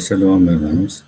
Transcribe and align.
Shalom, 0.00 0.48
hermanos. 0.48 1.04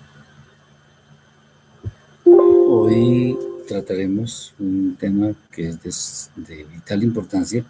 Hoy 2.26 3.34
trataremos 3.66 4.52
un 4.58 4.96
tema 5.00 5.32
que 5.50 5.68
es 5.68 6.30
de, 6.36 6.64
vital 6.64 7.02
importancia 7.02 7.64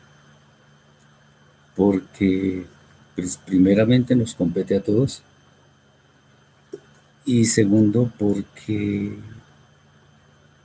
porque 1.76 2.66
pues, 3.14 3.36
primeramente 3.36 4.16
nos 4.16 4.34
compete 4.34 4.76
a 4.76 4.82
todos 4.82 5.22
y 7.24 7.44
segundo 7.44 8.12
porque 8.18 9.16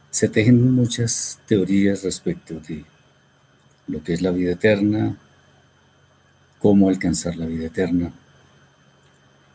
se 0.09 0.27
tejen 0.27 0.71
muchas 0.73 1.39
teorías 1.45 2.03
respecto 2.03 2.59
de 2.67 2.83
lo 3.87 4.03
que 4.03 4.13
es 4.13 4.23
la 4.23 4.31
vida 4.31 4.53
eterna, 4.53 5.17
cómo 6.57 6.89
alcanzar 6.89 7.35
la 7.35 7.45
vida 7.45 7.67
eterna 7.67 8.11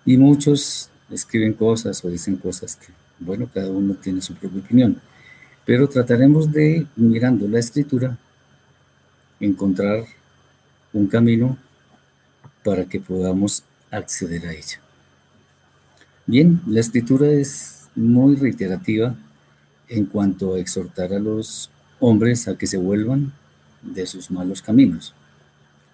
y 0.05 0.17
muchos 0.17 0.91
escriben 1.13 1.53
cosas 1.53 2.05
o 2.05 2.09
dicen 2.09 2.37
cosas 2.37 2.77
que, 2.77 2.93
bueno, 3.19 3.49
cada 3.53 3.71
uno 3.71 3.95
tiene 3.95 4.21
su 4.21 4.35
propia 4.35 4.61
opinión. 4.61 5.01
Pero 5.65 5.89
trataremos 5.89 6.51
de, 6.53 6.87
mirando 6.97 7.47
la 7.49 7.59
escritura, 7.59 8.19
encontrar 9.41 10.05
un 10.93 11.07
camino 11.07 11.57
para 12.65 12.85
que 12.87 13.01
podamos 13.01 13.65
acceder 13.91 14.47
a 14.47 14.53
ella. 14.53 14.81
Bien, 16.27 16.61
la 16.67 16.81
escritura 16.81 17.29
es 17.29 17.89
muy 17.95 18.37
reiterativa 18.37 19.15
en 19.89 20.07
cuanto 20.07 20.55
a 20.55 20.59
exhortar 20.59 21.13
a 21.13 21.19
los 21.19 21.71
hombres 22.01 22.49
a 22.49 22.57
que 22.57 22.67
se 22.67 22.79
vuelvan 22.79 23.33
de 23.83 24.07
sus 24.07 24.31
malos 24.31 24.63
caminos, 24.63 25.15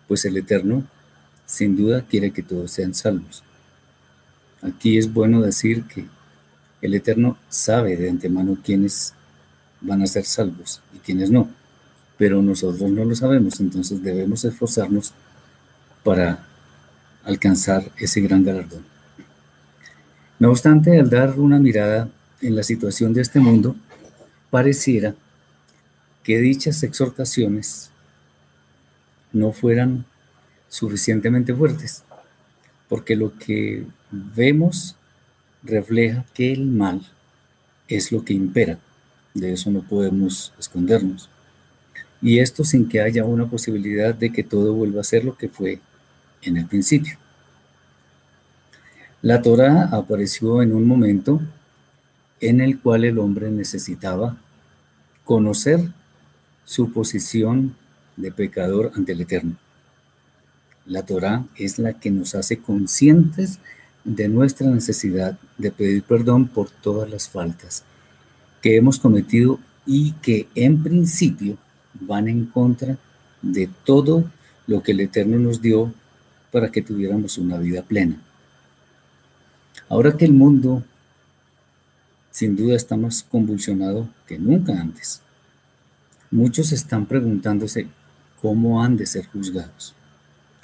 pues 0.06 0.24
el 0.24 0.36
Eterno 0.36 0.84
sin 1.46 1.76
duda 1.76 2.02
quiere 2.02 2.30
que 2.30 2.42
todos 2.42 2.70
sean 2.70 2.94
salvos. 2.94 3.42
Aquí 4.62 4.98
es 4.98 5.12
bueno 5.12 5.40
decir 5.40 5.84
que 5.84 6.06
el 6.82 6.94
Eterno 6.94 7.36
sabe 7.48 7.96
de 7.96 8.10
antemano 8.10 8.58
quiénes 8.62 9.14
van 9.80 10.02
a 10.02 10.06
ser 10.06 10.24
salvos 10.24 10.80
y 10.94 10.98
quiénes 10.98 11.30
no, 11.30 11.48
pero 12.16 12.42
nosotros 12.42 12.90
no 12.90 13.04
lo 13.04 13.14
sabemos, 13.14 13.60
entonces 13.60 14.02
debemos 14.02 14.44
esforzarnos 14.44 15.12
para 16.02 16.46
alcanzar 17.24 17.90
ese 17.98 18.20
gran 18.20 18.44
galardón. 18.44 18.84
No 20.38 20.50
obstante, 20.50 20.98
al 20.98 21.10
dar 21.10 21.38
una 21.38 21.58
mirada 21.58 22.08
en 22.40 22.56
la 22.56 22.62
situación 22.62 23.12
de 23.12 23.22
este 23.22 23.40
mundo, 23.40 23.76
pareciera 24.50 25.14
que 26.22 26.38
dichas 26.38 26.82
exhortaciones 26.82 27.90
no 29.32 29.52
fueran 29.52 30.04
suficientemente 30.68 31.54
fuertes, 31.54 32.02
porque 32.88 33.16
lo 33.16 33.36
que 33.38 33.84
vemos 34.10 34.96
refleja 35.62 36.24
que 36.34 36.52
el 36.52 36.66
mal 36.66 37.02
es 37.88 38.12
lo 38.12 38.24
que 38.24 38.32
impera. 38.32 38.78
De 39.34 39.52
eso 39.52 39.70
no 39.70 39.82
podemos 39.82 40.52
escondernos. 40.58 41.28
Y 42.20 42.40
esto 42.40 42.64
sin 42.64 42.88
que 42.88 43.00
haya 43.00 43.24
una 43.24 43.46
posibilidad 43.46 44.14
de 44.14 44.32
que 44.32 44.42
todo 44.42 44.72
vuelva 44.72 45.00
a 45.00 45.04
ser 45.04 45.24
lo 45.24 45.36
que 45.36 45.48
fue 45.48 45.80
en 46.42 46.56
el 46.56 46.66
principio. 46.66 47.16
La 49.22 49.42
Torah 49.42 49.88
apareció 49.92 50.62
en 50.62 50.72
un 50.72 50.86
momento 50.86 51.40
en 52.40 52.60
el 52.60 52.78
cual 52.80 53.04
el 53.04 53.18
hombre 53.18 53.50
necesitaba 53.50 54.36
conocer 55.24 55.80
su 56.64 56.92
posición 56.92 57.76
de 58.16 58.30
pecador 58.30 58.92
ante 58.94 59.12
el 59.12 59.20
Eterno. 59.20 59.56
La 60.86 61.04
Torah 61.04 61.44
es 61.56 61.78
la 61.78 61.94
que 61.94 62.10
nos 62.10 62.34
hace 62.34 62.58
conscientes 62.58 63.58
de 63.58 63.77
nuestra 64.28 64.68
necesidad 64.70 65.38
de 65.58 65.70
pedir 65.70 66.02
perdón 66.02 66.48
por 66.48 66.70
todas 66.70 67.10
las 67.10 67.28
faltas 67.28 67.84
que 68.62 68.76
hemos 68.76 68.98
cometido 68.98 69.60
y 69.86 70.12
que 70.12 70.48
en 70.54 70.82
principio 70.82 71.56
van 72.00 72.28
en 72.28 72.46
contra 72.46 72.96
de 73.42 73.68
todo 73.84 74.24
lo 74.66 74.82
que 74.82 74.92
el 74.92 75.00
Eterno 75.00 75.38
nos 75.38 75.60
dio 75.60 75.92
para 76.50 76.70
que 76.70 76.82
tuviéramos 76.82 77.38
una 77.38 77.58
vida 77.58 77.82
plena. 77.82 78.20
Ahora 79.88 80.16
que 80.16 80.24
el 80.24 80.32
mundo 80.32 80.82
sin 82.30 82.56
duda 82.56 82.76
está 82.76 82.96
más 82.96 83.22
convulsionado 83.22 84.08
que 84.26 84.38
nunca 84.38 84.80
antes, 84.80 85.20
muchos 86.30 86.72
están 86.72 87.06
preguntándose 87.06 87.88
cómo 88.40 88.82
han 88.82 88.96
de 88.96 89.06
ser 89.06 89.26
juzgados, 89.26 89.94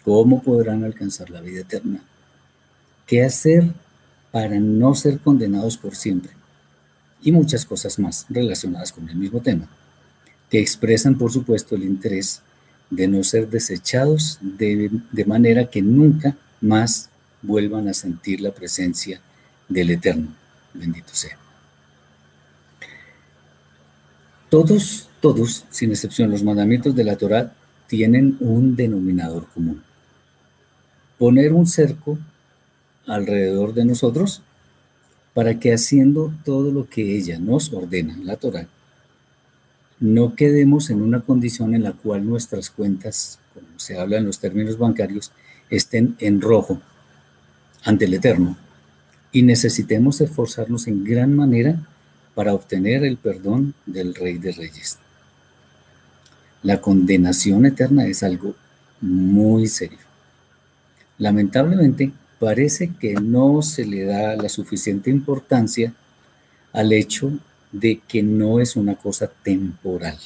cómo 0.05 0.43
podrán 0.43 0.85
alcanzar 0.85 1.31
la 1.31 1.41
vida 1.41 1.61
eterna 1.61 2.01
qué 3.07 3.25
hacer 3.25 3.73
para 4.31 4.59
no 4.59 4.95
ser 4.95 5.19
condenados 5.21 5.77
por 5.77 5.95
siempre, 5.95 6.33
y 7.23 7.33
muchas 7.33 7.65
cosas 7.65 7.99
más 7.99 8.27
relacionadas 8.29 8.93
con 8.93 9.09
el 9.09 9.17
mismo 9.17 9.41
tema, 9.41 9.69
que 10.51 10.61
expresan, 10.61 11.17
por 11.17 11.33
supuesto, 11.33 11.75
el 11.75 11.85
interés 11.85 12.43
de 12.91 13.09
no 13.09 13.25
ser 13.25 13.49
desechados 13.49 14.39
de, 14.41 14.91
de 15.11 15.25
manera 15.25 15.71
que 15.71 15.83
nunca 15.83 16.37
más 16.61 17.09
vuelvan 17.43 17.89
a 17.89 17.95
sentir 17.95 18.41
la 18.41 18.53
presencia 18.53 19.21
del 19.69 19.91
Eterno. 19.91 20.29
Bendito 20.73 21.15
sea. 21.15 21.37
Todos, 24.49 25.09
todos, 25.21 25.65
sin 25.71 25.91
excepción, 25.91 26.31
los 26.31 26.43
mandamientos 26.43 26.95
de 26.95 27.05
la 27.05 27.17
Torah 27.17 27.53
tienen 27.87 28.37
un 28.41 28.77
denominador 28.77 29.49
común. 29.49 29.83
Poner 31.19 31.53
un 31.53 31.67
cerco 31.67 32.19
alrededor 33.07 33.75
de 33.75 33.85
nosotros 33.85 34.43
para 35.35 35.59
que 35.59 35.73
haciendo 35.73 36.33
todo 36.45 36.71
lo 36.71 36.89
que 36.89 37.17
ella 37.17 37.39
nos 37.39 37.73
ordena, 37.73 38.17
la 38.23 38.37
Torah, 38.37 38.69
no 40.01 40.35
quedemos 40.35 40.91
en 40.91 41.03
una 41.03 41.21
condición 41.21 41.75
en 41.75 41.83
la 41.83 41.93
cual 41.93 42.27
nuestras 42.27 42.71
cuentas, 42.71 43.39
como 43.53 43.67
se 43.79 43.99
habla 43.99 44.19
en 44.19 44.27
los 44.27 44.39
términos 44.39 44.79
bancarios, 44.79 45.33
estén 45.71 46.17
en 46.19 46.41
rojo 46.41 46.81
ante 47.85 48.05
el 48.05 48.15
Eterno 48.15 48.57
y 49.33 49.43
necesitemos 49.43 50.21
esforzarnos 50.21 50.87
en 50.87 51.05
gran 51.05 51.35
manera 51.35 51.81
para 52.35 52.55
obtener 52.55 53.05
el 53.05 53.17
perdón 53.17 53.75
del 53.87 54.15
Rey 54.15 54.39
de 54.39 54.53
Reyes. 54.53 54.99
La 56.63 56.81
condenación 56.81 57.67
eterna 57.67 58.07
es 58.07 58.23
algo 58.23 58.55
muy 59.01 59.67
serio. 59.67 59.99
Lamentablemente, 61.19 62.13
parece 62.45 62.93
que 63.01 63.15
no 63.15 63.63
se 63.63 63.87
le 63.87 64.05
da 64.05 64.37
la 64.37 64.51
suficiente 64.51 65.09
importancia 65.09 65.95
al 66.75 66.93
hecho 66.93 67.33
de 67.73 68.03
que 68.07 68.23
no 68.23 68.61
es 68.61 68.77
una 68.77 68.97
cosa 68.97 69.29
temporal 69.43 70.19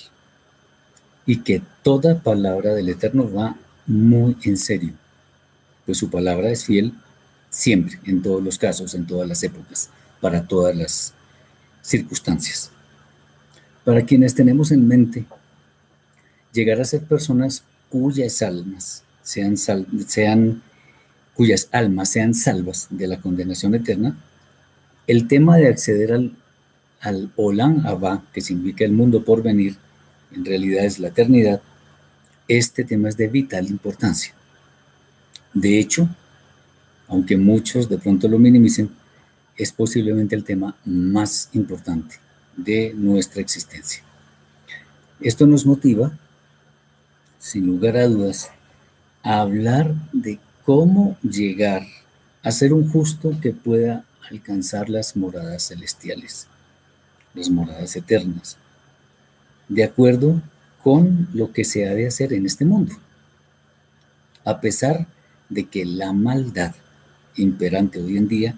y 1.26 1.42
que 1.42 1.62
toda 1.84 2.20
palabra 2.20 2.74
del 2.74 2.88
Eterno 2.88 3.32
va 3.32 3.54
muy 3.86 4.36
en 4.42 4.56
serio, 4.56 4.94
pues 5.86 5.98
su 5.98 6.10
palabra 6.10 6.50
es 6.50 6.64
fiel 6.64 6.92
siempre, 7.50 8.00
en 8.04 8.20
todos 8.20 8.42
los 8.42 8.58
casos, 8.58 8.96
en 8.96 9.06
todas 9.06 9.28
las 9.28 9.44
épocas, 9.44 9.88
para 10.20 10.44
todas 10.44 10.74
las 10.74 11.14
circunstancias. 11.82 12.72
Para 13.84 14.04
quienes 14.04 14.34
tenemos 14.34 14.72
en 14.72 14.88
mente 14.88 15.24
llegar 16.52 16.80
a 16.80 16.84
ser 16.84 17.04
personas 17.04 17.62
cuyas 17.88 18.42
almas 18.42 19.04
sean, 19.22 20.62
cuyas 21.38 21.68
almas 21.70 22.08
sean 22.08 22.34
salvas 22.34 22.88
de 22.90 23.06
la 23.06 23.20
condenación 23.20 23.72
eterna, 23.76 24.16
el 25.06 25.28
tema 25.28 25.56
de 25.56 25.68
acceder 25.68 26.12
al, 26.12 26.32
al 27.00 27.30
Olam 27.36 27.86
Abba, 27.86 28.24
que 28.32 28.40
significa 28.40 28.84
el 28.84 28.90
mundo 28.90 29.24
por 29.24 29.40
venir, 29.40 29.76
en 30.32 30.44
realidad 30.44 30.84
es 30.84 30.98
la 30.98 31.08
eternidad, 31.08 31.62
este 32.48 32.82
tema 32.82 33.08
es 33.08 33.16
de 33.16 33.28
vital 33.28 33.68
importancia. 33.68 34.34
De 35.54 35.78
hecho, 35.78 36.08
aunque 37.06 37.36
muchos 37.36 37.88
de 37.88 37.98
pronto 37.98 38.26
lo 38.26 38.40
minimicen, 38.40 38.90
es 39.56 39.70
posiblemente 39.70 40.34
el 40.34 40.42
tema 40.42 40.74
más 40.84 41.50
importante 41.52 42.16
de 42.56 42.94
nuestra 42.96 43.40
existencia. 43.40 44.02
Esto 45.20 45.46
nos 45.46 45.64
motiva, 45.64 46.10
sin 47.38 47.64
lugar 47.64 47.96
a 47.96 48.08
dudas, 48.08 48.50
a 49.22 49.40
hablar 49.40 49.94
de 50.12 50.40
cómo 50.68 51.16
llegar 51.22 51.86
a 52.42 52.52
ser 52.52 52.74
un 52.74 52.90
justo 52.90 53.34
que 53.40 53.52
pueda 53.52 54.04
alcanzar 54.30 54.90
las 54.90 55.16
moradas 55.16 55.68
celestiales, 55.68 56.46
las 57.32 57.48
moradas 57.48 57.96
eternas, 57.96 58.58
de 59.66 59.82
acuerdo 59.82 60.42
con 60.82 61.26
lo 61.32 61.52
que 61.52 61.64
se 61.64 61.88
ha 61.88 61.94
de 61.94 62.06
hacer 62.06 62.34
en 62.34 62.44
este 62.44 62.66
mundo. 62.66 62.92
A 64.44 64.60
pesar 64.60 65.06
de 65.48 65.64
que 65.64 65.86
la 65.86 66.12
maldad 66.12 66.74
imperante 67.36 67.98
hoy 68.02 68.18
en 68.18 68.28
día 68.28 68.54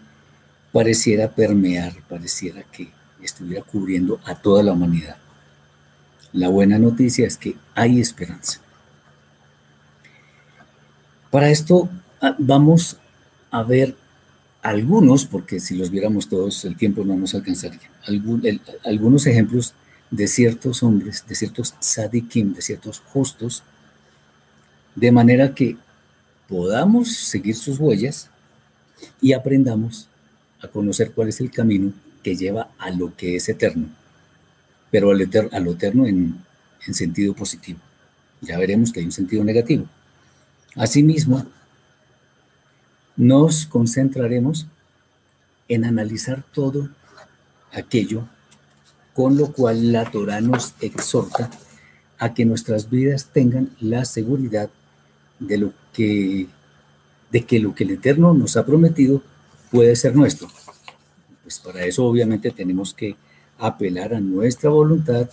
pareciera 0.72 1.30
permear, 1.30 1.94
pareciera 2.08 2.64
que 2.72 2.90
estuviera 3.22 3.62
cubriendo 3.62 4.18
a 4.24 4.34
toda 4.34 4.64
la 4.64 4.72
humanidad. 4.72 5.18
La 6.32 6.48
buena 6.48 6.76
noticia 6.76 7.28
es 7.28 7.36
que 7.36 7.54
hay 7.76 8.00
esperanza. 8.00 8.60
Para 11.30 11.50
esto 11.50 11.88
ah, 12.20 12.34
vamos 12.38 12.96
a 13.50 13.62
ver 13.62 13.94
algunos, 14.62 15.24
porque 15.24 15.60
si 15.60 15.76
los 15.76 15.90
viéramos 15.90 16.28
todos 16.28 16.64
el 16.64 16.76
tiempo 16.76 17.04
no 17.04 17.16
nos 17.16 17.34
alcanzaría, 17.34 17.90
algunos 18.84 19.26
ejemplos 19.26 19.74
de 20.10 20.26
ciertos 20.26 20.82
hombres, 20.82 21.24
de 21.26 21.34
ciertos 21.34 21.74
sadikim, 21.78 22.52
de 22.52 22.62
ciertos 22.62 23.00
justos, 23.00 23.62
de 24.96 25.12
manera 25.12 25.54
que 25.54 25.76
podamos 26.48 27.14
seguir 27.14 27.54
sus 27.54 27.78
huellas 27.78 28.28
y 29.20 29.32
aprendamos 29.32 30.08
a 30.60 30.68
conocer 30.68 31.12
cuál 31.12 31.28
es 31.28 31.40
el 31.40 31.50
camino 31.50 31.92
que 32.22 32.36
lleva 32.36 32.68
a 32.78 32.90
lo 32.90 33.16
que 33.16 33.36
es 33.36 33.48
eterno, 33.48 33.88
pero 34.90 35.10
a 35.12 35.60
lo 35.60 35.70
eterno 35.72 36.06
en 36.06 36.44
sentido 36.90 37.34
positivo. 37.34 37.78
Ya 38.42 38.58
veremos 38.58 38.92
que 38.92 39.00
hay 39.00 39.06
un 39.06 39.12
sentido 39.12 39.44
negativo. 39.44 39.86
Asimismo, 40.76 41.46
nos 43.16 43.66
concentraremos 43.66 44.66
en 45.68 45.84
analizar 45.84 46.44
todo 46.52 46.88
aquello 47.72 48.24
con 49.14 49.36
lo 49.36 49.52
cual 49.52 49.92
la 49.92 50.10
Torah 50.10 50.40
nos 50.40 50.74
exhorta 50.80 51.50
a 52.18 52.34
que 52.34 52.44
nuestras 52.44 52.88
vidas 52.88 53.28
tengan 53.32 53.70
la 53.80 54.04
seguridad 54.04 54.70
de 55.38 55.58
lo 55.58 55.72
que 55.92 56.46
de 57.30 57.44
que 57.44 57.60
lo 57.60 57.74
que 57.74 57.84
el 57.84 57.90
Eterno 57.90 58.34
nos 58.34 58.56
ha 58.56 58.66
prometido 58.66 59.22
puede 59.70 59.94
ser 59.96 60.16
nuestro. 60.16 60.48
Pues 61.42 61.58
para 61.58 61.84
eso 61.84 62.04
obviamente 62.04 62.50
tenemos 62.50 62.92
que 62.92 63.16
apelar 63.58 64.14
a 64.14 64.20
nuestra 64.20 64.70
voluntad, 64.70 65.28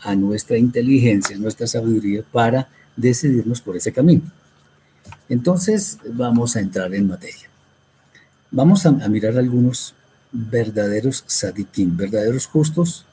a 0.00 0.14
nuestra 0.14 0.56
inteligencia, 0.56 1.36
a 1.36 1.38
nuestra 1.38 1.66
sabiduría 1.66 2.24
para 2.30 2.68
decidirnos 2.96 3.60
por 3.60 3.76
ese 3.76 3.92
camino. 3.92 4.22
Entonces 5.28 5.98
vamos 6.04 6.56
a 6.56 6.60
entrar 6.60 6.94
en 6.94 7.08
materia. 7.08 7.48
Vamos 8.50 8.84
a, 8.84 8.90
mirar 8.90 9.38
algunos 9.38 9.94
verdaderos 10.30 11.24
sadikim, 11.26 11.96
verdaderos 11.96 12.46
justos 12.46 13.06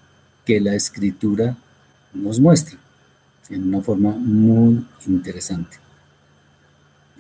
que 0.46 0.60
la 0.60 0.76
escritura 0.76 1.56
nos 2.14 2.40
muestra 2.40 2.78
en 3.50 3.68
una 3.68 3.82
forma 3.82 4.12
muy 4.12 4.86
interesante. 5.08 5.78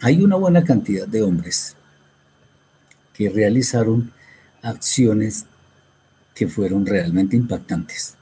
Hay 0.01 0.21
una 0.23 0.35
buena 0.35 0.63
cantidad 0.63 1.07
de 1.07 1.21
hombres 1.21 1.75
que 3.13 3.29
realizaron 3.29 4.11
acciones 4.61 5.45
que 6.35 6.47
fueron 6.47 6.85
realmente 6.85 7.35
impactantes, 7.35 8.15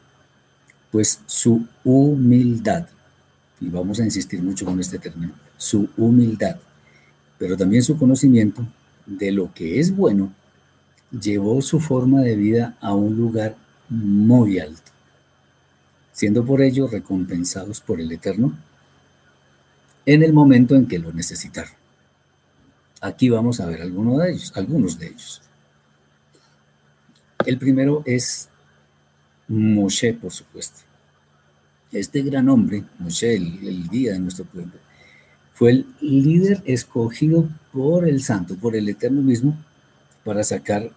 pues 0.92 1.20
su 1.26 1.68
humildad, 1.84 2.88
y 3.60 3.70
vamos 3.70 4.00
a 4.00 4.04
insistir 4.04 4.42
mucho 4.42 4.66
con 4.66 4.80
este 4.80 5.00
término, 5.00 5.34
su 5.58 5.90
humildad, 5.98 6.58
pero 7.38 7.58
también 7.58 7.84
su 7.84 7.98
conocimiento 7.98 8.66
de 9.06 9.32
lo 9.32 9.54
que 9.54 9.80
es 9.80 9.96
bueno, 9.96 10.34
llevó 11.12 11.62
su 11.62 11.80
forma 11.80 12.22
de 12.22 12.36
vida 12.36 12.78
a 12.82 12.94
un 12.94 13.16
lugar 13.16 13.56
muy 13.90 14.60
alto, 14.60 14.92
siendo 16.12 16.46
por 16.46 16.62
ello 16.62 16.88
recompensados 16.88 17.82
por 17.82 18.02
el 18.02 18.12
Eterno 18.12 18.58
en 20.06 20.24
el 20.24 20.34
momento 20.34 20.76
en 20.76 20.88
que 20.88 21.00
lo 21.00 21.12
necesitaron. 21.12 21.74
Aquí 23.02 23.30
vamos 23.30 23.60
a 23.60 23.66
ver 23.66 23.82
algunos 23.82 24.18
de 24.20 24.32
ellos, 24.32 24.54
algunos 24.56 24.98
de 24.98 25.08
ellos. 25.08 25.42
El 27.46 27.58
primero 27.58 28.04
es 28.06 28.50
Moshe, 29.48 30.14
por 30.14 30.32
supuesto. 30.32 30.80
Este 31.92 32.22
gran 32.22 32.50
hombre, 32.50 32.84
Moshe, 33.00 33.36
el, 33.36 33.68
el 33.68 33.90
guía 33.90 34.14
de 34.14 34.20
nuestro 34.20 34.46
pueblo, 34.46 34.74
fue 35.58 35.72
el 35.72 35.86
líder 36.02 36.62
escogido 36.66 37.50
por 37.74 38.08
el 38.08 38.22
santo, 38.22 38.56
por 38.56 38.76
el 38.76 38.88
eterno 38.90 39.24
mismo, 39.24 39.58
para 40.24 40.44
sacar 40.44 40.92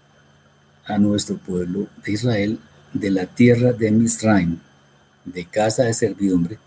a 0.85 0.99
nuestro 0.99 1.39
pueblo 1.39 1.87
de 2.05 2.12
Israel 2.12 2.59
de 2.93 3.11
la 3.11 3.25
tierra 3.25 3.73
de 3.73 3.91
Misraim, 3.91 4.59
de 5.25 5.47
casa 5.47 5.85
de 5.85 5.95
servidumbre, 5.95 6.59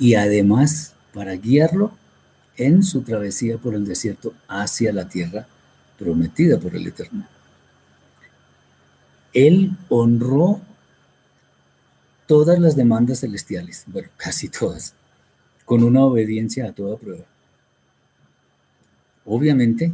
y 0.00 0.14
además 0.14 0.94
para 1.14 1.34
guiarlo 1.34 1.92
en 2.56 2.82
su 2.82 3.02
travesía 3.02 3.56
por 3.56 3.76
el 3.76 3.86
desierto 3.86 4.34
hacia 4.48 4.92
la 4.92 5.08
tierra 5.08 5.46
prometida 5.96 6.58
por 6.58 6.74
el 6.74 6.88
Eterno. 6.88 7.24
Él 9.32 9.76
honró 9.88 10.60
todas 12.26 12.58
las 12.58 12.74
demandas 12.74 13.20
celestiales, 13.20 13.84
bueno, 13.86 14.08
casi 14.16 14.48
todas, 14.48 14.94
con 15.68 15.84
una 15.84 16.02
obediencia 16.02 16.64
a 16.64 16.72
toda 16.72 16.96
prueba. 16.96 17.26
Obviamente, 19.26 19.92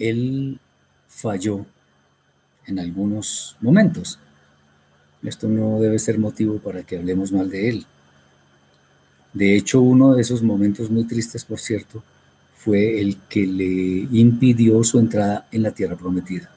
él 0.00 0.58
falló 1.06 1.64
en 2.66 2.80
algunos 2.80 3.56
momentos. 3.60 4.18
Esto 5.22 5.46
no 5.46 5.78
debe 5.78 6.00
ser 6.00 6.18
motivo 6.18 6.58
para 6.58 6.82
que 6.82 6.96
hablemos 6.98 7.30
mal 7.30 7.48
de 7.48 7.68
él. 7.68 7.86
De 9.32 9.54
hecho, 9.54 9.80
uno 9.80 10.16
de 10.16 10.22
esos 10.22 10.42
momentos 10.42 10.90
muy 10.90 11.04
tristes, 11.04 11.44
por 11.44 11.60
cierto, 11.60 12.02
fue 12.56 13.00
el 13.00 13.16
que 13.28 13.46
le 13.46 14.08
impidió 14.10 14.82
su 14.82 14.98
entrada 14.98 15.46
en 15.52 15.62
la 15.62 15.70
tierra 15.70 15.94
prometida. 15.94 16.50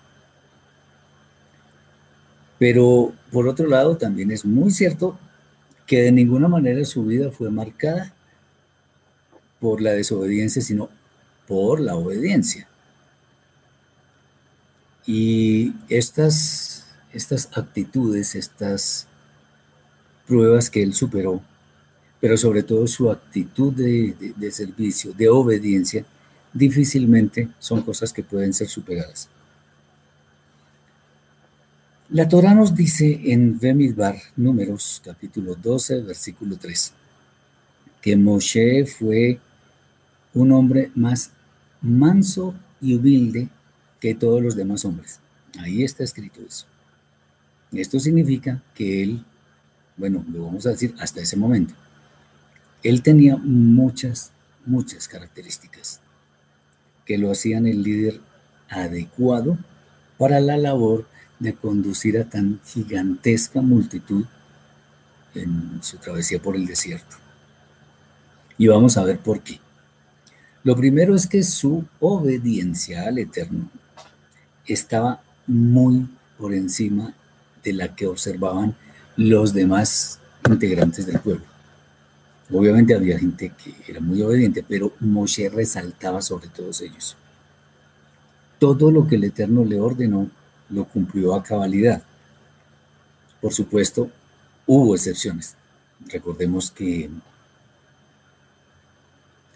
Pero 2.57 3.13
por 3.31 3.47
otro 3.47 3.67
lado, 3.67 3.95
también 3.95 4.31
es 4.31 4.43
muy 4.43 4.71
cierto 4.71 5.19
que 5.91 6.03
de 6.03 6.11
ninguna 6.13 6.47
manera 6.47 6.85
su 6.85 7.03
vida 7.03 7.31
fue 7.31 7.51
marcada 7.51 8.13
por 9.59 9.81
la 9.81 9.91
desobediencia, 9.91 10.61
sino 10.61 10.87
por 11.45 11.81
la 11.81 11.95
obediencia. 11.95 12.65
Y 15.05 15.73
estas, 15.89 16.85
estas 17.11 17.49
actitudes, 17.57 18.35
estas 18.35 19.05
pruebas 20.25 20.69
que 20.69 20.81
él 20.81 20.93
superó, 20.93 21.41
pero 22.21 22.37
sobre 22.37 22.63
todo 22.63 22.87
su 22.87 23.11
actitud 23.11 23.73
de, 23.73 24.49
servicio, 24.53 25.11
de 25.11 25.27
obediencia, 25.27 26.05
difícilmente 26.53 27.49
son 27.59 27.81
cosas 27.81 28.13
que 28.13 28.23
pueden 28.23 28.53
ser 28.53 28.69
superadas. 28.69 29.27
La 32.13 32.27
Torah 32.27 32.53
nos 32.53 32.75
dice 32.75 33.21
en 33.31 33.57
Bemidbar, 33.57 34.17
números 34.35 35.01
capítulo 35.01 35.55
12, 35.55 36.01
versículo 36.01 36.57
3, 36.57 36.91
que 38.01 38.17
Moshe 38.17 38.85
fue 38.85 39.39
un 40.33 40.51
hombre 40.51 40.91
más 40.93 41.31
manso 41.81 42.53
y 42.81 42.95
humilde 42.95 43.47
que 44.01 44.13
todos 44.13 44.43
los 44.43 44.57
demás 44.57 44.83
hombres. 44.83 45.21
Ahí 45.57 45.83
está 45.83 46.03
escrito 46.03 46.41
eso. 46.45 46.65
Esto 47.71 47.97
significa 47.97 48.61
que 48.75 49.03
él, 49.03 49.23
bueno, 49.95 50.25
lo 50.33 50.43
vamos 50.43 50.65
a 50.65 50.71
decir 50.71 50.93
hasta 50.99 51.21
ese 51.21 51.37
momento, 51.37 51.73
él 52.83 53.03
tenía 53.03 53.37
muchas, 53.37 54.31
muchas 54.65 55.07
características 55.07 56.01
que 57.05 57.17
lo 57.17 57.31
hacían 57.31 57.67
el 57.67 57.83
líder 57.83 58.19
adecuado 58.67 59.57
para 60.17 60.41
la 60.41 60.57
labor 60.57 61.07
de 61.41 61.55
conducir 61.55 62.19
a 62.19 62.29
tan 62.29 62.59
gigantesca 62.63 63.61
multitud 63.61 64.25
en 65.33 65.79
su 65.81 65.97
travesía 65.97 66.39
por 66.39 66.55
el 66.55 66.67
desierto. 66.67 67.15
Y 68.59 68.67
vamos 68.67 68.95
a 68.95 69.03
ver 69.03 69.17
por 69.17 69.41
qué. 69.41 69.59
Lo 70.63 70.75
primero 70.75 71.15
es 71.15 71.25
que 71.25 71.41
su 71.41 71.83
obediencia 71.99 73.07
al 73.07 73.17
Eterno 73.17 73.71
estaba 74.67 75.23
muy 75.47 76.07
por 76.37 76.53
encima 76.53 77.15
de 77.63 77.73
la 77.73 77.95
que 77.95 78.05
observaban 78.05 78.75
los 79.17 79.51
demás 79.51 80.19
integrantes 80.47 81.07
del 81.07 81.19
pueblo. 81.19 81.45
Obviamente 82.51 82.93
había 82.93 83.17
gente 83.17 83.51
que 83.63 83.73
era 83.91 83.99
muy 83.99 84.21
obediente, 84.21 84.63
pero 84.67 84.93
Moshe 84.99 85.49
resaltaba 85.49 86.21
sobre 86.21 86.49
todos 86.49 86.81
ellos. 86.81 87.15
Todo 88.59 88.91
lo 88.91 89.07
que 89.07 89.15
el 89.15 89.23
Eterno 89.23 89.65
le 89.65 89.79
ordenó 89.79 90.29
lo 90.71 90.85
cumplió 90.85 91.35
a 91.35 91.43
cabalidad. 91.43 92.01
Por 93.41 93.53
supuesto, 93.53 94.09
hubo 94.65 94.95
excepciones. 94.95 95.55
Recordemos 96.07 96.71
que 96.71 97.09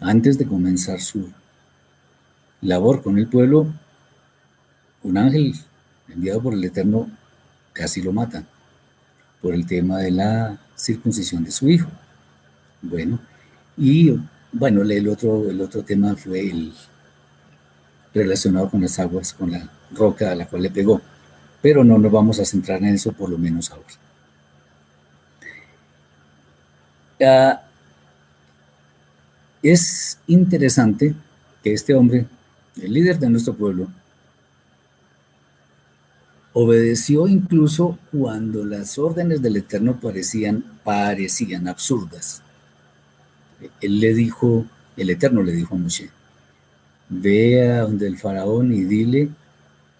antes 0.00 0.38
de 0.38 0.46
comenzar 0.46 1.00
su 1.00 1.30
labor 2.60 3.02
con 3.02 3.18
el 3.18 3.26
pueblo, 3.28 3.72
un 5.02 5.18
ángel 5.18 5.54
enviado 6.08 6.42
por 6.42 6.54
el 6.54 6.64
Eterno, 6.64 7.08
casi 7.72 8.02
lo 8.02 8.12
matan 8.12 8.46
por 9.40 9.54
el 9.54 9.66
tema 9.66 9.98
de 9.98 10.10
la 10.10 10.58
circuncisión 10.76 11.44
de 11.44 11.50
su 11.50 11.68
hijo. 11.68 11.88
Bueno, 12.82 13.18
y 13.76 14.18
bueno, 14.52 14.82
el 14.82 15.08
otro, 15.08 15.48
el 15.50 15.60
otro 15.60 15.82
tema 15.82 16.14
fue 16.16 16.50
el 16.50 16.72
relacionado 18.12 18.70
con 18.70 18.80
las 18.80 18.98
aguas, 18.98 19.32
con 19.32 19.50
la 19.50 19.70
roca 19.92 20.32
a 20.32 20.34
la 20.34 20.46
cual 20.46 20.62
le 20.62 20.70
pegó. 20.70 21.00
Pero 21.62 21.84
no 21.84 21.98
nos 21.98 22.12
vamos 22.12 22.38
a 22.38 22.44
centrar 22.44 22.78
en 22.82 22.94
eso 22.94 23.12
por 23.12 23.30
lo 23.30 23.38
menos 23.38 23.70
ahora. 23.70 23.84
Ah, 27.24 27.62
es 29.62 30.18
interesante 30.26 31.14
que 31.62 31.72
este 31.72 31.94
hombre, 31.94 32.26
el 32.80 32.92
líder 32.92 33.18
de 33.18 33.30
nuestro 33.30 33.54
pueblo, 33.54 33.88
obedeció 36.52 37.26
incluso 37.26 37.98
cuando 38.10 38.64
las 38.64 38.98
órdenes 38.98 39.42
del 39.42 39.56
Eterno 39.56 39.98
parecían, 40.00 40.64
parecían 40.84 41.68
absurdas. 41.68 42.42
Él 43.80 44.00
le 44.00 44.14
dijo, 44.14 44.66
el 44.96 45.10
Eterno 45.10 45.42
le 45.42 45.52
dijo 45.52 45.74
a 45.74 45.78
Moshe, 45.78 46.10
ve 47.08 47.70
a 47.70 47.82
donde 47.82 48.06
el 48.06 48.18
faraón 48.18 48.72
y 48.72 48.84
dile, 48.84 49.30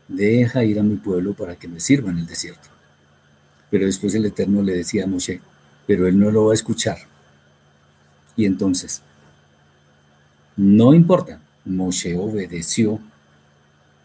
deja 0.09 0.65
ir 0.65 0.79
a 0.79 0.83
mi 0.83 0.97
pueblo 0.97 1.35
para 1.35 1.57
que 1.57 1.69
me 1.69 1.81
sirva 1.81 2.11
en 2.11 2.19
el 2.19 2.27
desierto. 2.27 2.69
Pero 3.71 3.87
después 3.87 4.15
el 4.15 4.27
Eterno 4.27 4.63
le 4.63 4.77
decía 4.77 5.05
a 5.05 5.07
Moshe, 5.07 5.41
pero 5.87 6.07
él 6.07 6.19
no 6.19 6.31
lo 6.31 6.47
va 6.47 6.53
a 6.53 6.55
escuchar. 6.55 6.99
Y 8.37 8.45
entonces, 8.45 9.03
no 10.57 10.95
importa, 10.95 11.41
Moshe 11.65 12.17
obedeció 12.17 13.01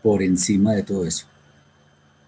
por 0.02 0.24
encima 0.24 0.74
de 0.74 0.84
todo 0.84 1.06
eso. 1.06 1.26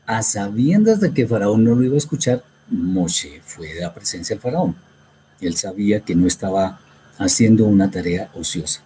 A 0.05 0.21
sabiendas 0.21 0.99
de 0.99 1.13
que 1.13 1.27
Faraón 1.27 1.63
no 1.63 1.75
lo 1.75 1.83
iba 1.83 1.95
a 1.95 1.97
escuchar, 1.97 2.43
Moshe 2.69 3.41
fue 3.43 3.73
de 3.73 3.81
la 3.81 3.93
presencia 3.93 4.35
del 4.35 4.41
Faraón. 4.41 4.75
Él 5.41 5.55
sabía 5.55 6.01
que 6.01 6.15
no 6.15 6.27
estaba 6.27 6.79
haciendo 7.17 7.65
una 7.65 7.89
tarea 7.89 8.29
ociosa. 8.33 8.81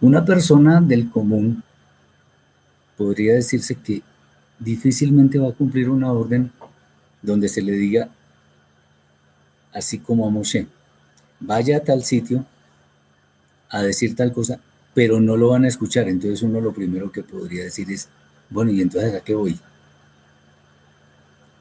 Una 0.00 0.24
persona 0.24 0.80
del 0.80 1.10
común 1.10 1.62
podría 3.00 3.32
decirse 3.32 3.76
que 3.76 4.02
difícilmente 4.58 5.38
va 5.38 5.48
a 5.48 5.52
cumplir 5.54 5.88
una 5.88 6.12
orden 6.12 6.52
donde 7.22 7.48
se 7.48 7.62
le 7.62 7.72
diga, 7.72 8.10
así 9.72 10.00
como 10.00 10.26
a 10.26 10.30
Moshe, 10.30 10.66
vaya 11.40 11.78
a 11.78 11.80
tal 11.80 12.04
sitio 12.04 12.44
a 13.70 13.80
decir 13.80 14.14
tal 14.14 14.34
cosa, 14.34 14.60
pero 14.92 15.18
no 15.18 15.38
lo 15.38 15.48
van 15.48 15.64
a 15.64 15.68
escuchar. 15.68 16.08
Entonces 16.10 16.42
uno 16.42 16.60
lo 16.60 16.74
primero 16.74 17.10
que 17.10 17.22
podría 17.22 17.64
decir 17.64 17.90
es, 17.90 18.10
bueno, 18.50 18.70
¿y 18.70 18.82
entonces 18.82 19.14
a 19.14 19.24
qué 19.24 19.34
voy? 19.34 19.58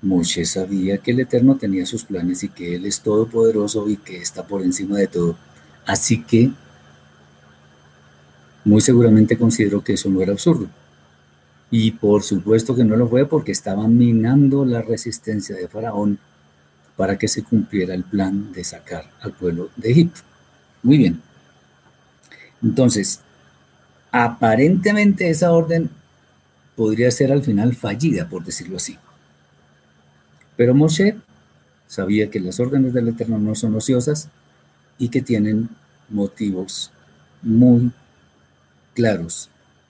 Moshe 0.02 0.44
sabía 0.44 0.98
que 0.98 1.12
el 1.12 1.22
Eterno 1.22 1.56
tenía 1.56 1.86
sus 1.86 2.04
planes 2.04 2.44
y 2.44 2.50
que 2.50 2.76
Él 2.76 2.86
es 2.86 3.00
todopoderoso 3.00 3.88
y 3.88 3.96
que 3.96 4.18
está 4.18 4.46
por 4.46 4.62
encima 4.62 4.98
de 4.98 5.08
todo. 5.08 5.38
Así 5.86 6.22
que 6.22 6.52
muy 8.66 8.82
seguramente 8.82 9.38
consideró 9.38 9.82
que 9.82 9.94
eso 9.94 10.10
no 10.10 10.22
era 10.22 10.34
absurdo. 10.34 10.68
Y 11.72 11.92
por 11.92 12.24
supuesto 12.24 12.76
que 12.76 12.84
no 12.84 12.96
lo 12.96 13.08
fue 13.08 13.28
porque 13.28 13.52
estaba 13.52 13.88
minando 13.88 14.66
la 14.66 14.82
resistencia 14.82 15.56
de 15.56 15.68
Faraón 15.68 16.20
para 16.96 17.18
que 17.18 17.28
se 17.28 17.44
cumpliera 17.44 17.94
el 17.94 18.04
plan 18.04 18.52
de 18.52 18.64
sacar 18.64 19.10
al 19.22 19.34
pueblo 19.34 19.70
de 19.76 19.92
Egipto. 19.92 20.22
Muy 20.84 20.98
bien. 20.98 21.22
Entonces, 22.62 23.22
aparentemente 24.12 25.30
esa 25.30 25.52
orden 25.52 25.90
podría 26.76 27.12
ser 27.12 27.32
al 27.32 27.44
final 27.44 27.76
fallida, 27.76 28.28
por 28.28 28.44
decirlo 28.44 28.78
así. 28.78 28.98
Pero 30.58 30.76
Moshe 30.76 31.18
sabía 31.88 32.30
que 32.30 32.40
las 32.40 32.60
órdenes 32.60 32.94
del 32.94 33.08
Eterno 33.10 33.38
no 33.38 33.56
son 33.56 33.76
ociosas 33.76 34.30
y 34.98 35.10
que 35.10 35.22
tienen 35.22 35.70
motivos 36.10 36.92
muy 37.42 37.92
claros, 38.94 39.50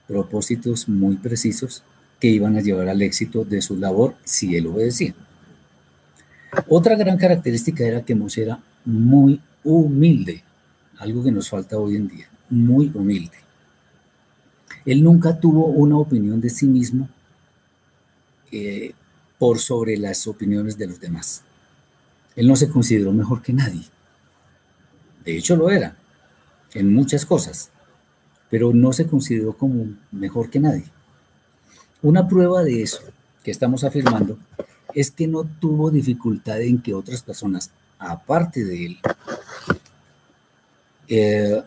propósitos 0.09 0.89
muy 0.89 1.17
precisos 1.17 1.83
que 2.19 2.27
iban 2.27 2.57
a 2.57 2.61
llevar 2.61 2.89
al 2.89 3.01
éxito 3.03 3.45
de 3.45 3.61
su 3.61 3.77
labor 3.77 4.15
si 4.25 4.55
él 4.55 4.65
obedecía. 4.65 5.13
Otra 6.67 6.95
gran 6.95 7.17
característica 7.17 7.85
era 7.85 8.03
que 8.03 8.15
Moshe 8.15 8.41
era 8.41 8.59
muy 8.83 9.39
humilde, 9.63 10.43
algo 10.97 11.23
que 11.23 11.31
nos 11.31 11.47
falta 11.47 11.77
hoy 11.77 11.95
en 11.95 12.07
día, 12.07 12.27
muy 12.49 12.91
humilde. 12.93 13.37
Él 14.83 15.03
nunca 15.03 15.39
tuvo 15.39 15.67
una 15.67 15.97
opinión 15.97 16.41
de 16.41 16.49
sí 16.49 16.65
mismo 16.65 17.07
eh, 18.51 18.93
por 19.37 19.59
sobre 19.59 19.95
las 19.95 20.25
opiniones 20.25 20.75
de 20.75 20.87
los 20.87 20.99
demás. 20.99 21.43
Él 22.35 22.47
no 22.47 22.55
se 22.55 22.69
consideró 22.69 23.13
mejor 23.13 23.43
que 23.43 23.53
nadie. 23.53 23.83
De 25.23 25.37
hecho 25.37 25.55
lo 25.55 25.69
era, 25.69 25.95
en 26.73 26.91
muchas 26.91 27.27
cosas, 27.27 27.69
pero 28.49 28.73
no 28.73 28.93
se 28.93 29.07
consideró 29.07 29.53
como 29.53 29.87
mejor 30.11 30.49
que 30.49 30.59
nadie. 30.59 30.85
Una 32.01 32.27
prueba 32.27 32.63
de 32.63 32.81
eso 32.81 33.01
que 33.43 33.51
estamos 33.51 33.83
afirmando 33.83 34.37
es 34.93 35.11
que 35.11 35.27
no 35.27 35.43
tuvo 35.43 35.91
dificultad 35.91 36.61
en 36.61 36.81
que 36.81 36.93
otras 36.93 37.21
personas, 37.21 37.71
aparte 37.99 38.63
de 38.63 38.85
él, 38.85 38.99
eh, 41.07 41.61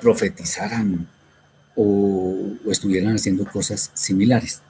profetizaran 0.00 1.06
o, 1.76 2.56
o, 2.64 2.70
estuvieran 2.70 3.14
haciendo 3.14 3.44
cosas 3.44 3.90
similares. 3.94 4.62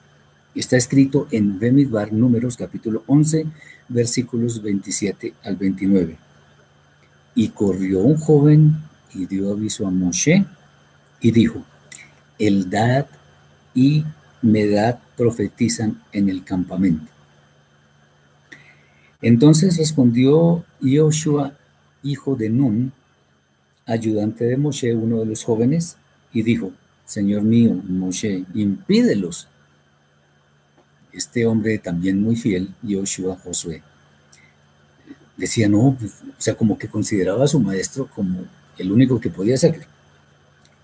Está 0.53 0.75
escrito 0.75 1.27
en 1.31 1.59
Bemidbar, 1.59 2.11
Números, 2.11 2.57
capítulo 2.57 3.03
11, 3.07 3.45
versículos 3.87 4.61
27 4.61 5.33
al 5.43 5.55
29. 5.55 6.17
Y 7.35 7.49
corrió 7.49 7.99
un 7.99 8.17
joven 8.17 8.90
y 9.13 9.25
dio 9.25 9.51
aviso 9.51 9.87
a 9.87 9.91
Moshe 9.91 10.45
y 11.19 11.31
dijo, 11.31 11.63
Eldad 12.39 13.05
y 13.73 14.03
Medad 14.41 14.99
profetizan 15.15 16.01
en 16.11 16.29
el 16.29 16.43
campamento. 16.43 17.11
Entonces 19.21 19.77
respondió 19.77 20.65
Yoshua, 20.81 21.53
hijo 22.01 22.35
de 22.35 22.49
Nun, 22.49 22.91
ayudante 23.85 24.45
de 24.45 24.57
Moshe, 24.57 24.95
uno 24.95 25.19
de 25.19 25.27
los 25.27 25.43
jóvenes, 25.43 25.97
y 26.33 26.41
dijo, 26.41 26.71
Señor 27.05 27.43
mío, 27.43 27.73
Moshe, 27.87 28.45
impídelos 28.53 29.47
este 31.13 31.45
hombre 31.45 31.77
también 31.77 32.21
muy 32.21 32.35
fiel, 32.35 32.73
Yoshua 32.81 33.35
Josué, 33.35 33.83
decía, 35.37 35.67
no, 35.67 35.95
pues, 35.99 36.13
o 36.21 36.41
sea, 36.41 36.55
como 36.55 36.77
que 36.77 36.87
consideraba 36.87 37.43
a 37.43 37.47
su 37.47 37.59
maestro 37.59 38.07
como 38.07 38.45
el 38.77 38.91
único 38.91 39.19
que 39.19 39.29
podía 39.29 39.55
hacerlo. 39.55 39.85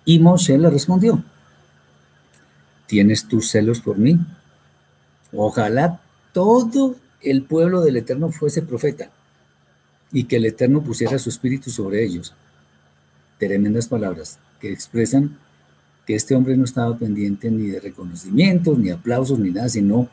Y 0.05 0.19
Moshe 0.19 0.57
le 0.57 0.69
respondió, 0.69 1.23
¿tienes 2.85 3.27
tus 3.27 3.49
celos 3.49 3.81
por 3.81 3.97
mí? 3.97 4.19
Ojalá 5.33 5.99
todo 6.33 6.95
el 7.21 7.43
pueblo 7.43 7.81
del 7.81 7.97
Eterno 7.97 8.31
fuese 8.31 8.61
profeta 8.61 9.09
y 10.11 10.25
que 10.25 10.37
el 10.37 10.45
Eterno 10.45 10.81
pusiera 10.81 11.19
su 11.19 11.29
espíritu 11.29 11.69
sobre 11.69 12.03
ellos. 12.03 12.33
Tremendas 13.37 13.87
palabras 13.87 14.39
que 14.59 14.71
expresan 14.71 15.37
que 16.05 16.15
este 16.15 16.35
hombre 16.35 16.55
no 16.55 16.63
estaba 16.63 16.97
pendiente 16.97 17.51
ni 17.51 17.67
de 17.67 17.81
reconocimientos, 17.81 18.77
ni 18.77 18.89
aplausos, 18.89 19.37
ni 19.39 19.51
nada, 19.51 19.67
sino 19.67 20.09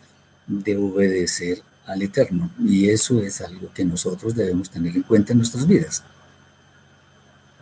de 0.48 0.76
obedecer 0.76 1.62
al 1.86 2.02
Eterno. 2.02 2.50
Y 2.58 2.88
eso 2.88 3.22
es 3.22 3.40
algo 3.40 3.70
que 3.72 3.84
nosotros 3.84 4.34
debemos 4.34 4.70
tener 4.70 4.96
en 4.96 5.02
cuenta 5.02 5.32
en 5.32 5.38
nuestras 5.38 5.66
vidas. 5.66 6.02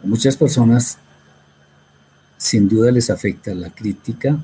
A 0.02 0.06
muchas 0.06 0.36
personas 0.36 0.98
sin 2.36 2.68
duda 2.68 2.90
les 2.90 3.08
afecta 3.08 3.54
la 3.54 3.70
crítica, 3.70 4.36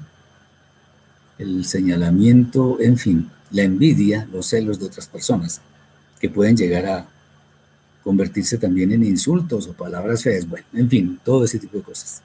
el 1.36 1.64
señalamiento, 1.64 2.78
en 2.80 2.96
fin, 2.96 3.30
la 3.50 3.62
envidia, 3.62 4.28
los 4.32 4.46
celos 4.46 4.78
de 4.78 4.86
otras 4.86 5.08
personas, 5.08 5.60
que 6.20 6.30
pueden 6.30 6.56
llegar 6.56 6.86
a 6.86 7.06
convertirse 8.04 8.56
también 8.56 8.92
en 8.92 9.04
insultos 9.04 9.66
o 9.66 9.72
palabras 9.72 10.22
feas, 10.22 10.48
bueno, 10.48 10.66
en 10.72 10.88
fin, 10.88 11.20
todo 11.24 11.44
ese 11.44 11.58
tipo 11.58 11.78
de 11.78 11.82
cosas. 11.82 12.22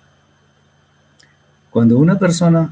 Cuando 1.72 1.98
una 1.98 2.20
persona 2.20 2.70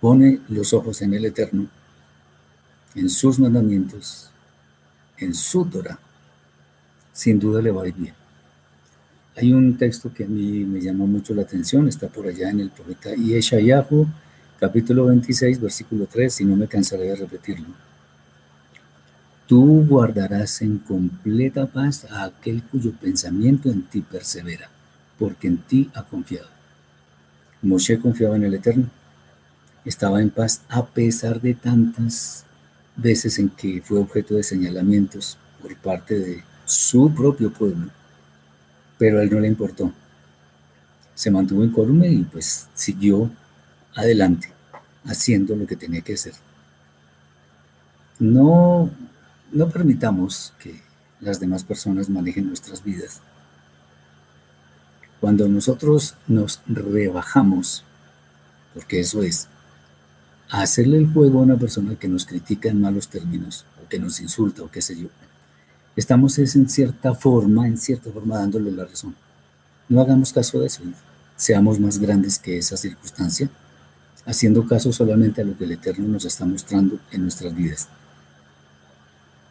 pone 0.00 0.40
los 0.48 0.72
ojos 0.72 1.02
en 1.02 1.12
el 1.12 1.26
Eterno, 1.26 1.66
en 2.94 3.10
sus 3.10 3.38
mandamientos, 3.38 4.30
en 5.18 5.34
su 5.34 5.66
Torah, 5.66 5.98
sin 7.12 7.38
duda 7.38 7.60
le 7.60 7.70
va 7.70 7.82
a 7.82 7.88
ir 7.88 7.94
bien. 7.94 8.25
Hay 9.36 9.52
un 9.52 9.76
texto 9.76 10.12
que 10.12 10.24
a 10.24 10.28
mí 10.28 10.64
me 10.64 10.80
llamó 10.80 11.06
mucho 11.06 11.34
la 11.34 11.42
atención, 11.42 11.88
está 11.88 12.08
por 12.08 12.26
allá 12.26 12.50
en 12.50 12.60
el 12.60 12.70
profeta 12.70 13.14
Yeshayahu, 13.14 14.06
capítulo 14.58 15.06
26, 15.06 15.60
versículo 15.60 16.06
3, 16.06 16.40
y 16.40 16.44
no 16.46 16.56
me 16.56 16.66
cansaré 16.66 17.04
de 17.04 17.16
repetirlo. 17.16 17.68
Tú 19.46 19.84
guardarás 19.86 20.62
en 20.62 20.78
completa 20.78 21.66
paz 21.66 22.06
a 22.10 22.24
aquel 22.24 22.62
cuyo 22.62 22.92
pensamiento 22.92 23.70
en 23.70 23.82
ti 23.82 24.00
persevera, 24.00 24.70
porque 25.18 25.48
en 25.48 25.58
ti 25.58 25.90
ha 25.94 26.02
confiado. 26.02 26.48
Moshe 27.62 27.98
confiaba 27.98 28.36
en 28.36 28.44
el 28.44 28.54
Eterno 28.54 28.90
estaba 29.86 30.20
en 30.20 30.30
paz 30.30 30.62
a 30.68 30.84
pesar 30.84 31.40
de 31.40 31.54
tantas 31.54 32.44
veces 32.96 33.38
en 33.38 33.48
que 33.48 33.80
fue 33.82 33.98
objeto 33.98 34.34
de 34.34 34.42
señalamientos 34.42 35.38
por 35.62 35.74
parte 35.76 36.18
de 36.18 36.42
su 36.64 37.14
propio 37.14 37.52
pueblo, 37.52 37.90
pero 38.98 39.18
a 39.18 39.22
él 39.22 39.30
no 39.30 39.40
le 39.40 39.48
importó. 39.48 39.92
Se 41.14 41.30
mantuvo 41.30 41.64
incólume 41.64 42.08
y 42.08 42.22
pues 42.24 42.68
siguió 42.74 43.30
adelante, 43.94 44.52
haciendo 45.04 45.56
lo 45.56 45.66
que 45.66 45.76
tenía 45.76 46.02
que 46.02 46.14
hacer. 46.14 46.34
No, 48.18 48.90
no 49.52 49.68
permitamos 49.70 50.52
que 50.58 50.80
las 51.20 51.40
demás 51.40 51.64
personas 51.64 52.08
manejen 52.08 52.48
nuestras 52.48 52.82
vidas. 52.84 53.20
Cuando 55.20 55.48
nosotros 55.48 56.14
nos 56.26 56.60
rebajamos, 56.66 57.84
porque 58.74 59.00
eso 59.00 59.22
es, 59.22 59.48
hacerle 60.50 60.98
el 60.98 61.12
juego 61.12 61.40
a 61.40 61.42
una 61.42 61.56
persona 61.56 61.96
que 61.96 62.08
nos 62.08 62.26
critica 62.26 62.68
en 62.68 62.80
malos 62.80 63.08
términos, 63.08 63.64
o 63.82 63.88
que 63.88 63.98
nos 63.98 64.20
insulta, 64.20 64.62
o 64.62 64.70
qué 64.70 64.82
sé 64.82 64.96
yo, 64.98 65.08
estamos 65.96 66.38
es 66.38 66.54
en 66.54 66.68
cierta 66.68 67.14
forma, 67.14 67.66
en 67.66 67.78
cierta 67.78 68.10
forma 68.10 68.38
dándole 68.38 68.70
la 68.70 68.84
razón. 68.84 69.14
No 69.88 70.00
hagamos 70.00 70.32
caso 70.32 70.60
de 70.60 70.66
eso, 70.66 70.82
seamos 71.36 71.80
más 71.80 71.98
grandes 71.98 72.38
que 72.38 72.58
esa 72.58 72.76
circunstancia, 72.76 73.48
haciendo 74.24 74.66
caso 74.66 74.92
solamente 74.92 75.40
a 75.40 75.44
lo 75.44 75.56
que 75.56 75.64
el 75.64 75.72
Eterno 75.72 76.08
nos 76.08 76.24
está 76.24 76.44
mostrando 76.44 76.98
en 77.10 77.22
nuestras 77.22 77.54
vidas. 77.54 77.88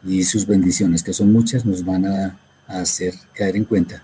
Y 0.04 0.22
sus 0.24 0.46
bendiciones, 0.46 1.02
que 1.02 1.12
son 1.12 1.32
muchas, 1.32 1.64
nos 1.64 1.84
van 1.84 2.06
a, 2.06 2.38
hacer 2.68 3.14
caer 3.32 3.54
en 3.54 3.64
cuenta 3.64 4.02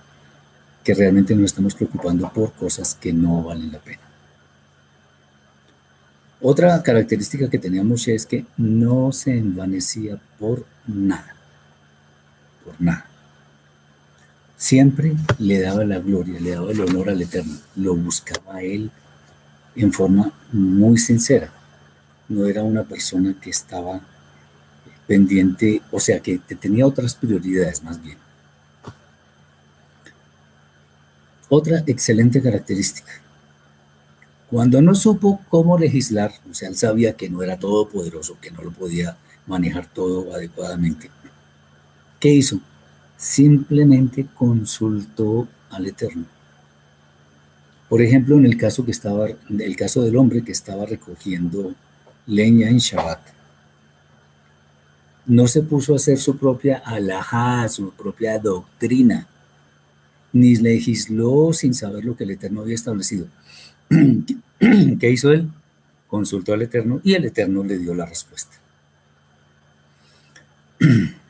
que 0.85 0.95
realmente 0.95 1.35
nos 1.35 1.47
estamos 1.47 1.75
preocupando 1.75 2.33
por 2.33 2.53
cosas 2.53 2.95
que 2.95 3.13
no 3.13 3.43
valen 3.43 3.73
la 3.73 3.81
pena. 3.81 4.03
Otra 6.41 6.81
característica 6.83 7.51
que 7.51 7.59
teníamos 7.59 8.07
es 8.07 8.25
que 8.25 8.47
no 8.57 9.11
se 9.11 9.37
envanecía 9.37 10.21
por 10.39 10.65
nada, 10.87 11.35
por 12.65 12.81
nada. 12.81 13.07
Siempre 14.57 15.15
le 15.39 15.61
daba 15.61 15.85
la 15.85 15.99
gloria, 15.99 16.39
le 16.41 16.51
daba 16.51 16.71
el 16.71 16.81
honor 16.81 17.11
al 17.11 17.21
Eterno, 17.21 17.59
lo 17.77 17.97
buscaba 17.97 18.57
a 18.57 18.63
él 18.63 18.91
en 19.75 19.93
forma 19.93 20.33
muy 20.53 20.99
sincera. 20.99 21.53
No 22.29 22.47
era 22.47 22.63
una 22.63 22.85
persona 22.85 23.35
que 23.41 23.51
estaba 23.51 24.01
pendiente, 25.07 25.83
o 25.91 25.99
sea, 25.99 26.21
que 26.21 26.39
tenía 26.39 26.87
otras 26.87 27.15
prioridades 27.15 27.83
más 27.83 28.01
bien. 28.01 28.17
Otra 31.49 31.83
excelente 31.87 32.41
característica. 32.41 33.13
Cuando 34.49 34.81
no 34.81 34.95
supo 34.95 35.41
cómo 35.49 35.77
legislar, 35.79 36.33
o 36.51 36.55
sea, 36.55 36.69
él 36.69 36.77
sabía 36.77 37.15
que 37.15 37.29
no 37.29 37.43
era 37.43 37.59
todopoderoso, 37.59 38.39
que 38.41 38.51
no 38.51 38.63
lo 38.63 38.71
podía 38.71 39.17
manejar 39.47 39.87
todo 39.87 40.35
adecuadamente. 40.35 41.11
¿Qué 42.23 42.29
hizo? 42.29 42.61
Simplemente 43.17 44.29
consultó 44.33 45.49
al 45.71 45.87
Eterno. 45.87 46.25
Por 47.89 48.01
ejemplo, 48.01 48.37
en 48.37 48.47
el 48.47 48.57
caso 48.57 48.85
que 48.85 48.93
estaba, 48.93 49.27
el 49.27 49.75
caso 49.75 50.03
del 50.03 50.15
hombre 50.17 50.45
que 50.45 50.53
estaba 50.53 50.87
recogiendo 50.87 51.75
leña 52.29 52.69
en 52.69 52.79
Shabbat, 52.79 53.19
no 55.27 55.49
se 55.49 55.63
puso 55.63 55.95
a 55.95 55.97
hacer 55.97 56.17
su 56.17 56.37
propia 56.37 56.79
alajá, 56.85 57.69
su 57.69 57.91
propia 57.91 58.39
doctrina, 58.39 59.27
ni 60.33 60.55
legisló 60.55 61.53
sin 61.53 61.75
saber 61.75 62.05
lo 62.05 62.15
que 62.17 62.23
el 62.23 62.31
Eterno 62.31 62.61
había 62.61 62.77
establecido. 62.77 63.27
¿Qué 64.61 65.11
hizo 65.11 65.33
él? 65.33 65.51
Consultó 66.07 66.53
al 66.53 66.63
Eterno 66.63 67.01
y 67.03 67.15
el 67.15 67.25
Eterno 67.25 67.65
le 67.65 67.79
dio 67.79 67.93
la 67.97 68.07
respuesta. 68.07 68.59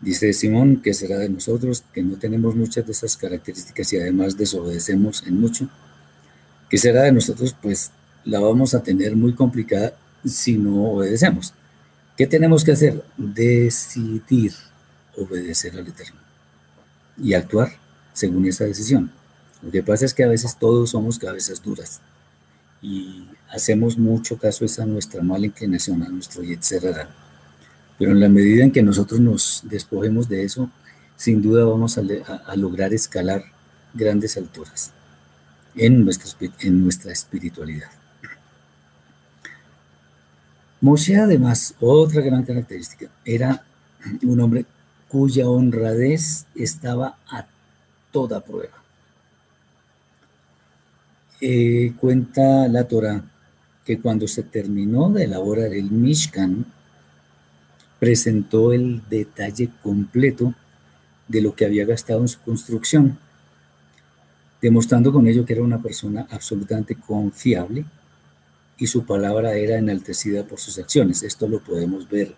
Dice 0.00 0.32
Simón 0.32 0.80
que 0.80 0.94
será 0.94 1.18
de 1.18 1.28
nosotros, 1.28 1.84
que 1.92 2.02
no 2.02 2.16
tenemos 2.16 2.54
muchas 2.54 2.86
de 2.86 2.92
esas 2.92 3.16
características 3.16 3.92
y 3.92 3.98
además 3.98 4.36
desobedecemos 4.36 5.26
en 5.26 5.40
mucho. 5.40 5.68
¿Qué 6.70 6.78
será 6.78 7.02
de 7.02 7.12
nosotros? 7.12 7.56
Pues 7.60 7.90
la 8.24 8.40
vamos 8.40 8.74
a 8.74 8.82
tener 8.82 9.16
muy 9.16 9.34
complicada 9.34 9.96
si 10.24 10.56
no 10.56 10.92
obedecemos. 10.92 11.54
¿Qué 12.16 12.26
tenemos 12.26 12.64
que 12.64 12.72
hacer? 12.72 13.02
Decidir 13.16 14.52
obedecer 15.16 15.76
al 15.76 15.86
Eterno 15.86 16.20
y 17.16 17.34
actuar 17.34 17.72
según 18.12 18.46
esa 18.46 18.64
decisión. 18.64 19.10
Lo 19.62 19.70
que 19.70 19.82
pasa 19.82 20.04
es 20.04 20.14
que 20.14 20.24
a 20.24 20.28
veces 20.28 20.56
todos 20.58 20.90
somos 20.90 21.18
cabezas 21.18 21.62
duras 21.62 22.00
y 22.80 23.26
hacemos 23.50 23.98
mucho 23.98 24.38
caso 24.38 24.64
a 24.80 24.84
nuestra 24.84 25.22
mala 25.22 25.46
inclinación, 25.46 26.02
a 26.02 26.08
nuestro 26.08 26.42
Yetzerara. 26.42 27.08
Pero 27.98 28.12
en 28.12 28.20
la 28.20 28.28
medida 28.28 28.64
en 28.64 28.70
que 28.70 28.82
nosotros 28.82 29.20
nos 29.20 29.62
despojemos 29.64 30.28
de 30.28 30.44
eso, 30.44 30.70
sin 31.16 31.42
duda 31.42 31.64
vamos 31.64 31.98
a, 31.98 32.56
lograr 32.56 32.94
escalar 32.94 33.42
grandes 33.92 34.36
alturas 34.36 34.92
en 35.74 36.04
nuestra, 36.04 37.12
espiritualidad. 37.12 37.90
Moshe 40.80 41.16
además, 41.16 41.74
otra 41.80 42.22
gran 42.22 42.44
característica, 42.44 43.10
era 43.24 43.64
un 44.22 44.40
hombre 44.40 44.64
cuya 45.08 45.48
honradez 45.48 46.46
estaba 46.54 47.18
a 47.28 47.46
toda 48.12 48.40
prueba. 48.40 48.74
Eh, 51.40 51.94
cuenta 51.98 52.68
la 52.68 52.84
Torah 52.86 53.24
que 53.84 53.98
cuando 54.00 54.28
se 54.28 54.42
terminó 54.44 55.10
de 55.10 55.24
elaborar 55.24 55.72
el 55.72 55.90
Mishkan, 55.90 56.66
presentó 57.98 58.72
el 58.72 59.02
detalle 59.08 59.70
completo 59.82 60.54
de 61.26 61.42
lo 61.42 61.54
que 61.54 61.64
había 61.64 61.84
gastado 61.84 62.20
en 62.20 62.28
su 62.28 62.40
construcción, 62.40 63.18
demostrando 64.60 65.12
con 65.12 65.26
ello 65.26 65.44
que 65.44 65.52
era 65.52 65.62
una 65.62 65.82
persona 65.82 66.26
absolutamente 66.30 66.94
confiable 66.94 67.84
y 68.78 68.86
su 68.86 69.04
palabra 69.04 69.54
era 69.54 69.76
enaltecida 69.76 70.44
por 70.44 70.58
sus 70.58 70.78
acciones. 70.78 71.22
Esto 71.22 71.48
lo 71.48 71.60
podemos 71.60 72.08
ver 72.08 72.34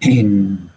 en, 0.00 0.70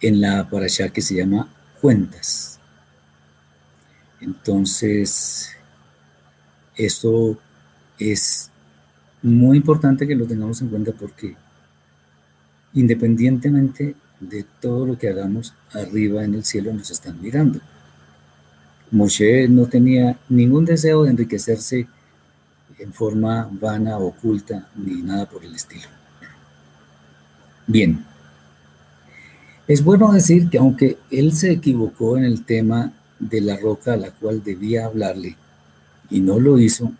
en 0.00 0.20
la 0.20 0.48
parasha 0.48 0.90
que 0.90 1.00
se 1.00 1.16
llama 1.16 1.48
Cuentas. 1.80 2.60
Entonces, 4.20 5.50
esto 6.76 7.38
es 7.98 8.50
muy 9.22 9.56
importante 9.56 10.06
que 10.06 10.14
lo 10.14 10.26
tengamos 10.26 10.60
en 10.60 10.68
cuenta 10.68 10.92
porque 10.92 11.34
independientemente 12.74 13.94
de 14.20 14.44
todo 14.60 14.86
lo 14.86 14.98
que 14.98 15.08
hagamos, 15.08 15.54
arriba 15.72 16.24
en 16.24 16.34
el 16.34 16.44
cielo 16.44 16.72
nos 16.72 16.90
están 16.90 17.20
mirando. 17.20 17.60
Moshe 18.90 19.48
no 19.48 19.66
tenía 19.66 20.18
ningún 20.28 20.64
deseo 20.64 21.04
de 21.04 21.10
enriquecerse 21.10 21.88
en 22.78 22.92
forma 22.92 23.48
vana, 23.52 23.98
oculta, 23.98 24.68
ni 24.76 25.02
nada 25.02 25.28
por 25.28 25.44
el 25.44 25.54
estilo. 25.54 25.88
Bien, 27.66 28.04
es 29.68 29.84
bueno 29.84 30.12
decir 30.12 30.50
que 30.50 30.58
aunque 30.58 30.98
él 31.10 31.32
se 31.32 31.52
equivocó 31.52 32.16
en 32.16 32.24
el 32.24 32.44
tema 32.44 32.92
de 33.18 33.40
la 33.40 33.56
roca 33.56 33.94
a 33.94 33.96
la 33.96 34.10
cual 34.10 34.42
debía 34.42 34.86
hablarle 34.86 35.36
y 36.10 36.20
no 36.20 36.40
lo 36.40 36.58
hizo, 36.58 36.92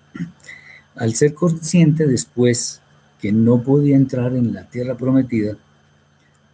al 0.95 1.15
ser 1.15 1.35
consciente 1.35 2.07
después 2.07 2.82
que 3.23 3.31
no 3.31 3.63
podía 3.63 3.95
entrar 3.95 4.35
en 4.35 4.53
la 4.53 4.65
tierra 4.65 4.97
prometida, 4.97 5.57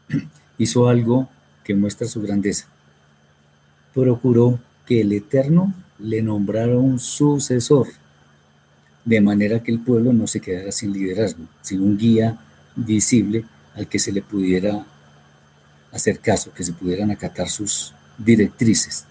hizo 0.59 0.87
algo 0.87 1.27
que 1.65 1.75
muestra 1.75 2.07
su 2.07 2.21
grandeza. 2.21 2.67
Procuró 3.95 4.61
que 4.85 5.01
el 5.01 5.15
Eterno 5.15 5.73
le 5.99 6.21
nombrara 6.21 6.77
un 6.77 7.01
sucesor, 7.01 7.87
de 9.03 9.21
manera 9.23 9.63
que 9.63 9.73
el 9.73 9.81
pueblo 9.81 10.13
no 10.13 10.27
se 10.27 10.41
quedara 10.41 10.71
sin 10.71 10.93
liderazgo, 10.93 11.45
sin 11.63 11.81
un 11.81 11.97
guía 11.97 12.39
visible 12.77 13.47
al 13.75 13.89
que 13.89 13.99
se 13.99 14.13
le 14.13 14.21
pudiera 14.21 14.85
hacer 15.91 16.19
caso, 16.19 16.53
que 16.53 16.65
se 16.65 16.75
pudieran 16.75 17.11
acatar 17.11 17.49
sus 17.49 17.95
directrices. 18.19 19.07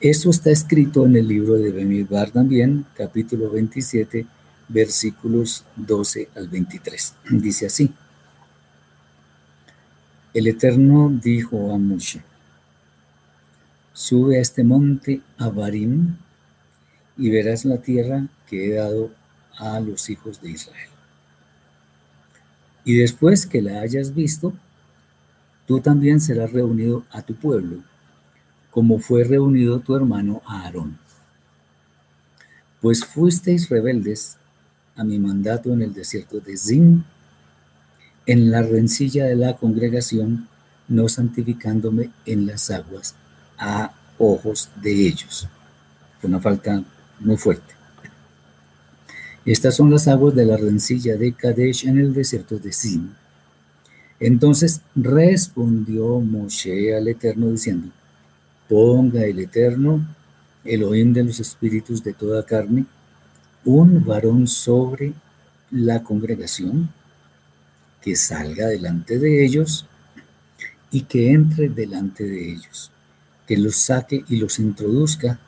Esto 0.00 0.30
está 0.30 0.50
escrito 0.50 1.06
en 1.06 1.16
el 1.16 1.26
libro 1.26 1.54
de 1.54 1.72
Bemidbar 1.72 2.30
también, 2.30 2.86
capítulo 2.96 3.50
27, 3.50 4.26
versículos 4.68 5.64
12 5.76 6.28
al 6.36 6.48
23. 6.48 7.14
Dice 7.30 7.66
así. 7.66 7.92
El 10.34 10.46
Eterno 10.46 11.10
dijo 11.10 11.74
a 11.74 11.78
Moshe, 11.78 12.22
sube 13.92 14.38
a 14.38 14.40
este 14.40 14.62
monte 14.62 15.22
Abarim 15.38 16.16
y 17.16 17.30
verás 17.30 17.64
la 17.64 17.78
tierra 17.78 18.28
que 18.46 18.66
he 18.66 18.74
dado 18.74 19.10
a 19.58 19.80
los 19.80 20.08
hijos 20.10 20.40
de 20.40 20.50
Israel. 20.50 20.90
Y 22.84 22.96
después 22.98 23.46
que 23.46 23.60
la 23.62 23.80
hayas 23.80 24.14
visto, 24.14 24.52
tú 25.66 25.80
también 25.80 26.20
serás 26.20 26.52
reunido 26.52 27.04
a 27.10 27.22
tu 27.22 27.34
pueblo, 27.34 27.82
como 28.70 28.98
fue 28.98 29.24
reunido 29.24 29.80
tu 29.80 29.96
hermano 29.96 30.42
Aarón. 30.46 30.98
pues 32.80 33.04
fuisteis 33.04 33.68
rebeldes 33.68 34.38
a 34.98 35.04
mi 35.04 35.18
mandato 35.18 35.72
en 35.72 35.80
el 35.80 35.94
desierto 35.94 36.40
de 36.40 36.56
Zin, 36.56 37.04
en 38.26 38.50
la 38.50 38.62
rencilla 38.62 39.24
de 39.24 39.36
la 39.36 39.56
congregación, 39.56 40.48
no 40.88 41.08
santificándome 41.08 42.10
en 42.26 42.46
las 42.46 42.70
aguas 42.70 43.14
a 43.56 43.92
ojos 44.18 44.68
de 44.82 45.06
ellos. 45.06 45.48
Fue 46.20 46.28
una 46.28 46.40
falta 46.40 46.82
muy 47.20 47.36
fuerte. 47.36 47.74
Estas 49.44 49.76
son 49.76 49.90
las 49.90 50.08
aguas 50.08 50.34
de 50.34 50.44
la 50.44 50.56
rencilla 50.56 51.16
de 51.16 51.32
Kadesh 51.32 51.86
en 51.86 51.98
el 51.98 52.12
desierto 52.12 52.58
de 52.58 52.72
Zin. 52.72 53.14
Entonces 54.20 54.80
respondió 54.96 56.20
Moshe 56.20 56.94
al 56.96 57.06
Eterno 57.06 57.50
diciendo, 57.52 57.88
ponga 58.68 59.24
el 59.24 59.38
Eterno, 59.38 60.06
el 60.64 60.82
Elohim 60.82 61.12
de 61.12 61.24
los 61.24 61.38
espíritus 61.38 62.02
de 62.02 62.12
toda 62.14 62.44
carne, 62.44 62.84
un 63.68 64.02
varón 64.02 64.48
sobre 64.48 65.12
la 65.70 66.02
congregación 66.02 66.88
que 68.00 68.16
salga 68.16 68.66
delante 68.66 69.18
de 69.18 69.44
ellos 69.44 69.84
y 70.90 71.02
que 71.02 71.32
entre 71.32 71.68
delante 71.68 72.24
de 72.24 72.50
ellos, 72.50 72.90
que 73.46 73.58
los 73.58 73.76
saque 73.76 74.24
y 74.26 74.36
los 74.36 74.58
introduzca 74.58 75.38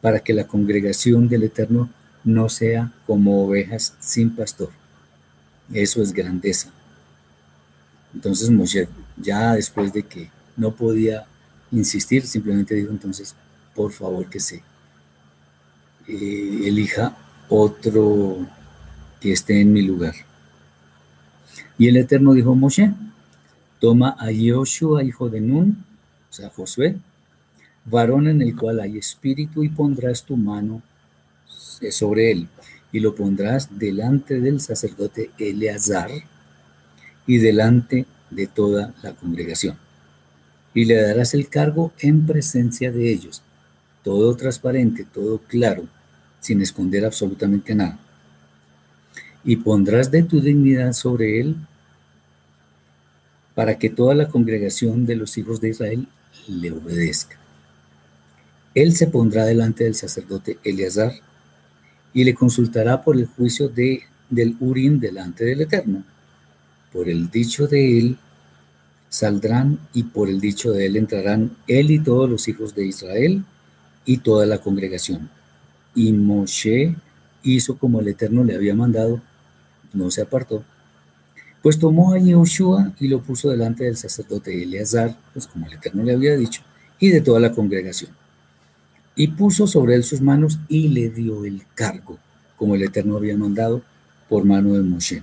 para 0.00 0.18
que 0.18 0.34
la 0.34 0.48
congregación 0.48 1.28
del 1.28 1.44
Eterno 1.44 1.88
no 2.24 2.48
sea 2.48 2.92
como 3.06 3.46
ovejas 3.46 3.94
sin 4.00 4.34
pastor. 4.34 4.70
Eso 5.72 6.02
es 6.02 6.12
grandeza. 6.12 6.70
Entonces 8.12 8.50
Moshe, 8.50 8.88
ya 9.16 9.54
después 9.54 9.92
de 9.92 10.02
que 10.02 10.28
no 10.56 10.74
podía 10.74 11.24
insistir, 11.70 12.26
simplemente 12.26 12.74
dijo 12.74 12.90
entonces, 12.90 13.36
por 13.76 13.92
favor 13.92 14.28
que 14.28 14.40
se 14.40 14.56
eh, 16.08 16.62
elija 16.64 17.16
otro 17.50 18.38
que 19.20 19.32
esté 19.32 19.60
en 19.60 19.72
mi 19.72 19.82
lugar. 19.82 20.14
Y 21.76 21.88
el 21.88 21.96
Eterno 21.96 22.32
dijo, 22.32 22.54
Moshe, 22.54 22.94
toma 23.80 24.16
a 24.18 24.30
Yoshua, 24.30 25.02
hijo 25.02 25.28
de 25.28 25.40
Nun, 25.40 25.84
o 26.30 26.32
sea, 26.32 26.48
Josué, 26.48 26.96
varón 27.84 28.28
en 28.28 28.40
el 28.40 28.56
cual 28.56 28.80
hay 28.80 28.98
espíritu, 28.98 29.64
y 29.64 29.68
pondrás 29.68 30.22
tu 30.22 30.36
mano 30.36 30.80
sobre 31.90 32.30
él, 32.30 32.48
y 32.92 33.00
lo 33.00 33.14
pondrás 33.14 33.78
delante 33.78 34.40
del 34.40 34.60
sacerdote 34.60 35.30
Eleazar 35.38 36.10
y 37.26 37.38
delante 37.38 38.06
de 38.30 38.46
toda 38.46 38.94
la 39.02 39.12
congregación. 39.12 39.76
Y 40.72 40.84
le 40.84 41.02
darás 41.02 41.34
el 41.34 41.48
cargo 41.48 41.92
en 41.98 42.26
presencia 42.26 42.92
de 42.92 43.10
ellos, 43.10 43.42
todo 44.04 44.36
transparente, 44.36 45.04
todo 45.04 45.38
claro, 45.38 45.88
sin 46.40 46.62
esconder 46.62 47.04
absolutamente 47.04 47.74
nada. 47.74 47.98
Y 49.44 49.56
pondrás 49.56 50.10
de 50.10 50.22
tu 50.22 50.40
dignidad 50.40 50.92
sobre 50.92 51.40
él 51.40 51.56
para 53.54 53.78
que 53.78 53.90
toda 53.90 54.14
la 54.14 54.28
congregación 54.28 55.06
de 55.06 55.16
los 55.16 55.36
hijos 55.38 55.60
de 55.60 55.68
Israel 55.70 56.08
le 56.48 56.72
obedezca. 56.72 57.36
Él 58.74 58.94
se 58.94 59.06
pondrá 59.06 59.44
delante 59.44 59.84
del 59.84 59.94
sacerdote 59.94 60.58
Eleazar 60.64 61.12
y 62.12 62.24
le 62.24 62.34
consultará 62.34 63.02
por 63.02 63.16
el 63.16 63.26
juicio 63.26 63.68
de, 63.68 64.02
del 64.28 64.56
Urim 64.60 65.00
delante 65.00 65.44
del 65.44 65.62
Eterno. 65.62 66.04
Por 66.92 67.08
el 67.08 67.30
dicho 67.30 67.66
de 67.66 67.98
él 67.98 68.18
saldrán 69.08 69.78
y 69.92 70.04
por 70.04 70.28
el 70.28 70.40
dicho 70.40 70.72
de 70.72 70.86
él 70.86 70.96
entrarán 70.96 71.56
él 71.66 71.90
y 71.90 71.98
todos 71.98 72.30
los 72.30 72.46
hijos 72.48 72.74
de 72.74 72.86
Israel 72.86 73.44
y 74.04 74.18
toda 74.18 74.46
la 74.46 74.58
congregación. 74.58 75.28
Y 75.94 76.12
Moshe 76.12 76.96
hizo 77.42 77.76
como 77.76 78.00
el 78.00 78.08
Eterno 78.08 78.44
le 78.44 78.54
había 78.54 78.74
mandado, 78.74 79.20
no 79.92 80.10
se 80.10 80.22
apartó. 80.22 80.64
Pues 81.62 81.78
tomó 81.78 82.14
a 82.14 82.18
Yehoshua 82.18 82.92
y 83.00 83.08
lo 83.08 83.22
puso 83.22 83.50
delante 83.50 83.84
del 83.84 83.96
sacerdote 83.96 84.62
Eleazar, 84.62 85.16
pues 85.32 85.46
como 85.46 85.66
el 85.66 85.74
Eterno 85.74 86.02
le 86.02 86.14
había 86.14 86.36
dicho, 86.36 86.62
y 86.98 87.08
de 87.10 87.20
toda 87.20 87.40
la 87.40 87.52
congregación 87.52 88.10
y 89.14 89.28
puso 89.28 89.66
sobre 89.66 89.96
él 89.96 90.02
sus 90.02 90.22
manos 90.22 90.58
y 90.66 90.88
le 90.88 91.10
dio 91.10 91.44
el 91.44 91.62
cargo, 91.74 92.18
como 92.56 92.74
el 92.74 92.82
Eterno 92.82 93.18
había 93.18 93.36
mandado, 93.36 93.82
por 94.30 94.46
mano 94.46 94.72
de 94.72 94.82
Moshe. 94.82 95.22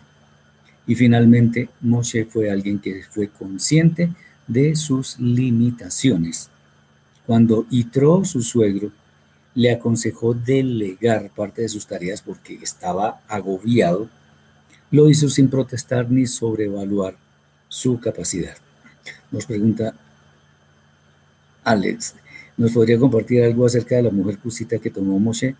Y 0.85 0.93
finalmente 0.93 1.69
Moshe 1.81 2.25
fue 2.25 2.51
alguien 2.51 2.77
que 2.77 3.01
fue 3.09 3.29
consciente 3.29 4.13
de 4.47 4.75
sus 4.75 5.19
limitaciones. 5.19 6.49
Cuando 7.25 7.65
Itro, 7.71 8.23
su 8.23 8.43
suegro, 8.43 8.91
le 9.57 9.71
aconsejó 9.71 10.33
delegar 10.33 11.29
parte 11.31 11.63
de 11.63 11.69
sus 11.69 11.85
tareas 11.85 12.21
porque 12.21 12.59
estaba 12.61 13.21
agobiado, 13.27 14.07
lo 14.91 15.09
hizo 15.09 15.27
sin 15.29 15.49
protestar 15.49 16.09
ni 16.09 16.27
sobrevaluar 16.27 17.17
su 17.67 17.99
capacidad. 17.99 18.55
Nos 19.31 19.45
pregunta 19.45 19.93
Alex, 21.63 22.15
¿Nos 22.57 22.71
podría 22.71 22.97
compartir 22.97 23.43
algo 23.43 23.67
acerca 23.67 23.97
de 23.97 24.03
la 24.03 24.09
mujer 24.09 24.39
cusita 24.39 24.79
que 24.79 24.89
tomó 24.89 25.19
Moshe? 25.19 25.55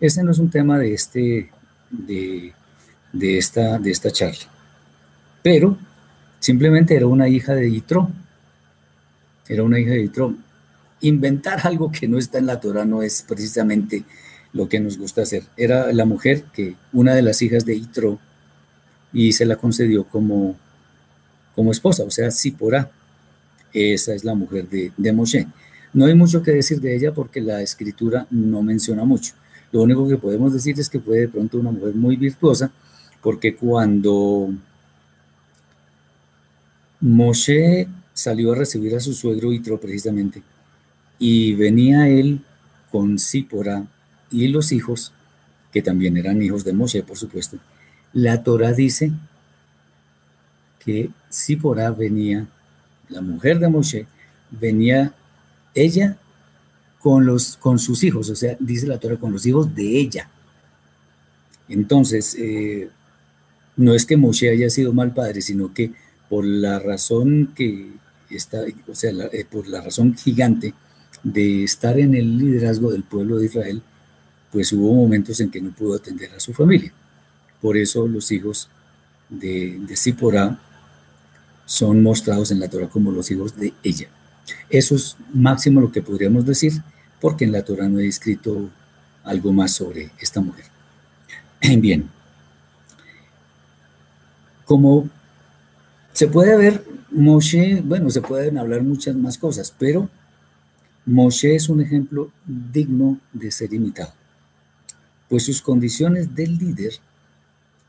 Este 0.00 0.22
no 0.22 0.30
es 0.30 0.38
un 0.38 0.48
tema 0.48 0.78
de, 0.78 0.94
este, 0.94 1.50
de, 1.90 2.54
esta, 3.38 3.78
de 3.78 3.90
esta 3.90 4.10
charla, 4.10 4.46
pero 5.42 5.76
simplemente 6.40 6.96
era 6.96 7.06
una 7.06 7.28
hija 7.28 7.54
de 7.54 7.70
Yitro. 7.70 8.10
Era 9.46 9.62
una 9.62 9.78
hija 9.78 9.90
de 9.90 10.02
Yitro. 10.02 10.34
Inventar 11.00 11.66
algo 11.66 11.92
que 11.92 12.08
no 12.08 12.18
está 12.18 12.38
en 12.38 12.46
la 12.46 12.60
Torah 12.60 12.84
no 12.84 13.02
es 13.02 13.22
precisamente 13.22 14.04
lo 14.52 14.68
que 14.68 14.80
nos 14.80 14.98
gusta 14.98 15.22
hacer. 15.22 15.44
Era 15.56 15.92
la 15.92 16.04
mujer 16.04 16.44
que, 16.52 16.74
una 16.92 17.14
de 17.14 17.22
las 17.22 17.42
hijas 17.42 17.64
de 17.64 17.78
Yitro, 17.78 18.18
y 19.12 19.32
se 19.32 19.46
la 19.46 19.56
concedió 19.56 20.04
como, 20.04 20.56
como 21.54 21.72
esposa, 21.72 22.04
o 22.04 22.10
sea, 22.10 22.30
Sipora. 22.30 22.90
Esa 23.72 24.14
es 24.14 24.24
la 24.24 24.34
mujer 24.34 24.68
de, 24.68 24.92
de 24.96 25.12
Moshe. 25.12 25.46
No 25.92 26.06
hay 26.06 26.14
mucho 26.14 26.42
que 26.42 26.52
decir 26.52 26.80
de 26.80 26.96
ella 26.96 27.12
porque 27.12 27.40
la 27.40 27.62
escritura 27.62 28.26
no 28.30 28.62
menciona 28.62 29.04
mucho. 29.04 29.34
Lo 29.72 29.82
único 29.82 30.08
que 30.08 30.16
podemos 30.16 30.52
decir 30.52 30.78
es 30.78 30.88
que 30.88 31.00
fue 31.00 31.20
de 31.20 31.28
pronto 31.28 31.58
una 31.58 31.70
mujer 31.70 31.94
muy 31.94 32.16
virtuosa, 32.16 32.70
porque 33.22 33.54
cuando 33.54 34.50
Moshe 37.00 37.88
salió 38.14 38.52
a 38.52 38.56
recibir 38.56 38.94
a 38.96 39.00
su 39.00 39.12
suegro 39.12 39.52
Itro 39.52 39.78
precisamente, 39.78 40.42
y 41.18 41.54
venía 41.54 42.08
él 42.08 42.40
con 42.90 43.18
Sípora 43.18 43.86
y 44.30 44.48
los 44.48 44.72
hijos, 44.72 45.12
que 45.72 45.82
también 45.82 46.16
eran 46.16 46.42
hijos 46.42 46.64
de 46.64 46.72
Moshe, 46.72 47.02
por 47.02 47.18
supuesto, 47.18 47.58
la 48.12 48.42
Torah 48.42 48.72
dice 48.72 49.12
que 50.84 51.10
Sípora 51.28 51.90
venía, 51.90 52.46
la 53.08 53.20
mujer 53.20 53.58
de 53.58 53.68
Moshe, 53.68 54.06
venía 54.50 55.12
ella 55.74 56.16
con, 57.00 57.26
los, 57.26 57.56
con 57.56 57.78
sus 57.78 58.02
hijos, 58.04 58.30
o 58.30 58.36
sea, 58.36 58.56
dice 58.58 58.86
la 58.86 58.98
Torah, 58.98 59.16
con 59.16 59.32
los 59.32 59.44
hijos 59.46 59.74
de 59.74 59.98
ella. 59.98 60.28
Entonces, 61.68 62.34
eh, 62.38 62.88
no 63.76 63.94
es 63.94 64.06
que 64.06 64.16
Moshe 64.16 64.50
haya 64.50 64.70
sido 64.70 64.92
mal 64.92 65.12
padre, 65.12 65.42
sino 65.42 65.72
que 65.74 65.92
por 66.28 66.44
la 66.44 66.78
razón 66.78 67.52
que 67.54 67.90
está, 68.30 68.62
o 68.86 68.94
sea, 68.94 69.10
eh, 69.32 69.44
por 69.48 69.68
la 69.68 69.80
razón 69.80 70.16
gigante 70.16 70.74
de 71.22 71.64
estar 71.64 71.98
en 71.98 72.14
el 72.14 72.38
liderazgo 72.38 72.90
del 72.90 73.02
pueblo 73.02 73.38
de 73.38 73.46
Israel, 73.46 73.82
pues 74.52 74.72
hubo 74.72 74.94
momentos 74.94 75.40
en 75.40 75.50
que 75.50 75.60
no 75.60 75.70
pudo 75.70 75.96
atender 75.96 76.30
a 76.32 76.40
su 76.40 76.52
familia. 76.52 76.92
Por 77.60 77.76
eso 77.76 78.06
los 78.06 78.30
hijos 78.32 78.68
de, 79.28 79.78
de 79.80 79.96
Zipporah 79.96 80.58
son 81.66 82.02
mostrados 82.02 82.50
en 82.50 82.60
la 82.60 82.68
Torah 82.68 82.88
como 82.88 83.10
los 83.10 83.30
hijos 83.30 83.56
de 83.56 83.74
ella. 83.82 84.08
Eso 84.70 84.94
es 84.94 85.16
máximo 85.34 85.80
lo 85.80 85.92
que 85.92 86.02
podríamos 86.02 86.46
decir, 86.46 86.72
porque 87.20 87.44
en 87.44 87.52
la 87.52 87.64
Torah 87.64 87.88
no 87.88 87.98
he 87.98 88.06
escrito 88.06 88.70
algo 89.24 89.52
más 89.52 89.72
sobre 89.72 90.10
esta 90.18 90.40
mujer. 90.40 90.64
Bien, 91.78 92.08
como 94.64 95.08
se 96.12 96.28
puede 96.28 96.56
ver, 96.56 96.84
Moshe, 97.10 97.80
bueno, 97.82 98.10
se 98.10 98.20
pueden 98.20 98.58
hablar 98.58 98.82
muchas 98.82 99.16
más 99.16 99.38
cosas, 99.38 99.74
pero 99.78 100.08
Moshe 101.08 101.54
es 101.54 101.70
un 101.70 101.80
ejemplo 101.80 102.30
digno 102.44 103.18
de 103.32 103.50
ser 103.50 103.72
imitado, 103.72 104.12
pues 105.30 105.46
sus 105.46 105.62
condiciones 105.62 106.34
de 106.34 106.46
líder 106.46 106.92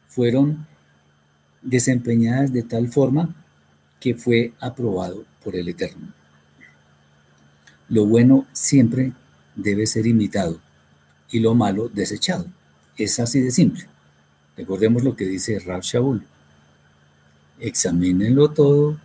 fueron 0.08 0.66
desempeñadas 1.62 2.54
de 2.54 2.64
tal 2.64 2.88
forma 2.88 3.36
que 4.00 4.16
fue 4.16 4.54
aprobado 4.62 5.26
por 5.44 5.58
el 5.58 5.68
Eterno. 5.68 6.14
Lo 7.90 8.06
bueno 8.06 8.48
siempre 8.54 9.12
debe 9.54 9.86
ser 9.86 10.08
imitado 10.08 10.62
y 11.30 11.42
lo 11.42 11.56
malo 11.56 11.90
desechado. 11.90 12.46
Es 12.96 13.20
así 13.20 13.42
de 13.42 13.52
simple. 13.52 13.84
Recordemos 14.56 15.04
lo 15.04 15.18
que 15.18 15.26
dice 15.26 15.60
Rab 15.60 15.82
Shaul. 15.82 16.26
Examínenlo 17.60 18.52
todo, 18.52 18.98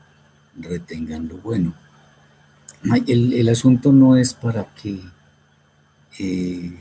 retengan 0.57 1.27
lo 1.27 1.38
bueno. 1.38 1.74
El, 3.07 3.49
asunto 3.49 3.92
no 3.92 4.16
es 4.16 4.35
para 4.35 4.66
que 4.75 5.01
eh, 6.18 6.73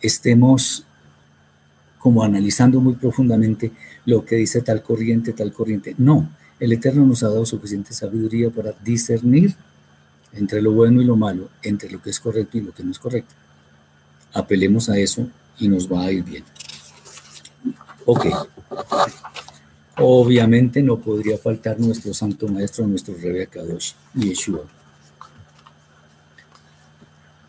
estemos 0.00 0.84
como 1.98 2.22
analizando 2.22 2.80
muy 2.80 2.94
profundamente 2.94 3.72
lo 4.04 4.24
que 4.24 4.36
dice 4.36 4.60
tal 4.60 4.82
corriente, 4.82 5.32
tal 5.32 5.52
corriente. 5.52 5.94
No, 5.98 6.30
el 6.60 6.72
Eterno 6.72 7.06
nos 7.06 7.22
ha 7.22 7.28
dado 7.28 7.46
suficiente 7.46 7.92
sabiduría 7.92 8.50
para 8.50 8.72
discernir 8.84 9.56
entre 10.32 10.60
lo 10.60 10.72
bueno 10.72 11.00
y 11.00 11.04
lo 11.04 11.16
malo, 11.16 11.48
entre 11.62 11.90
lo 11.90 12.02
que 12.02 12.10
es 12.10 12.20
correcto 12.20 12.58
y 12.58 12.60
lo 12.60 12.72
que 12.72 12.84
no 12.84 12.90
es 12.90 12.98
correcto. 12.98 13.34
Apelemos 14.32 14.88
a 14.88 14.98
eso 14.98 15.28
y 15.58 15.68
nos 15.68 15.90
va 15.90 16.04
a 16.04 16.12
ir 16.12 16.24
bien. 16.24 16.44
Ok. 18.04 18.26
Obviamente 19.96 20.82
no 20.82 20.98
podría 20.98 21.38
faltar 21.38 21.78
nuestro 21.78 22.12
santo 22.12 22.48
maestro, 22.48 22.86
nuestro 22.86 23.14
Rebe 23.14 23.46
Kadosh, 23.46 23.92
Yeshua. 24.14 24.64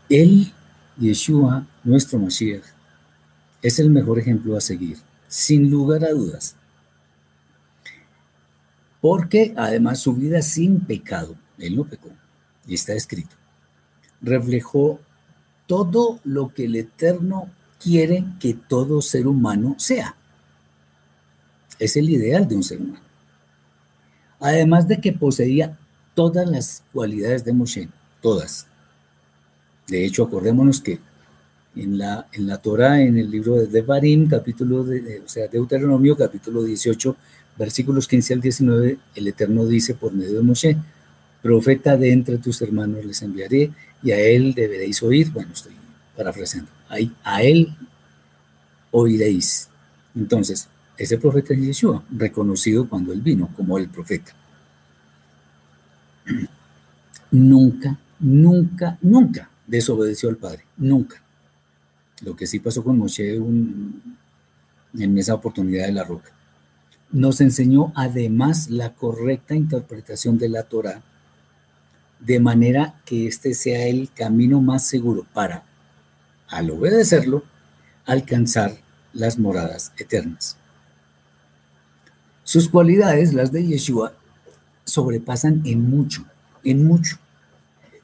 Él, 0.10 0.54
Yeshua, 0.98 1.66
nuestro 1.84 2.20
Mashiach, 2.20 2.64
es 3.64 3.80
el 3.80 3.90
mejor 3.90 4.20
ejemplo 4.20 4.56
a 4.56 4.62
seguir, 4.62 4.98
sin 5.28 5.72
lugar 5.72 6.06
a 6.06 6.12
dudas. 6.12 6.56
Porque 9.02 9.54
además 9.58 10.00
su 10.00 10.14
vida 10.14 10.44
sin 10.44 10.82
pecado, 10.82 11.36
él 11.58 11.76
no 11.76 11.86
pecó, 11.86 12.10
y 12.68 12.76
está 12.76 12.94
escrito, 12.94 13.36
reflejó 14.22 15.00
todo 15.66 16.20
lo 16.24 16.54
que 16.54 16.66
el 16.66 16.76
Eterno 16.76 17.50
quiere 17.80 18.24
que 18.40 18.54
todo 18.54 19.02
ser 19.02 19.26
humano 19.26 19.76
sea. 19.80 20.16
Es 21.80 21.96
el 21.98 22.10
ideal 22.10 22.48
de 22.48 22.56
un 22.56 22.64
ser 22.64 22.80
humano. 22.80 23.04
Además 24.40 24.88
de 24.88 25.00
que 25.00 25.14
poseía 25.14 25.78
todas 26.14 26.50
las 26.50 26.84
cualidades 26.94 27.44
de 27.44 27.54
Moshe, 27.54 27.90
todas. 28.22 28.68
De 29.88 30.06
hecho, 30.06 30.24
acordémonos 30.24 30.82
que 30.82 31.00
en 31.76 31.98
la, 31.98 32.28
en 32.32 32.48
la 32.48 32.58
Torah, 32.58 33.02
en 33.02 33.18
el 33.18 33.30
libro 33.30 33.56
de 33.56 33.68
Devarim, 33.68 34.28
capítulo 34.28 34.84
de, 34.84 35.22
o 35.26 35.30
sea, 35.30 35.48
Deuteronomio, 35.48 36.16
capítulo 36.16 36.64
18, 36.64 37.16
versículos 37.58 38.08
15 38.08 38.34
al 38.34 38.42
19, 38.42 38.98
el 39.16 39.28
Eterno 39.28 39.66
dice 39.66 39.94
por 39.94 40.14
medio 40.14 40.38
de 40.38 40.44
Moshe, 40.44 40.78
profeta 41.42 41.98
de 41.98 42.12
entre 42.12 42.38
tus 42.38 42.62
hermanos 42.62 43.06
les 43.06 43.22
enviaré 43.22 43.72
y 44.02 44.12
a 44.12 44.20
él 44.20 44.54
deberéis 44.54 45.04
oír, 45.04 45.32
bueno, 45.32 45.52
estoy 45.54 45.74
parafraseando, 46.16 46.72
a 47.24 47.44
él 47.44 47.76
oiréis. 48.92 49.70
Entonces, 50.16 50.70
ese 50.98 51.18
profeta 51.18 51.54
es 51.54 51.62
Yeshua, 51.62 52.04
reconocido 52.12 52.88
cuando 52.88 53.12
él 53.12 53.22
vino 53.22 53.50
como 53.56 53.78
el 53.78 53.90
profeta. 53.90 54.34
Nunca, 57.32 58.00
nunca, 58.20 58.98
nunca 59.02 59.50
desobedeció 59.68 60.30
al 60.30 60.38
Padre, 60.38 60.64
nunca. 60.78 61.22
Lo 62.22 62.36
que 62.36 62.48
sí 62.48 62.60
pasó 62.60 62.84
con 62.84 62.98
Moshe 62.98 63.36
en 63.36 65.18
esa 65.18 65.34
oportunidad 65.34 65.86
de 65.88 65.92
la 65.92 66.04
roca. 66.04 66.32
Nos 67.12 67.42
enseñó 67.42 67.92
además 67.96 68.70
la 68.70 68.94
correcta 68.94 69.56
interpretación 69.56 70.38
de 70.38 70.50
la 70.50 70.64
Torah, 70.64 71.02
de 72.20 72.40
manera 72.40 73.02
que 73.06 73.28
este 73.28 73.54
sea 73.54 73.86
el 73.88 74.10
camino 74.12 74.62
más 74.62 74.88
seguro 74.88 75.26
para, 75.34 75.64
al 76.48 76.72
obedecerlo, 76.72 77.44
alcanzar 78.06 78.78
las 79.14 79.38
moradas 79.38 79.92
eternas. 79.98 80.58
Sus 82.46 82.70
cualidades, 82.70 83.34
las 83.34 83.52
de 83.52 83.66
Yeshua, 83.66 84.14
sobrepasan 84.86 85.64
en 85.66 85.90
mucho, 85.90 86.24
en 86.64 86.86
mucho, 86.86 87.18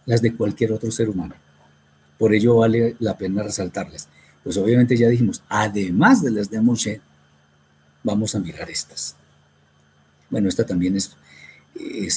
las 0.08 0.24
de 0.24 0.34
cualquier 0.34 0.72
otro 0.72 0.90
ser 0.90 1.10
humano. 1.10 1.36
Por 2.18 2.34
ello 2.34 2.56
vale 2.56 2.96
la 3.00 3.16
pena 3.16 3.44
resaltarlas. 3.44 4.10
Pues 4.44 4.58
obviamente 4.58 4.98
ya 4.98 5.10
dijimos, 5.10 5.44
además 5.48 6.24
de 6.24 6.32
las 6.32 6.50
de 6.50 6.60
Moshe, 6.60 7.02
vamos 8.04 8.34
a 8.34 8.40
mirar 8.40 8.68
estas. 8.72 9.16
Bueno, 10.32 10.50
esta 10.50 10.66
también 10.66 10.98
es, 10.98 11.16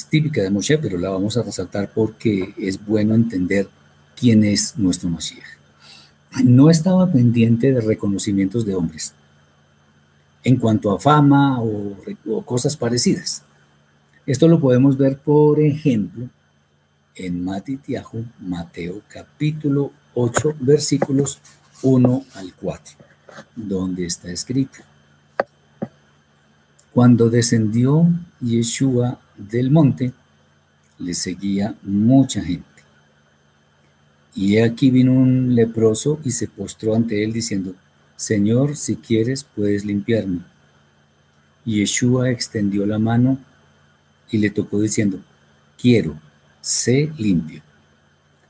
típica 0.09 0.41
de 0.41 0.49
Moshe, 0.49 0.79
pero 0.79 0.97
la 0.97 1.11
vamos 1.11 1.37
a 1.37 1.43
resaltar 1.43 1.91
porque 1.93 2.55
es 2.57 2.83
bueno 2.83 3.13
entender 3.13 3.69
quién 4.19 4.43
es 4.43 4.79
nuestro 4.79 5.09
Mashiach. 5.09 5.45
No 6.43 6.71
estaba 6.71 7.11
pendiente 7.11 7.71
de 7.71 7.81
reconocimientos 7.81 8.65
de 8.65 8.73
hombres 8.73 9.13
en 10.45 10.57
cuanto 10.57 10.91
a 10.91 10.99
fama 10.99 11.59
o, 11.59 11.97
cosas 12.45 12.77
parecidas. 12.77 13.43
Esto 14.25 14.47
lo 14.47 14.59
podemos 14.59 14.95
ver, 14.95 15.17
por 15.17 15.59
ejemplo, 15.59 16.29
en 17.15 17.43
Matitiahu, 17.43 18.25
Mateo 18.39 19.01
capítulo 19.07 19.91
8, 20.13 20.55
versículos 20.59 21.39
1 21.81 22.25
al 22.35 22.53
4, 22.53 22.95
donde 23.55 24.05
está 24.05 24.31
escrito. 24.31 24.79
Cuando 26.91 27.29
descendió 27.29 28.07
Yeshua 28.39 29.19
del 29.35 29.71
monte, 29.71 30.13
le 30.99 31.13
seguía 31.13 31.75
mucha 31.81 32.41
gente. 32.41 32.65
Y 34.35 34.59
aquí 34.59 34.91
vino 34.91 35.13
un 35.13 35.55
leproso 35.55 36.19
y 36.23 36.31
se 36.31 36.47
postró 36.47 36.93
ante 36.93 37.23
él 37.23 37.33
diciendo, 37.33 37.73
Señor, 38.15 38.77
si 38.77 38.95
quieres, 38.95 39.43
puedes 39.43 39.85
limpiarme. 39.85 40.39
Y 41.65 41.79
Yeshua 41.79 42.29
extendió 42.29 42.85
la 42.85 42.99
mano 42.99 43.39
y 44.29 44.37
le 44.37 44.49
tocó 44.49 44.79
diciendo, 44.79 45.19
quiero, 45.79 46.19
sé 46.61 47.11
limpio. 47.17 47.61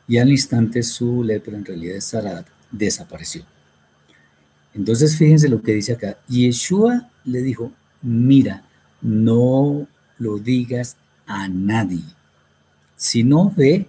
Y 0.08 0.18
al 0.18 0.30
instante 0.30 0.84
su 0.84 1.24
lepra, 1.24 1.58
en 1.58 1.66
realidad 1.66 1.98
es 1.98 2.06
Sarat, 2.06 2.46
desapareció. 2.72 3.44
Entonces 4.74 5.18
fíjense 5.18 5.50
lo 5.50 5.62
que 5.62 5.74
dice 5.74 5.94
acá. 5.94 6.18
Yeshua 6.28 7.10
le 7.24 7.42
dijo, 7.42 7.72
mira, 8.02 8.64
no 9.02 9.88
lo 10.20 10.38
digas 10.38 10.98
a 11.26 11.48
nadie. 11.48 12.04
Si 12.96 13.24
no 13.24 13.52
ve, 13.56 13.88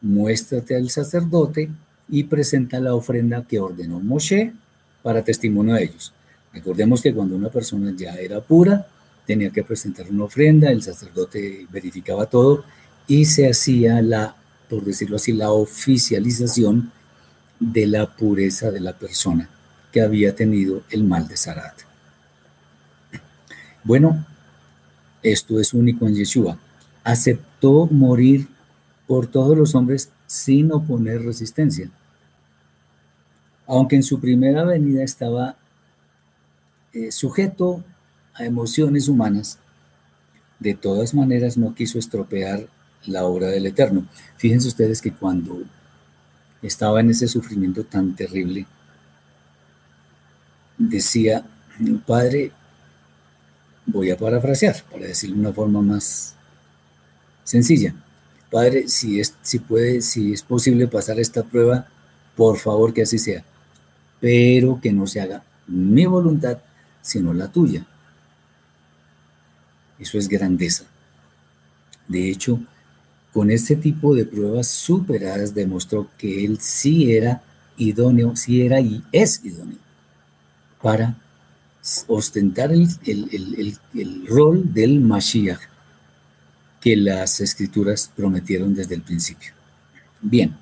muéstrate 0.00 0.76
al 0.76 0.90
sacerdote 0.90 1.70
y 2.08 2.24
presenta 2.24 2.80
la 2.80 2.94
ofrenda 2.94 3.44
que 3.46 3.60
ordenó 3.60 4.00
Moshe 4.00 4.52
para 5.02 5.22
testimonio 5.24 5.74
de 5.74 5.84
ellos. 5.84 6.12
Recordemos 6.52 7.02
que 7.02 7.14
cuando 7.14 7.36
una 7.36 7.50
persona 7.50 7.92
ya 7.96 8.14
era 8.14 8.40
pura, 8.40 8.86
tenía 9.26 9.50
que 9.50 9.62
presentar 9.62 10.08
una 10.10 10.24
ofrenda, 10.24 10.70
el 10.70 10.82
sacerdote 10.82 11.66
verificaba 11.70 12.26
todo 12.26 12.64
y 13.06 13.26
se 13.26 13.48
hacía 13.48 14.00
la, 14.02 14.34
por 14.68 14.84
decirlo 14.84 15.16
así, 15.16 15.32
la 15.32 15.50
oficialización 15.50 16.92
de 17.60 17.86
la 17.86 18.14
pureza 18.14 18.70
de 18.70 18.80
la 18.80 18.96
persona 18.98 19.48
que 19.92 20.00
había 20.00 20.34
tenido 20.34 20.82
el 20.90 21.04
mal 21.04 21.28
de 21.28 21.36
Sarat. 21.36 21.80
Bueno, 23.84 24.26
esto 25.22 25.60
es 25.60 25.74
único 25.74 26.06
en 26.06 26.14
Yeshua. 26.14 26.58
Aceptó 27.04 27.86
morir 27.86 28.48
por 29.06 29.26
todos 29.26 29.56
los 29.56 29.74
hombres 29.74 30.10
sin 30.26 30.72
oponer 30.72 31.22
resistencia 31.22 31.90
aunque 33.68 33.96
en 33.96 34.02
su 34.02 34.18
primera 34.18 34.64
venida 34.64 35.04
estaba 35.04 35.54
eh, 36.94 37.12
sujeto 37.12 37.84
a 38.34 38.46
emociones 38.46 39.08
humanas, 39.08 39.58
de 40.58 40.74
todas 40.74 41.14
maneras 41.14 41.58
no 41.58 41.74
quiso 41.74 41.98
estropear 41.98 42.66
la 43.04 43.24
obra 43.24 43.48
del 43.48 43.66
Eterno. 43.66 44.06
Fíjense 44.38 44.68
ustedes 44.68 45.02
que 45.02 45.12
cuando 45.12 45.62
estaba 46.62 47.00
en 47.00 47.10
ese 47.10 47.28
sufrimiento 47.28 47.84
tan 47.84 48.16
terrible, 48.16 48.66
decía, 50.78 51.44
Padre, 52.06 52.52
voy 53.84 54.10
a 54.10 54.16
parafrasear 54.16 54.82
para 54.90 55.06
decirlo 55.06 55.36
de 55.36 55.40
una 55.42 55.52
forma 55.52 55.82
más 55.82 56.34
sencilla. 57.44 57.94
Padre, 58.50 58.88
si 58.88 59.20
es, 59.20 59.34
si 59.42 59.58
puede, 59.58 60.00
si 60.00 60.32
es 60.32 60.42
posible 60.42 60.88
pasar 60.88 61.20
esta 61.20 61.42
prueba, 61.42 61.86
por 62.34 62.56
favor 62.56 62.94
que 62.94 63.02
así 63.02 63.18
sea 63.18 63.44
pero 64.20 64.80
que 64.80 64.92
no 64.92 65.06
se 65.06 65.20
haga 65.20 65.42
mi 65.66 66.06
voluntad, 66.06 66.58
sino 67.00 67.32
la 67.32 67.48
tuya. 67.48 67.86
Eso 69.98 70.18
es 70.18 70.28
grandeza. 70.28 70.84
De 72.06 72.30
hecho, 72.30 72.60
con 73.32 73.50
este 73.50 73.76
tipo 73.76 74.14
de 74.14 74.24
pruebas 74.24 74.68
superadas 74.68 75.54
demostró 75.54 76.08
que 76.16 76.44
él 76.44 76.58
sí 76.60 77.12
era 77.12 77.42
idóneo, 77.76 78.34
sí 78.36 78.62
era 78.62 78.80
y 78.80 79.04
es 79.12 79.44
idóneo 79.44 79.78
para 80.80 81.16
ostentar 82.06 82.72
el, 82.72 82.88
el 83.04 84.26
rol 84.26 84.72
del 84.72 85.00
Mashiach 85.00 85.60
que 86.80 86.96
las 86.96 87.40
escrituras 87.40 88.10
prometieron 88.14 88.74
desde 88.74 88.94
el 88.94 89.02
principio. 89.02 89.52
Bien, 90.20 90.54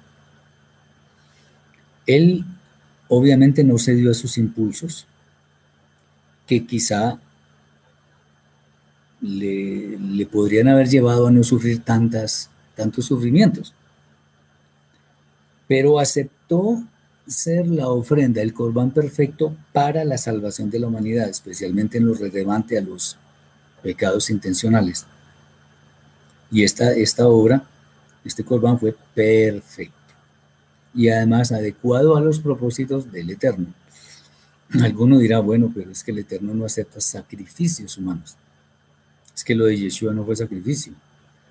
él 2.07 2.45
Obviamente 3.09 3.63
no 3.63 3.79
se 3.79 3.95
dio 3.95 4.11
a 4.11 4.15
sus 4.15 4.37
impulsos, 4.39 5.07
que 6.47 6.67
quizá 6.67 7.19
le, 9.21 10.27
podrían 10.27 10.69
haber 10.69 10.89
llevado 10.89 11.27
a 11.27 11.31
no 11.31 11.43
sufrir 11.43 11.83
tantas, 11.83 12.51
tantos 12.75 13.07
sufrimientos. 13.07 13.75
Pero 15.69 15.99
aceptó 15.99 16.83
ser 17.27 17.67
la 17.67 17.89
ofrenda, 17.89 18.41
el 18.41 18.55
corbán 18.55 18.93
perfecto 18.93 19.57
para 19.73 20.05
la 20.05 20.19
salvación 20.19 20.71
de 20.71 20.79
la 20.79 20.87
humanidad, 20.87 21.29
especialmente 21.29 21.99
en 21.99 22.07
lo 22.07 22.15
relevante 22.15 22.79
a 22.79 22.83
los 22.83 23.17
pecados 23.83 24.31
intencionales. 24.31 25.07
Y 26.51 26.63
esta, 26.63 26.93
esta 26.93 27.27
obra, 27.27 27.65
este 28.25 28.45
corbán 28.45 28.79
fue 28.79 28.95
perfecto 29.15 29.96
y 30.97 31.11
además 31.11 31.53
adecuado 31.53 32.17
a 32.17 32.21
los 32.21 32.41
propósitos 32.41 33.13
del 33.13 33.31
Eterno. 33.31 33.67
Alguno 34.81 35.19
dirá, 35.19 35.41
bueno, 35.41 35.71
pero 35.73 35.91
es 35.91 36.03
que 36.03 36.11
el 36.11 36.19
Eterno 36.19 36.55
no 36.55 36.65
acepta 36.65 37.01
sacrificios 37.01 37.99
humanos. 37.99 38.37
Es 39.35 39.45
que 39.45 39.55
lo 39.55 39.67
de 39.67 39.77
Yeshua 39.77 40.15
no 40.15 40.25
fue 40.25 40.35
sacrificio. 40.35 40.95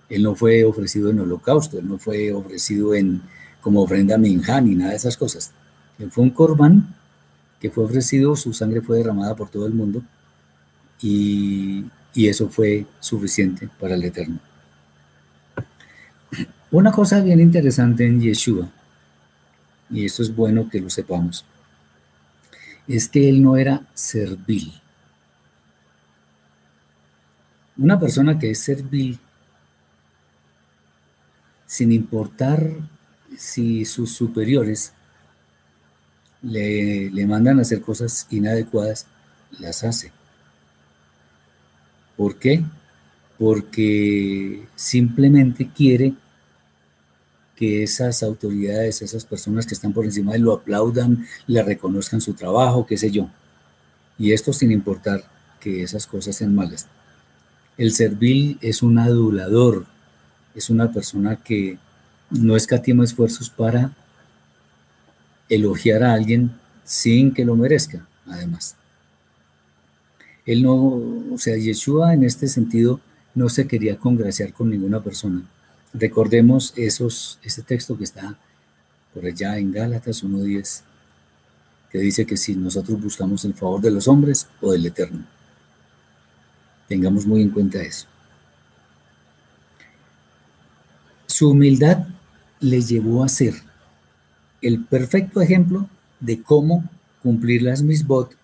Él 0.09 0.23
no 0.23 0.35
fue 0.35 0.63
ofrecido 0.63 1.11
en 1.11 1.19
holocausto, 1.19 1.77
él 1.79 1.87
no 1.87 1.97
fue 1.97 2.33
ofrecido 2.33 2.95
en, 2.95 3.21
como 3.61 3.81
ofrenda 3.83 4.17
minja 4.17 4.59
ni 4.61 4.75
nada 4.75 4.91
de 4.91 4.97
esas 4.97 5.15
cosas. 5.15 5.51
Él 5.99 6.11
fue 6.11 6.23
un 6.23 6.31
corbán 6.31 6.95
que 7.59 7.69
fue 7.69 7.85
ofrecido, 7.85 8.35
su 8.35 8.51
sangre 8.51 8.81
fue 8.81 8.97
derramada 8.97 9.35
por 9.35 9.49
todo 9.49 9.65
el 9.67 9.73
mundo 9.73 10.03
y, 11.01 11.85
y 12.13 12.27
eso 12.27 12.49
fue 12.49 12.85
suficiente 12.99 13.69
para 13.79 13.95
el 13.95 14.03
Eterno. 14.03 14.39
Una 16.71 16.91
cosa 16.91 17.21
bien 17.21 17.39
interesante 17.39 18.05
en 18.05 18.19
Yeshua, 18.19 18.69
y 19.95 20.05
esto 20.05 20.21
es 20.21 20.35
bueno 20.35 20.69
que 20.69 20.81
lo 20.81 20.89
sepamos, 20.89 21.45
es 22.85 23.07
que 23.07 23.29
él 23.29 23.41
no 23.41 23.55
era 23.55 23.87
servil. 23.93 24.73
Una 27.77 27.97
persona 27.97 28.37
que 28.37 28.51
es 28.51 28.59
servil, 28.59 29.17
sin 31.65 31.93
importar 31.93 32.61
si 33.37 33.85
sus 33.85 34.11
superiores 34.11 34.91
le, 36.41 37.09
le, 37.09 37.25
mandan 37.25 37.59
a 37.59 37.61
hacer 37.61 37.81
cosas 37.81 38.27
inadecuadas, 38.29 39.07
las 39.59 39.83
hace. 39.85 40.11
¿Por 42.17 42.37
qué? 42.37 42.63
Porque 43.37 44.67
simplemente 44.75 45.69
quiere 45.73 46.13
que 47.55 47.83
esas 47.83 48.21
autoridades, 48.23 49.01
esas 49.01 49.25
personas 49.25 49.65
que 49.65 49.73
están 49.73 49.93
por 49.93 50.05
encima 50.05 50.31
de 50.31 50.37
él 50.37 50.43
lo 50.43 50.53
aplaudan, 50.53 51.25
le 51.47 51.63
reconozcan 51.63 52.21
su 52.21 52.33
trabajo, 52.33 52.85
qué 52.85 52.97
sé 52.97 53.11
yo. 53.11 53.29
Y 54.17 54.33
esto 54.33 54.53
sin 54.53 54.71
importar 54.71 55.23
que 55.59 55.83
esas 55.83 56.05
cosas 56.05 56.35
sean 56.35 56.53
malas. 56.53 56.87
El 57.77 57.93
servil 57.93 58.57
es 58.61 58.83
un 58.83 58.97
adulador, 58.97 59.85
es 60.53 60.69
una 60.69 60.91
persona 60.91 61.37
que 61.37 61.77
no 62.29 62.55
escatima 62.55 63.03
esfuerzos 63.03 63.49
para 63.49 63.91
elogiar 65.49 66.03
a 66.03 66.13
alguien 66.13 66.51
sin 66.83 67.33
que 67.33 67.45
lo 67.45 67.55
merezca, 67.55 68.05
además. 68.25 68.75
Él 70.45 70.63
no, 70.63 70.75
o 70.75 71.37
sea, 71.37 71.57
Yeshua 71.57 72.13
en 72.13 72.23
este 72.23 72.47
sentido 72.47 72.99
no 73.33 73.49
se 73.49 73.67
quería 73.67 73.97
congraciar 73.97 74.53
con 74.53 74.69
ninguna 74.69 75.01
persona. 75.01 75.43
Recordemos 75.97 76.73
esos, 76.75 77.39
ese 77.41 77.61
texto 77.61 77.97
que 77.97 78.03
está 78.03 78.37
por 79.13 79.25
allá 79.25 79.57
en 79.57 79.71
Gálatas 79.71 80.25
1.10, 80.25 80.81
que 81.89 81.99
dice 81.99 82.25
que 82.25 82.35
si 82.35 82.53
nosotros 82.53 83.01
buscamos 83.01 83.45
el 83.45 83.53
favor 83.53 83.79
de 83.79 83.91
los 83.91 84.09
hombres 84.09 84.49
o 84.59 84.73
del 84.73 84.85
Eterno, 84.85 85.25
tengamos 86.89 87.25
muy 87.25 87.41
en 87.41 87.49
cuenta 87.49 87.81
eso. 87.81 88.07
Su 91.27 91.51
humildad 91.51 92.07
le 92.59 92.81
llevó 92.81 93.23
a 93.23 93.29
ser 93.29 93.53
el 94.61 94.83
perfecto 94.83 95.41
ejemplo 95.41 95.87
de 96.19 96.41
cómo 96.41 96.83
cumplir 97.23 97.61
las 97.61 97.81
misbot 97.81 98.35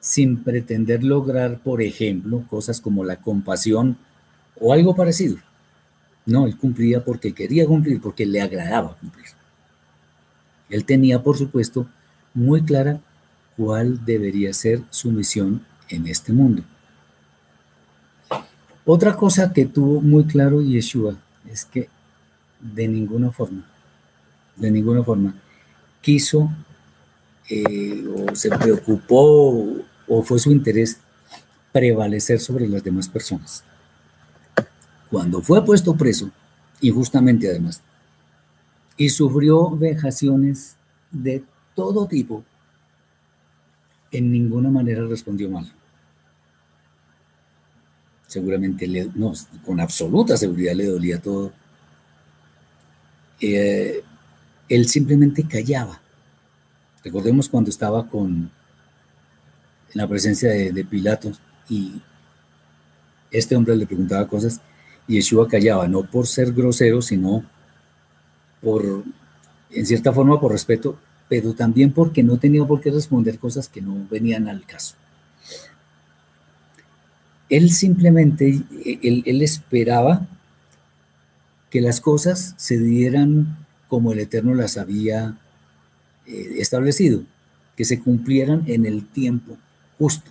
sin 0.00 0.42
pretender 0.42 1.04
lograr, 1.04 1.60
por 1.60 1.82
ejemplo, 1.82 2.44
cosas 2.50 2.80
como 2.80 3.04
la 3.04 3.16
compasión 3.16 3.96
o 4.58 4.72
algo 4.72 4.96
parecido. 4.96 5.36
No, 6.30 6.46
él 6.46 6.56
cumplía 6.56 7.02
porque 7.04 7.32
quería 7.32 7.66
cumplir, 7.66 8.00
porque 8.00 8.24
le 8.24 8.40
agradaba 8.40 8.96
cumplir. 8.96 9.26
Él 10.68 10.84
tenía, 10.84 11.20
por 11.20 11.36
supuesto, 11.36 11.88
muy 12.32 12.62
clara 12.62 13.00
cuál 13.56 14.04
debería 14.04 14.52
ser 14.52 14.80
su 14.90 15.10
misión 15.10 15.66
en 15.88 16.06
este 16.06 16.32
mundo. 16.32 16.62
Otra 18.84 19.16
cosa 19.16 19.52
que 19.52 19.66
tuvo 19.66 20.00
muy 20.00 20.24
claro 20.24 20.62
Yeshua 20.62 21.16
es 21.50 21.64
que 21.64 21.88
de 22.60 22.86
ninguna 22.86 23.32
forma, 23.32 23.66
de 24.54 24.70
ninguna 24.70 25.02
forma, 25.02 25.34
quiso 26.00 26.48
eh, 27.48 28.04
o 28.06 28.36
se 28.36 28.50
preocupó 28.50 29.82
o 30.06 30.22
fue 30.22 30.38
su 30.38 30.52
interés 30.52 31.00
prevalecer 31.72 32.38
sobre 32.38 32.68
las 32.68 32.84
demás 32.84 33.08
personas. 33.08 33.64
Cuando 35.10 35.42
fue 35.42 35.64
puesto 35.64 35.96
preso, 35.96 36.30
injustamente 36.80 37.48
además, 37.48 37.82
y 38.96 39.08
sufrió 39.08 39.70
vejaciones 39.70 40.76
de 41.10 41.42
todo 41.74 42.06
tipo, 42.06 42.44
en 44.12 44.30
ninguna 44.30 44.70
manera 44.70 45.04
respondió 45.06 45.50
mal. 45.50 45.72
Seguramente, 48.26 48.86
le, 48.86 49.10
no, 49.14 49.32
con 49.64 49.80
absoluta 49.80 50.36
seguridad 50.36 50.74
le 50.74 50.86
dolía 50.86 51.20
todo 51.20 51.52
eh, 53.40 54.02
él 54.68 54.88
simplemente 54.88 55.44
callaba. 55.44 56.00
Recordemos 57.02 57.48
cuando 57.48 57.70
estaba 57.70 58.06
con 58.06 58.50
en 59.92 59.98
la 60.00 60.06
presencia 60.06 60.50
de, 60.50 60.70
de 60.70 60.84
Pilato 60.84 61.32
y 61.68 62.00
este 63.30 63.56
hombre 63.56 63.74
le 63.74 63.86
preguntaba 63.86 64.28
cosas 64.28 64.60
Yeshua 65.06 65.48
callaba, 65.48 65.88
no 65.88 66.04
por 66.04 66.26
ser 66.26 66.52
grosero, 66.52 67.02
sino 67.02 67.44
por, 68.62 69.04
en 69.70 69.86
cierta 69.86 70.12
forma, 70.12 70.40
por 70.40 70.52
respeto, 70.52 70.98
pero 71.28 71.54
también 71.54 71.92
porque 71.92 72.22
no 72.22 72.38
tenía 72.38 72.64
por 72.64 72.80
qué 72.80 72.90
responder 72.90 73.38
cosas 73.38 73.68
que 73.68 73.80
no 73.80 74.06
venían 74.10 74.48
al 74.48 74.64
caso. 74.64 74.96
Él 77.48 77.70
simplemente, 77.70 78.62
él, 78.84 79.42
esperaba 79.42 80.26
que 81.68 81.80
las 81.80 82.00
cosas 82.00 82.54
se 82.56 82.78
dieran 82.78 83.58
como 83.88 84.12
el 84.12 84.20
Eterno 84.20 84.54
las 84.54 84.76
había 84.76 85.36
eh, 86.26 86.54
establecido, 86.58 87.24
que 87.76 87.84
se 87.84 88.00
cumplieran 88.00 88.64
en 88.66 88.86
el 88.86 89.04
tiempo 89.06 89.56
justo. 89.98 90.30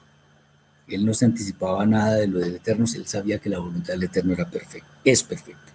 Él 0.89 1.05
no 1.05 1.13
se 1.13 1.25
anticipaba 1.25 1.85
nada 1.85 2.15
de 2.15 2.27
lo 2.27 2.39
del 2.39 2.55
Eterno, 2.55 2.85
él 2.95 3.05
sabía 3.05 3.39
que 3.39 3.49
la 3.49 3.59
voluntad 3.59 3.93
del 3.93 4.03
Eterno 4.03 4.33
era 4.33 4.49
perfecta, 4.49 4.89
es 5.03 5.23
perfecta. 5.23 5.71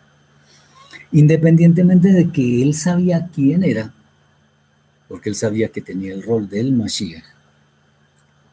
Independientemente 1.13 2.13
de 2.13 2.31
que 2.31 2.63
él 2.63 2.75
sabía 2.75 3.29
quién 3.33 3.63
era, 3.63 3.93
porque 5.09 5.29
él 5.29 5.37
sabía 5.37 5.69
que 5.69 5.81
tenía 5.81 6.13
el 6.13 6.23
rol 6.23 6.49
del 6.49 6.73
Mashiach, 6.73 7.25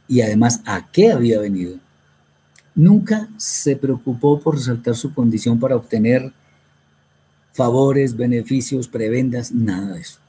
y 0.07 0.21
además 0.21 0.61
a 0.65 0.91
qué 0.91 1.11
había 1.11 1.39
venido, 1.39 1.77
nunca 2.75 3.29
se 3.37 3.75
preocupó 3.75 4.39
por 4.39 4.55
resaltar 4.55 4.95
su 4.95 5.13
condición 5.13 5.59
para 5.59 5.75
obtener 5.75 6.33
favores, 7.53 8.15
beneficios, 8.15 8.87
prebendas, 8.87 9.51
nada 9.51 9.93
de 9.93 10.01
eso. 10.01 10.19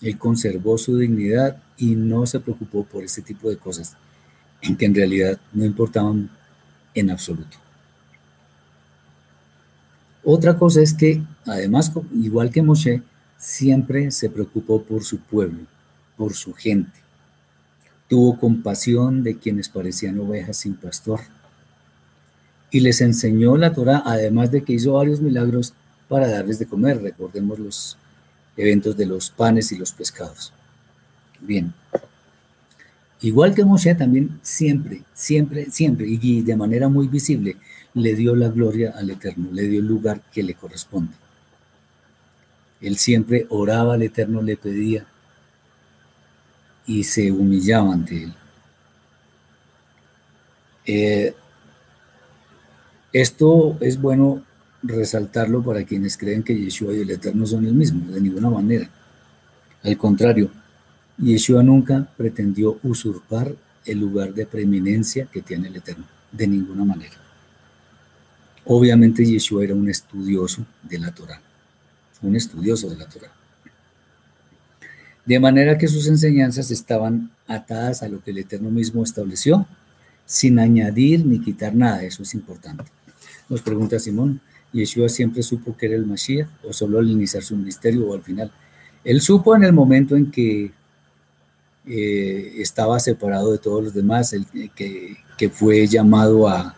Él 0.00 0.18
conservó 0.18 0.78
su 0.78 0.96
dignidad 0.96 1.62
y 1.76 1.94
no 1.94 2.26
se 2.26 2.40
preocupó 2.40 2.84
por 2.84 3.04
ese 3.04 3.22
tipo 3.22 3.48
de 3.48 3.56
cosas, 3.56 3.96
que 4.60 4.86
en 4.86 4.94
realidad 4.94 5.38
no 5.52 5.64
importaban 5.64 6.30
en 6.94 7.10
absoluto. 7.10 7.56
Otra 10.24 10.58
cosa 10.58 10.82
es 10.82 10.92
que, 10.92 11.22
además, 11.46 11.92
igual 12.14 12.50
que 12.50 12.62
Moshe, 12.62 13.02
siempre 13.38 14.10
se 14.10 14.28
preocupó 14.28 14.82
por 14.82 15.04
su 15.04 15.18
pueblo, 15.18 15.60
por 16.16 16.34
su 16.34 16.52
gente. 16.52 16.98
Tuvo 18.08 18.38
compasión 18.38 19.22
de 19.22 19.38
quienes 19.38 19.68
parecían 19.68 20.18
ovejas 20.18 20.58
sin 20.58 20.74
pastor. 20.74 21.20
Y 22.70 22.80
les 22.80 23.00
enseñó 23.00 23.56
la 23.56 23.72
Torah, 23.72 24.02
además 24.04 24.50
de 24.50 24.62
que 24.62 24.74
hizo 24.74 24.94
varios 24.94 25.20
milagros 25.20 25.72
para 26.08 26.28
darles 26.28 26.58
de 26.58 26.66
comer. 26.66 27.00
Recordemos 27.00 27.58
los 27.58 27.96
eventos 28.56 28.96
de 28.96 29.06
los 29.06 29.30
panes 29.30 29.72
y 29.72 29.78
los 29.78 29.92
pescados. 29.92 30.52
Bien. 31.40 31.72
Igual 33.20 33.54
que 33.54 33.64
Moshe 33.64 33.94
también 33.94 34.38
siempre, 34.42 35.02
siempre, 35.12 35.70
siempre, 35.70 36.06
y 36.08 36.42
de 36.42 36.56
manera 36.56 36.88
muy 36.88 37.08
visible, 37.08 37.56
le 37.94 38.14
dio 38.14 38.36
la 38.36 38.48
gloria 38.48 38.94
al 38.96 39.10
Eterno, 39.10 39.48
le 39.52 39.62
dio 39.62 39.80
el 39.80 39.86
lugar 39.86 40.20
que 40.32 40.42
le 40.42 40.54
corresponde. 40.54 41.12
Él 42.80 42.96
siempre 42.96 43.46
oraba 43.48 43.94
al 43.94 44.02
Eterno, 44.02 44.40
le 44.40 44.56
pedía 44.56 45.04
y 46.86 47.02
se 47.04 47.32
humillaba 47.32 47.92
ante 47.92 48.24
él. 48.24 48.34
Eh, 50.86 51.34
esto 53.12 53.76
es 53.80 54.00
bueno 54.00 54.42
resaltarlo 54.82 55.62
para 55.62 55.84
quienes 55.84 56.16
creen 56.16 56.42
que 56.42 56.58
Yeshua 56.58 56.94
y 56.94 57.00
el 57.00 57.10
Eterno 57.10 57.46
son 57.46 57.66
el 57.66 57.74
mismo, 57.74 58.10
de 58.12 58.20
ninguna 58.20 58.48
manera. 58.48 58.88
Al 59.82 59.96
contrario, 59.96 60.50
Yeshua 61.18 61.64
nunca 61.64 62.08
pretendió 62.16 62.78
usurpar 62.82 63.54
el 63.84 63.98
lugar 63.98 64.34
de 64.34 64.46
preeminencia 64.46 65.26
que 65.26 65.42
tiene 65.42 65.68
el 65.68 65.76
Eterno, 65.76 66.04
de 66.30 66.46
ninguna 66.46 66.84
manera. 66.84 67.16
Obviamente 68.64 69.24
Yeshua 69.24 69.64
era 69.64 69.74
un 69.74 69.88
estudioso 69.88 70.64
de 70.82 70.98
la 70.98 71.12
Torah, 71.12 71.40
un 72.22 72.36
estudioso 72.36 72.88
de 72.88 72.96
la 72.96 73.08
Torah. 73.08 73.32
De 75.24 75.40
manera 75.40 75.76
que 75.76 75.88
sus 75.88 76.06
enseñanzas 76.06 76.70
estaban 76.70 77.30
atadas 77.46 78.02
a 78.02 78.08
lo 78.08 78.22
que 78.22 78.30
el 78.30 78.38
Eterno 78.38 78.70
mismo 78.70 79.02
estableció, 79.02 79.66
sin 80.24 80.58
añadir 80.58 81.26
ni 81.26 81.40
quitar 81.40 81.74
nada, 81.74 82.02
eso 82.04 82.22
es 82.22 82.34
importante. 82.34 82.84
Nos 83.48 83.62
pregunta 83.62 83.98
Simón, 83.98 84.40
¿Yeshua 84.72 85.08
siempre 85.08 85.42
supo 85.42 85.76
que 85.76 85.86
era 85.86 85.96
el 85.96 86.06
Mashiach 86.06 86.48
o 86.62 86.72
solo 86.72 86.98
al 86.98 87.10
iniciar 87.10 87.42
su 87.42 87.56
ministerio 87.56 88.06
o 88.06 88.14
al 88.14 88.22
final? 88.22 88.52
Él 89.02 89.20
supo 89.20 89.56
en 89.56 89.64
el 89.64 89.72
momento 89.72 90.14
en 90.14 90.30
que 90.30 90.72
eh, 91.88 92.54
estaba 92.58 93.00
separado 93.00 93.52
de 93.52 93.58
todos 93.58 93.82
los 93.82 93.94
demás, 93.94 94.32
el, 94.32 94.46
que, 94.74 95.16
que, 95.36 95.48
fue 95.48 95.86
llamado 95.86 96.48
a, 96.48 96.76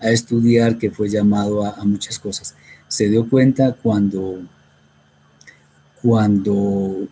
a, 0.00 0.10
estudiar, 0.10 0.78
que 0.78 0.90
fue 0.90 1.08
llamado 1.08 1.64
a, 1.64 1.84
muchas 1.84 2.18
cosas. 2.18 2.56
Se 2.88 3.08
dio 3.08 3.28
cuenta 3.28 3.76
cuando, 3.80 4.40
cuando 6.02 7.06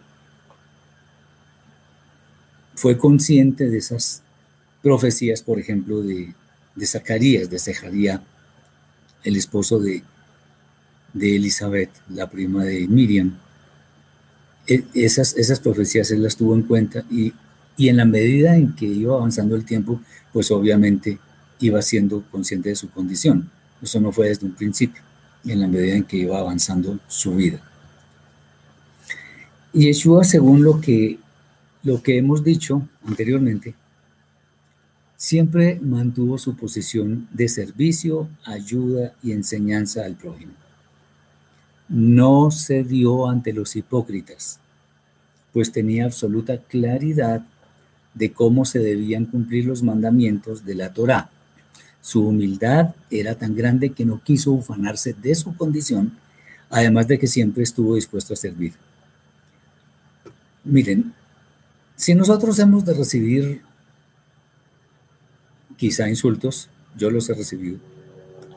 fue 2.75 2.99
consciente 2.99 3.69
de 3.69 3.79
esas 3.79 4.23
profecías, 4.83 5.43
por 5.43 5.59
ejemplo, 5.59 6.03
de, 6.03 6.35
de 6.75 6.87
Zacarías, 6.87 7.49
de 7.51 7.59
Zeharía, 7.59 8.23
el 9.23 9.37
esposo 9.37 9.79
de, 9.79 10.03
de 11.13 11.37
Elizabeth, 11.37 11.91
la 12.09 12.29
prima 12.29 12.65
de 12.65 12.87
Miriam. 12.89 13.39
E, 14.69 14.85
esas, 14.95 15.37
esas 15.37 15.59
profecías 15.59 16.11
él 16.13 16.23
las 16.23 16.37
tuvo 16.37 16.55
en 16.55 16.63
cuenta 16.63 17.05
y, 17.11 17.33
y 17.77 17.89
en 17.89 17.97
la 17.97 18.05
medida 18.05 18.57
en 18.57 18.75
que 18.75 18.87
iba 18.87 19.15
avanzando 19.17 19.57
el 19.57 19.65
tiempo, 19.65 20.01
pues 20.33 20.51
obviamente 20.51 21.19
iba 21.59 21.83
siendo 21.83 22.23
consciente 22.31 22.69
de 22.69 22.77
su 22.77 22.89
condición. 22.91 23.51
Eso 23.83 24.01
no 24.01 24.13
fue 24.13 24.29
desde 24.29 24.47
un 24.47 24.55
principio, 24.55 25.03
en 25.45 25.61
la 25.61 25.67
medida 25.67 25.95
en 25.95 26.05
que 26.05 26.19
iba 26.19 26.39
avanzando 26.39 26.99
su 27.09 27.35
vida. 27.35 27.61
Yeshua, 29.73 30.25
según 30.25 30.63
lo 30.63 30.81
que 30.81 31.19
lo 31.83 32.03
que 32.03 32.19
hemos 32.19 32.45
dicho 32.45 32.87
anteriormente, 33.07 33.75
siempre 35.17 35.81
mantuvo 35.81 36.37
su 36.39 36.57
posición 36.57 37.29
de 37.33 37.49
servicio, 37.49 38.29
ayuda 38.45 39.15
y 39.23 39.33
enseñanza 39.33 40.05
al 40.05 40.15
prójimo. 40.15 40.53
No 41.89 42.51
se 42.51 42.85
dio 42.85 43.29
ante 43.29 43.53
los 43.53 43.75
hipócritas, 43.75 44.61
pues 45.53 45.73
tenía 45.73 46.05
absoluta 46.05 46.59
claridad 46.59 47.47
de 48.15 48.33
cómo 48.33 48.65
se 48.65 48.79
debían 48.79 49.25
cumplir 49.25 49.65
los 49.65 49.83
mandamientos 49.83 50.65
de 50.65 50.75
la 50.75 50.93
Torá. 50.93 51.31
Su 52.01 52.27
humildad 52.27 52.95
era 53.11 53.37
tan 53.37 53.55
grande 53.55 53.91
que 53.91 54.05
no 54.05 54.23
quiso 54.23 54.53
ufanarse 54.53 55.15
de 55.15 55.35
su 55.35 55.57
condición, 55.57 56.19
además 56.69 57.09
de 57.09 57.19
que 57.19 57.27
siempre 57.27 57.63
estuvo 57.63 57.95
dispuesto 57.95 58.35
a 58.35 58.37
servir. 58.37 58.75
Miren, 60.65 61.15
si 61.97 62.15
nosotros 62.15 62.59
hemos 62.59 62.85
de 62.85 62.95
recibir 62.95 63.63
quizá 65.77 66.09
insultos, 66.09 66.69
yo 66.97 67.11
los 67.11 67.29
he 67.31 67.35
recibido, 67.35 67.79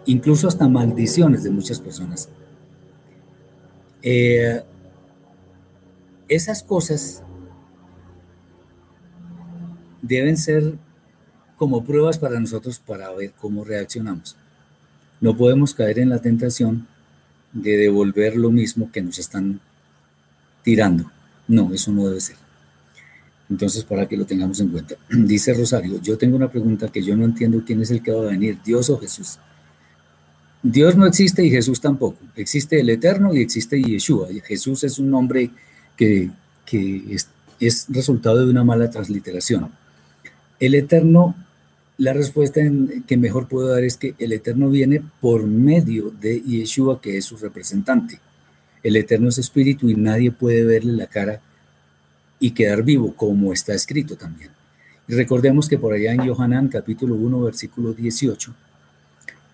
incluso 0.06 0.48
hasta 0.48 0.68
maldiciones 0.68 1.44
de 1.44 1.52
muchas 1.52 1.80
personas, 1.80 2.30
eh, 4.02 4.64
esas 6.28 6.64
cosas 6.64 7.24
deben 10.02 10.38
ser 10.38 10.74
como 11.56 11.84
pruebas 11.84 12.18
para 12.18 12.40
nosotros 12.40 12.80
para 12.80 13.12
ver 13.12 13.34
cómo 13.40 13.64
reaccionamos. 13.64 14.36
No 15.20 15.38
podemos 15.38 15.74
caer 15.74 16.00
en 16.00 16.10
la 16.10 16.20
tentación 16.20 16.88
de 17.54 17.78
devolver 17.78 18.36
lo 18.36 18.50
mismo 18.50 18.92
que 18.92 19.02
nos 19.02 19.20
están 19.20 19.60
tirando. 20.64 21.12
No, 21.48 21.74
eso 21.74 21.92
no 21.92 22.08
debe 22.08 22.22
ser. 22.22 22.38
Entonces, 23.50 23.84
para 23.84 24.08
que 24.08 24.16
lo 24.18 24.26
tengamos 24.26 24.60
en 24.62 24.70
cuenta. 24.70 24.96
Dice 25.10 25.54
Rosario, 25.54 26.02
yo 26.02 26.18
tengo 26.18 26.38
una 26.38 26.50
pregunta 26.50 26.88
que 26.88 27.04
yo 27.04 27.16
no 27.16 27.26
entiendo 27.26 27.62
quién 27.66 27.82
es 27.82 27.92
el 27.92 28.02
que 28.02 28.12
va 28.12 28.24
a 28.24 28.32
venir, 28.32 28.58
Dios 28.64 28.90
o 28.90 28.98
Jesús. 28.98 29.38
Dios 30.64 30.96
no 30.96 31.08
existe 31.08 31.44
y 31.44 31.50
Jesús 31.50 31.82
tampoco. 31.82 32.18
Existe 32.36 32.80
el 32.80 32.90
Eterno 32.90 33.34
y 33.34 33.42
existe 33.42 33.82
Yeshua. 33.82 34.28
Jesús 34.44 34.84
es 34.84 35.00
un 35.00 35.10
nombre 35.10 35.50
que, 35.98 36.30
es, 36.72 37.28
es, 37.60 37.88
resultado 37.90 38.46
de 38.46 38.52
una 38.52 38.64
mala 38.64 38.90
transliteración. 38.90 39.72
El 40.60 40.76
Eterno, 40.76 41.36
la 41.98 42.14
respuesta 42.14 42.62
que 43.08 43.18
mejor 43.18 43.48
puedo 43.48 43.70
dar 43.70 43.84
es 43.84 43.98
que 43.98 44.14
el 44.20 44.34
Eterno 44.34 44.70
viene 44.70 45.02
por 45.20 45.48
medio 45.48 46.12
de 46.22 46.42
Yeshua, 46.42 47.02
que 47.02 47.18
es 47.18 47.26
su 47.26 47.38
representante. 47.38 48.20
El 48.84 48.96
Eterno 48.96 49.30
es 49.30 49.38
espíritu 49.40 49.90
y 49.90 49.96
nadie 49.96 50.32
puede 50.32 50.64
verle 50.64 50.94
la 50.94 51.08
cara 51.08 51.42
y 52.40 52.52
quedar 52.52 52.84
vivo, 52.84 53.16
como 53.16 53.54
está 53.54 53.74
escrito 53.74 54.16
también. 54.16 54.52
Y 55.08 55.14
recordemos 55.14 55.68
que 55.68 55.78
por 55.78 55.94
allá 55.94 56.14
en 56.14 56.24
Yohanan 56.24 56.68
capítulo 56.68 57.16
1, 57.16 57.42
versículo 57.42 57.94
18, 57.94 58.54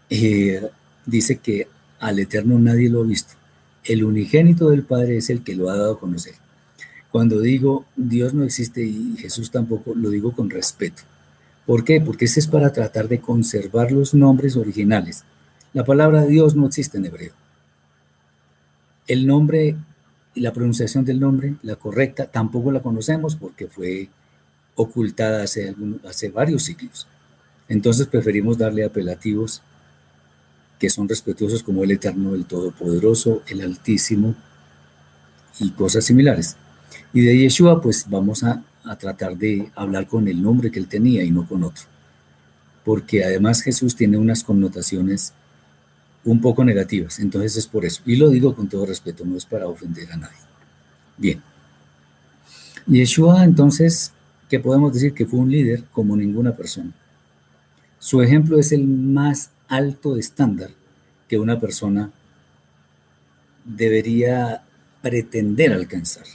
eh, 0.10 0.70
dice 1.08 1.38
que 1.38 1.68
al 2.00 2.20
Eterno 2.20 2.60
nadie 2.60 2.90
lo 2.90 3.02
ha 3.02 3.06
visto. 3.06 3.34
El 3.84 4.04
unigénito 4.04 4.70
del 4.70 4.84
Padre 4.84 5.18
es 5.18 5.32
el 5.32 5.42
que 5.44 5.56
lo 5.56 5.72
ha 5.72 5.78
dado 5.78 5.94
a 5.94 6.00
conocer. 6.00 6.36
Cuando 7.12 7.40
digo 7.40 7.86
Dios 7.96 8.34
no 8.34 8.44
existe 8.44 8.84
y 8.84 9.16
Jesús 9.18 9.50
tampoco, 9.50 9.96
lo 9.96 10.12
digo 10.12 10.34
con 10.34 10.50
respeto. 10.50 11.02
¿Por 11.66 11.84
qué? 11.84 12.00
Porque 12.00 12.26
ese 12.26 12.40
es 12.40 12.48
para 12.48 12.72
tratar 12.72 13.08
de 13.08 13.20
conservar 13.20 13.92
los 13.92 14.14
nombres 14.14 14.56
originales. 14.56 15.24
La 15.74 15.84
palabra 15.84 16.26
Dios 16.26 16.56
no 16.56 16.68
existe 16.68 16.98
en 16.98 17.06
hebreo. 17.06 17.34
El 19.08 19.26
nombre 19.26 19.76
y 20.34 20.42
la 20.42 20.54
pronunciación 20.54 21.04
del 21.06 21.20
nombre, 21.20 21.56
la 21.64 21.76
correcta, 21.76 22.28
tampoco 22.28 22.72
la 22.72 22.82
conocemos 22.82 23.36
porque 23.36 23.68
fue 23.68 24.10
ocultada 24.76 25.44
hace, 25.44 25.74
hace 26.08 26.30
varios 26.30 26.64
siglos. 26.64 27.08
Entonces 27.68 28.08
preferimos 28.08 28.58
darle 28.58 28.86
apelativos 28.86 29.62
que 30.80 30.90
son 30.90 31.10
respetuosos 31.10 31.64
como 31.64 31.84
el 31.84 31.92
Eterno, 31.92 32.36
el 32.36 32.46
Todopoderoso, 32.46 33.42
el 33.48 33.62
Altísimo 33.62 34.36
y 35.60 35.72
cosas 35.72 36.06
similares. 36.06 36.56
Y 37.14 37.22
de 37.22 37.38
Yeshua, 37.38 37.82
pues 37.82 38.06
vamos 38.10 38.44
a, 38.44 38.64
a 38.84 38.96
tratar 38.98 39.38
de 39.38 39.72
hablar 39.76 40.08
con 40.08 40.28
el 40.28 40.42
nombre 40.42 40.72
que 40.72 40.80
él 40.80 40.88
tenía 40.88 41.24
y 41.24 41.32
no 41.32 41.48
con 41.48 41.64
otro. 41.64 41.86
Porque 42.84 43.24
además 43.24 43.62
Jesús 43.62 43.96
tiene 43.96 44.18
unas 44.18 44.44
connotaciones 44.44 45.34
un 46.24 46.42
poco 46.42 46.64
negativas. 46.64 47.20
Entonces 47.20 47.58
es 47.58 47.68
por 47.68 47.86
eso. 47.86 48.02
Y 48.06 48.18
lo 48.18 48.30
digo 48.30 48.56
con 48.56 48.68
todo 48.68 48.86
respeto, 48.86 49.26
no 49.26 49.38
es 49.38 49.46
para 49.46 49.68
ofender 49.68 50.12
a 50.12 50.18
nadie. 50.18 50.38
Bien. 51.18 51.42
Yeshua, 52.86 53.44
entonces, 53.44 54.14
¿qué 54.50 54.60
podemos 54.60 54.94
decir? 54.94 55.14
Que 55.14 55.26
fue 55.26 55.40
un 55.40 55.52
líder 55.52 55.84
como 55.92 56.16
ninguna 56.16 56.56
persona. 56.56 56.92
Su 58.00 58.22
ejemplo 58.22 58.60
es 58.60 58.72
el 58.72 58.86
más 58.86 59.50
alto 59.68 60.18
estándar 60.18 60.72
que 61.28 61.40
una 61.40 61.60
persona 61.60 62.12
debería 63.66 64.64
pretender 65.02 65.74
alcanzar. 65.74 66.26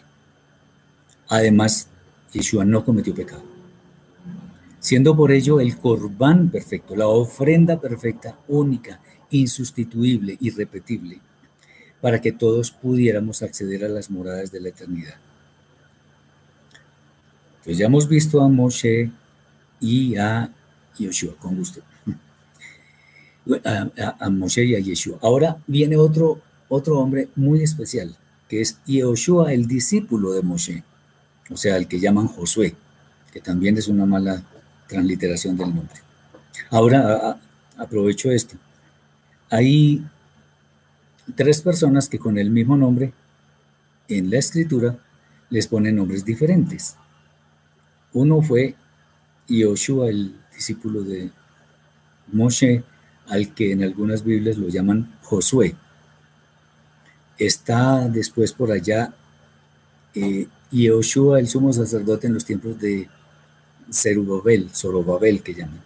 Además, 1.28 1.88
Yeshua 2.32 2.64
no 2.64 2.84
cometió 2.84 3.14
pecado. 3.14 3.42
Siendo 4.80 5.16
por 5.16 5.30
ello 5.30 5.60
el 5.60 5.78
corbán 5.78 6.50
perfecto, 6.50 6.96
la 6.96 7.06
ofrenda 7.06 7.80
perfecta, 7.80 8.38
única, 8.48 9.00
insustituible, 9.30 10.36
irrepetible, 10.40 11.20
para 12.00 12.20
que 12.20 12.32
todos 12.32 12.70
pudiéramos 12.70 13.42
acceder 13.42 13.84
a 13.84 13.88
las 13.88 14.10
moradas 14.10 14.50
de 14.50 14.60
la 14.60 14.70
eternidad. 14.70 15.14
Pues 17.64 17.78
ya 17.78 17.86
hemos 17.86 18.08
visto 18.08 18.40
a 18.40 18.48
Moshe 18.48 19.10
y 19.80 20.16
a 20.16 20.50
Yeshua, 20.98 21.36
con 21.36 21.56
gusto. 21.56 21.80
A, 23.64 24.30
Moshe 24.30 24.64
y 24.64 24.74
a 24.76 24.78
Yeshua. 24.78 25.18
Ahora 25.20 25.58
viene 25.66 25.96
otro, 25.96 26.40
otro 26.68 26.98
hombre 27.00 27.28
muy 27.34 27.62
especial, 27.62 28.14
que 28.48 28.60
es 28.60 28.78
Yeshua, 28.86 29.52
el 29.52 29.66
discípulo 29.66 30.32
de 30.32 30.42
Moshe, 30.42 30.84
o 31.50 31.56
sea, 31.56 31.76
el 31.76 31.88
que 31.88 31.98
llaman 31.98 32.28
Josué, 32.28 32.74
que 33.32 33.40
también 33.40 33.76
es 33.78 33.88
una 33.88 34.06
mala 34.06 34.42
transliteración 34.86 35.56
del 35.56 35.74
nombre. 35.74 35.96
Ahora 36.70 37.38
aprovecho 37.76 38.30
esto. 38.30 38.56
Hay 39.50 40.04
tres 41.34 41.60
personas 41.62 42.08
que 42.08 42.18
con 42.18 42.38
el 42.38 42.50
mismo 42.50 42.76
nombre 42.76 43.12
en 44.08 44.30
la 44.30 44.38
escritura 44.38 44.96
les 45.50 45.66
ponen 45.66 45.96
nombres 45.96 46.24
diferentes. 46.24 46.96
Uno 48.12 48.40
fue 48.42 48.74
Yoshua, 49.48 50.08
el 50.08 50.36
discípulo 50.54 51.02
de 51.02 51.30
Moshe, 52.32 52.84
al 53.32 53.54
que 53.54 53.72
en 53.72 53.82
algunas 53.82 54.24
Biblias 54.24 54.58
lo 54.58 54.68
llaman 54.68 55.10
Josué. 55.22 55.74
Está 57.38 58.06
después 58.08 58.52
por 58.52 58.70
allá 58.70 59.14
eh, 60.14 60.48
el 60.70 61.48
sumo 61.48 61.72
sacerdote 61.72 62.26
en 62.26 62.34
los 62.34 62.44
tiempos 62.44 62.78
de 62.78 63.08
Zerubabel, 63.90 64.68
Zorobabel 64.74 65.42
que 65.42 65.54
llaman. 65.54 65.80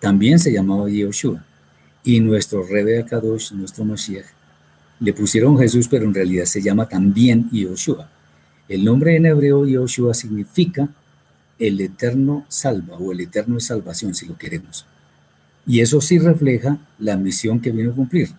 También 0.00 0.40
se 0.40 0.52
llamaba 0.52 0.90
Yehoshua. 0.90 1.44
Y 2.02 2.18
nuestro 2.18 2.64
Rebe 2.64 2.98
Akadosh, 2.98 3.52
nuestro 3.52 3.84
Mashiach, 3.84 4.26
le 4.98 5.12
pusieron 5.12 5.56
Jesús, 5.58 5.86
pero 5.88 6.04
en 6.04 6.14
realidad 6.14 6.46
se 6.46 6.62
llama 6.62 6.88
también 6.88 7.48
Yehoshua. 7.50 8.10
El 8.68 8.84
nombre 8.84 9.14
en 9.14 9.26
hebreo 9.26 9.66
Yehoshua 9.66 10.14
significa 10.14 10.88
el 11.60 11.80
eterno 11.80 12.44
salva 12.48 12.96
o 12.96 13.12
el 13.12 13.20
eterno 13.20 13.54
de 13.54 13.60
salvación, 13.60 14.14
si 14.16 14.26
lo 14.26 14.36
queremos. 14.36 14.84
Y 15.66 15.80
eso 15.80 16.00
sí 16.00 16.18
refleja 16.18 16.78
la 16.98 17.16
misión 17.16 17.60
que 17.60 17.72
vino 17.72 17.90
a 17.90 17.94
cumplir. 17.94 18.30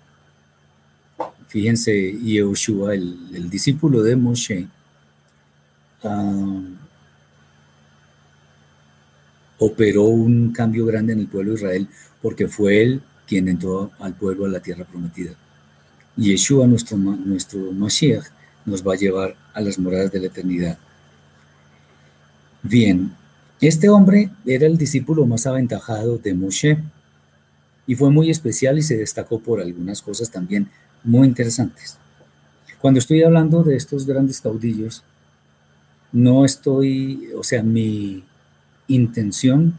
Fíjense, 1.47 2.13
Yehoshua, 2.13 2.93
el, 2.93 3.49
discípulo 3.49 4.01
de 4.01 4.15
Moshe, 4.15 4.67
ah, 6.03 6.61
operó 9.59 10.03
un 10.03 10.51
cambio 10.51 10.85
grande 10.85 11.13
en 11.13 11.19
el 11.19 11.27
pueblo 11.27 11.51
de 11.51 11.57
Israel 11.57 11.87
porque 12.21 12.47
fue 12.47 12.81
él 12.81 13.01
quien 13.27 13.47
entró 13.47 13.91
al 13.99 14.13
pueblo 14.13 14.45
a 14.45 14.49
la 14.49 14.61
tierra 14.61 14.85
prometida. 14.85 15.31
Yeshua, 16.15 16.65
nuestro, 16.65 16.97
nuestro 16.97 17.71
Mashiach, 17.71 18.25
nos 18.65 18.85
va 18.85 18.93
a 18.93 18.97
llevar 18.97 19.35
a 19.53 19.61
las 19.61 19.77
moradas 19.79 20.11
de 20.11 20.19
la 20.19 20.27
eternidad. 20.27 20.77
Bien, 22.63 23.11
este 23.61 23.89
hombre 23.89 24.29
era 24.45 24.65
el 24.65 24.77
discípulo 24.77 25.25
más 25.25 25.45
aventajado 25.47 26.17
de 26.17 26.33
Moshe 26.33 26.77
y 27.87 27.95
fue 27.95 28.11
muy 28.11 28.29
especial 28.29 28.77
y 28.77 28.83
se 28.83 28.97
destacó 28.97 29.39
por 29.39 29.61
algunas 29.61 30.01
cosas 30.01 30.29
también 30.29 30.69
muy 31.03 31.27
interesantes. 31.27 31.97
Cuando 32.79 32.99
estoy 32.99 33.23
hablando 33.23 33.63
de 33.63 33.77
estos 33.77 34.05
grandes 34.05 34.41
caudillos, 34.41 35.03
no 36.11 36.45
estoy, 36.45 37.29
o 37.35 37.43
sea, 37.43 37.63
mi 37.63 38.23
intención 38.87 39.77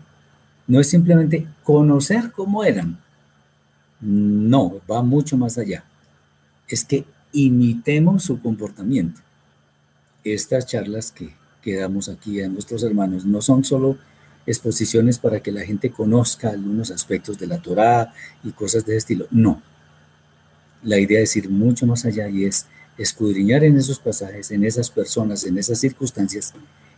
no 0.67 0.81
es 0.81 0.89
simplemente 0.89 1.47
conocer 1.63 2.33
cómo 2.33 2.65
eran. 2.65 2.99
No, 4.01 4.81
va 4.91 5.03
mucho 5.03 5.37
más 5.37 5.59
allá. 5.59 5.85
Es 6.67 6.85
que 6.85 7.05
imitemos 7.33 8.25
su 8.25 8.41
comportamiento. 8.41 9.21
Estas 10.25 10.67
charlas 10.67 11.13
que, 11.13 11.35
que 11.63 11.77
damos 11.77 12.09
aquí 12.09 12.41
a 12.41 12.49
nuestros 12.49 12.83
hermanos 12.83 13.25
no 13.25 13.41
son 13.43 13.65
solo 13.65 13.99
exposiciones 14.49 15.19
para 15.19 15.41
que 15.41 15.53
la 15.53 15.63
gente 15.63 15.91
conozca 15.91 16.49
algunos 16.49 16.91
aspectos 16.91 17.39
de 17.39 17.47
la 17.47 17.59
Torá 17.59 18.15
y 18.43 18.53
cosas 18.53 18.87
de 18.87 18.93
ese 18.93 18.99
estilo. 18.99 19.27
No. 19.31 19.63
La 20.83 20.99
idea 20.99 21.21
es 21.21 21.37
ir 21.37 21.51
mucho 21.51 21.87
más 21.87 22.05
allá 22.07 22.29
y 22.29 22.45
es 22.47 22.67
escudriñar 22.97 23.63
en 23.65 23.77
esos 23.77 23.99
pasajes, 23.99 24.51
en 24.51 24.65
esas 24.65 24.91
personas, 24.91 25.45
en 25.45 25.59
esas 25.59 25.79
circunstancias 25.79 26.55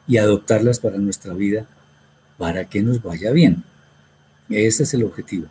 y 0.07 0.17
adoptarlas 0.17 0.79
para 0.79 0.99
nuestra 0.99 1.35
vida 1.35 1.67
para 2.39 2.65
que 2.67 2.83
nos 2.83 3.03
vaya 3.03 3.33
bien. 3.33 3.65
Ese 4.49 4.85
es 4.85 4.95
el 4.95 5.03
objetivo. 5.03 5.47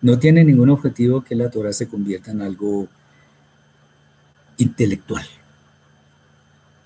No 0.00 0.18
tiene 0.18 0.44
ningún 0.44 0.70
objetivo 0.70 1.22
que 1.22 1.34
la 1.34 1.50
Torah 1.50 1.72
se 1.72 1.88
convierta 1.88 2.30
en 2.30 2.42
algo 2.42 2.88
intelectual. 4.56 5.26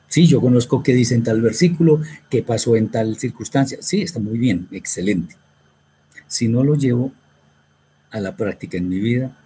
Sí, 0.09 0.27
yo 0.27 0.41
conozco 0.41 0.83
qué 0.83 0.95
dice 0.95 1.15
en 1.15 1.23
tal 1.23 1.43
versículo, 1.43 2.01
qué 2.31 2.43
pasó 2.43 2.77
en 2.77 2.89
tal 2.89 3.19
circunstancia. 3.19 3.79
Sí, 3.83 4.03
está 4.03 4.19
muy 4.19 4.39
bien, 4.39 4.67
excelente. 4.71 5.37
Si 6.27 6.49
no 6.49 6.65
lo 6.65 6.75
llevo 6.75 7.13
a 8.11 8.21
la 8.21 8.35
práctica 8.35 8.79
en 8.79 8.89
mi 8.89 9.01
vida, 9.01 9.37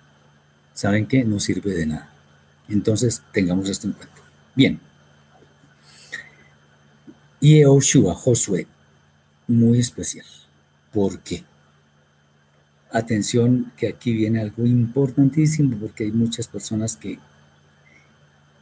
¿saben 0.72 1.06
qué? 1.06 1.24
No 1.24 1.40
sirve 1.40 1.74
de 1.74 1.86
nada. 1.86 2.12
Entonces, 2.68 3.22
tengamos 3.32 3.68
esto 3.68 3.88
en 3.88 3.94
cuenta. 3.94 4.14
Bien. 4.54 4.80
Yehoshua, 7.40 8.14
Josué, 8.14 8.68
muy 9.48 9.80
especial. 9.80 10.26
¿Por 10.92 11.18
qué? 11.20 11.42
Atención, 12.92 13.72
que 13.76 13.88
aquí 13.88 14.12
viene 14.12 14.40
algo 14.40 14.64
importantísimo, 14.64 15.76
porque 15.76 16.04
hay 16.04 16.12
muchas 16.12 16.46
personas 16.46 16.94
que 16.96 17.18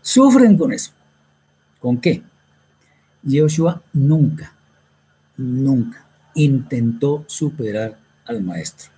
sufren 0.01 0.57
con 0.57 0.73
eso. 0.73 0.93
¿Con 1.81 1.99
qué? 1.99 2.23
Joshua 3.29 3.83
nunca, 3.93 4.53
nunca 5.37 6.07
intentó 6.35 7.25
superar 7.27 7.99
al 8.25 8.43
maestro. 8.43 8.91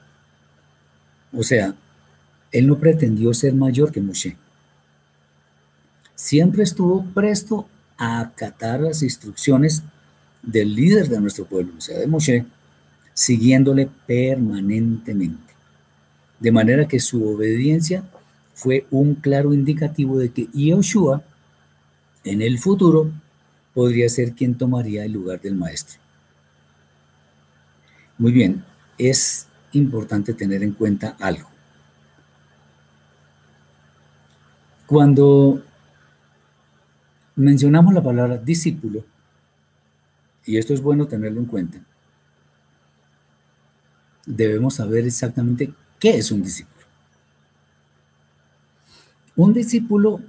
O 1.32 1.42
sea, 1.42 1.74
él 2.50 2.66
no 2.66 2.78
pretendió 2.78 3.32
ser 3.32 3.54
mayor 3.54 3.90
que 3.90 4.00
Moshe. 4.00 4.36
Siempre 6.14 6.62
estuvo 6.62 7.04
presto 7.14 7.66
a 7.96 8.20
acatar 8.20 8.80
las 8.80 9.02
instrucciones 9.02 9.82
del 10.42 10.74
líder 10.74 11.08
de 11.08 11.20
nuestro 11.20 11.46
pueblo, 11.46 11.72
o 11.78 11.80
sea, 11.80 11.98
de 11.98 12.06
Moshe, 12.06 12.44
siguiéndole 13.14 13.88
permanentemente. 14.06 15.54
De 16.38 16.52
manera 16.52 16.86
que 16.86 17.00
su 17.00 17.26
obediencia 17.26 18.04
fue 18.54 18.86
un 18.90 19.14
claro 19.14 19.54
indicativo 19.54 20.18
de 20.18 20.30
que 20.30 20.48
Yoshua 20.52 21.22
en 22.24 22.42
el 22.42 22.58
futuro 22.58 23.10
podría 23.74 24.08
ser 24.08 24.32
quien 24.32 24.56
tomaría 24.56 25.04
el 25.04 25.12
lugar 25.12 25.40
del 25.40 25.56
maestro. 25.56 26.00
Muy 28.18 28.32
bien, 28.32 28.64
es 28.98 29.48
importante 29.72 30.34
tener 30.34 30.62
en 30.62 30.72
cuenta 30.72 31.16
algo. 31.18 31.48
Cuando 34.86 35.62
mencionamos 37.34 37.94
la 37.94 38.02
palabra 38.02 38.36
discípulo, 38.36 39.04
y 40.44 40.58
esto 40.58 40.74
es 40.74 40.82
bueno 40.82 41.06
tenerlo 41.06 41.40
en 41.40 41.46
cuenta, 41.46 41.80
debemos 44.26 44.74
saber 44.74 45.06
exactamente 45.06 45.72
qué 45.98 46.18
es 46.18 46.30
un 46.30 46.42
discípulo. 46.42 46.86
Un 49.34 49.54
discípulo 49.54 50.20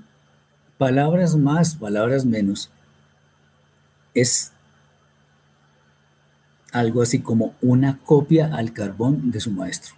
palabras 0.78 1.36
más, 1.36 1.76
palabras 1.76 2.26
menos, 2.26 2.70
es 4.14 4.52
algo 6.72 7.02
así 7.02 7.20
como 7.20 7.54
una 7.62 8.00
copia 8.00 8.54
al 8.54 8.74
carbón 8.74 9.32
de 9.32 9.40
su 9.40 9.52
maestro. 9.52 9.94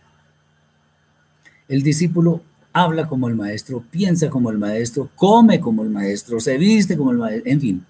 El 1.67 1.81
discípulo 1.81 2.41
habla 2.73 3.07
como 3.07 3.29
el 3.29 3.35
maestro, 3.35 3.83
piensa 3.89 4.29
como 4.29 4.51
el 4.51 4.57
maestro, 4.57 5.09
come 5.15 5.59
como 5.59 5.83
el 5.83 5.89
maestro, 5.89 6.39
se 6.39 6.57
viste 6.57 6.97
como 6.97 7.11
el 7.11 7.17
maestro, 7.17 7.51
en 7.51 7.61
fin, 7.61 7.85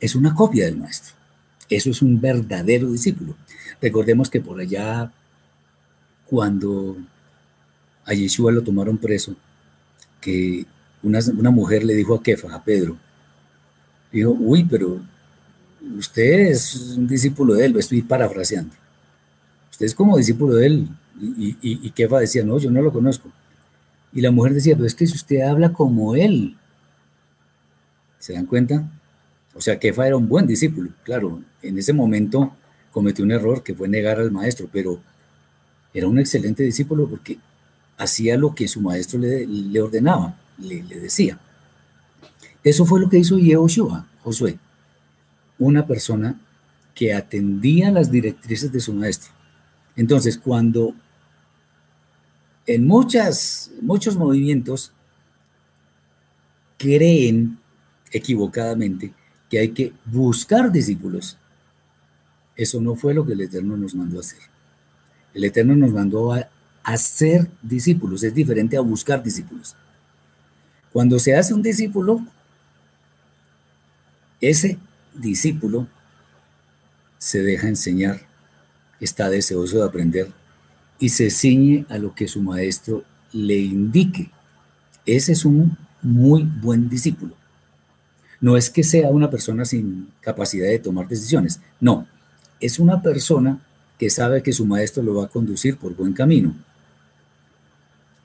es 0.00 0.14
una 0.14 0.34
copia 0.34 0.66
del 0.66 0.76
maestro. 0.76 1.14
Eso 1.68 1.90
es 1.90 2.00
un 2.00 2.20
verdadero 2.20 2.90
discípulo. 2.90 3.36
Recordemos 3.82 4.30
que 4.30 4.40
por 4.40 4.60
allá, 4.60 5.12
cuando 6.26 6.96
a 8.04 8.14
Yeshua 8.14 8.52
lo 8.52 8.62
tomaron 8.62 8.96
preso, 8.96 9.34
que 10.20 10.64
una, 11.02 11.50
mujer 11.50 11.84
le 11.84 11.94
dijo 11.94 12.14
a 12.14 12.22
Kefa, 12.22 12.54
a 12.54 12.62
Pedro, 12.62 12.96
dijo, 14.12 14.30
uy, 14.30 14.64
pero 14.64 15.00
usted 15.96 16.48
es 16.50 16.94
un 16.96 17.06
discípulo 17.06 17.54
de 17.54 17.66
él, 17.66 17.72
lo 17.72 17.78
estoy 17.78 18.02
parafraseando. 18.02 18.74
Usted 19.70 19.86
es 19.86 19.94
como 19.94 20.16
discípulo 20.16 20.54
de 20.54 20.66
él. 20.66 20.88
Y, 21.20 21.56
y, 21.60 21.90
Kefa 21.90 22.20
decía, 22.20 22.44
no, 22.44 22.58
yo 22.58 22.70
no 22.70 22.80
lo 22.80 22.92
conozco. 22.92 23.30
Y 24.12 24.20
la 24.20 24.30
mujer 24.30 24.54
decía, 24.54 24.74
pero 24.74 24.86
es 24.86 24.94
que 24.94 25.06
si 25.06 25.14
usted 25.14 25.40
habla 25.42 25.72
como 25.72 26.14
él, 26.14 26.56
¿se 28.18 28.32
dan 28.32 28.46
cuenta? 28.46 28.88
O 29.54 29.60
sea, 29.60 29.78
Kefa 29.78 30.06
era 30.06 30.16
un 30.16 30.28
buen 30.28 30.46
discípulo. 30.46 30.90
Claro, 31.02 31.42
en 31.62 31.78
ese 31.78 31.92
momento 31.92 32.52
cometió 32.92 33.24
un 33.24 33.32
error 33.32 33.62
que 33.62 33.74
fue 33.74 33.88
negar 33.88 34.18
al 34.20 34.30
maestro, 34.30 34.68
pero 34.72 35.00
era 35.92 36.06
un 36.06 36.18
excelente 36.18 36.62
discípulo 36.62 37.08
porque 37.08 37.38
hacía 37.96 38.36
lo 38.36 38.54
que 38.54 38.68
su 38.68 38.80
maestro 38.80 39.18
le, 39.18 39.46
le 39.46 39.80
ordenaba 39.80 40.36
le, 40.58 40.82
decía. 40.82 41.38
Eso 42.62 42.84
fue 42.84 43.00
lo 43.00 43.08
que 43.08 43.18
hizo 43.18 43.38
Yehoshua, 43.38 44.06
Josué, 44.22 44.58
una 45.58 45.86
persona 45.86 46.38
que 46.94 47.14
atendía 47.14 47.90
las 47.90 48.10
directrices 48.10 48.72
de 48.72 48.80
su 48.80 48.92
maestro. 48.92 49.32
Entonces, 49.96 50.36
cuando 50.36 50.94
en 52.66 52.86
muchas, 52.86 53.70
muchos 53.80 54.16
movimientos 54.16 54.92
creen 56.76 57.58
equivocadamente 58.12 59.12
que 59.48 59.58
hay 59.58 59.70
que 59.70 59.92
buscar 60.04 60.70
discípulos, 60.70 61.38
eso 62.56 62.80
no 62.80 62.96
fue 62.96 63.14
lo 63.14 63.24
que 63.24 63.32
el 63.32 63.40
Eterno 63.40 63.76
nos 63.76 63.94
mandó 63.94 64.18
a 64.18 64.20
hacer. 64.20 64.40
El 65.32 65.44
Eterno 65.44 65.76
nos 65.76 65.92
mandó 65.92 66.32
a 66.32 66.48
hacer 66.82 67.48
discípulos, 67.62 68.22
es 68.24 68.34
diferente 68.34 68.76
a 68.76 68.80
buscar 68.80 69.22
discípulos. 69.22 69.76
Cuando 70.92 71.18
se 71.18 71.34
hace 71.34 71.54
un 71.54 71.62
discípulo, 71.62 72.24
ese 74.40 74.78
discípulo 75.14 75.86
se 77.18 77.42
deja 77.42 77.68
enseñar, 77.68 78.20
está 79.00 79.28
deseoso 79.28 79.78
de 79.78 79.84
aprender 79.84 80.28
y 80.98 81.10
se 81.10 81.30
ciñe 81.30 81.84
a 81.88 81.98
lo 81.98 82.14
que 82.14 82.28
su 82.28 82.40
maestro 82.40 83.04
le 83.32 83.58
indique. 83.58 84.30
Ese 85.04 85.32
es 85.32 85.44
un 85.44 85.76
muy 86.02 86.42
buen 86.42 86.88
discípulo. 86.88 87.34
No 88.40 88.56
es 88.56 88.70
que 88.70 88.84
sea 88.84 89.10
una 89.10 89.30
persona 89.30 89.64
sin 89.64 90.08
capacidad 90.20 90.68
de 90.68 90.78
tomar 90.78 91.08
decisiones, 91.08 91.60
no, 91.80 92.06
es 92.60 92.78
una 92.78 93.02
persona 93.02 93.60
que 93.98 94.10
sabe 94.10 94.42
que 94.42 94.52
su 94.52 94.64
maestro 94.64 95.02
lo 95.02 95.14
va 95.14 95.24
a 95.24 95.28
conducir 95.28 95.76
por 95.76 95.94
buen 95.96 96.12
camino. 96.12 96.54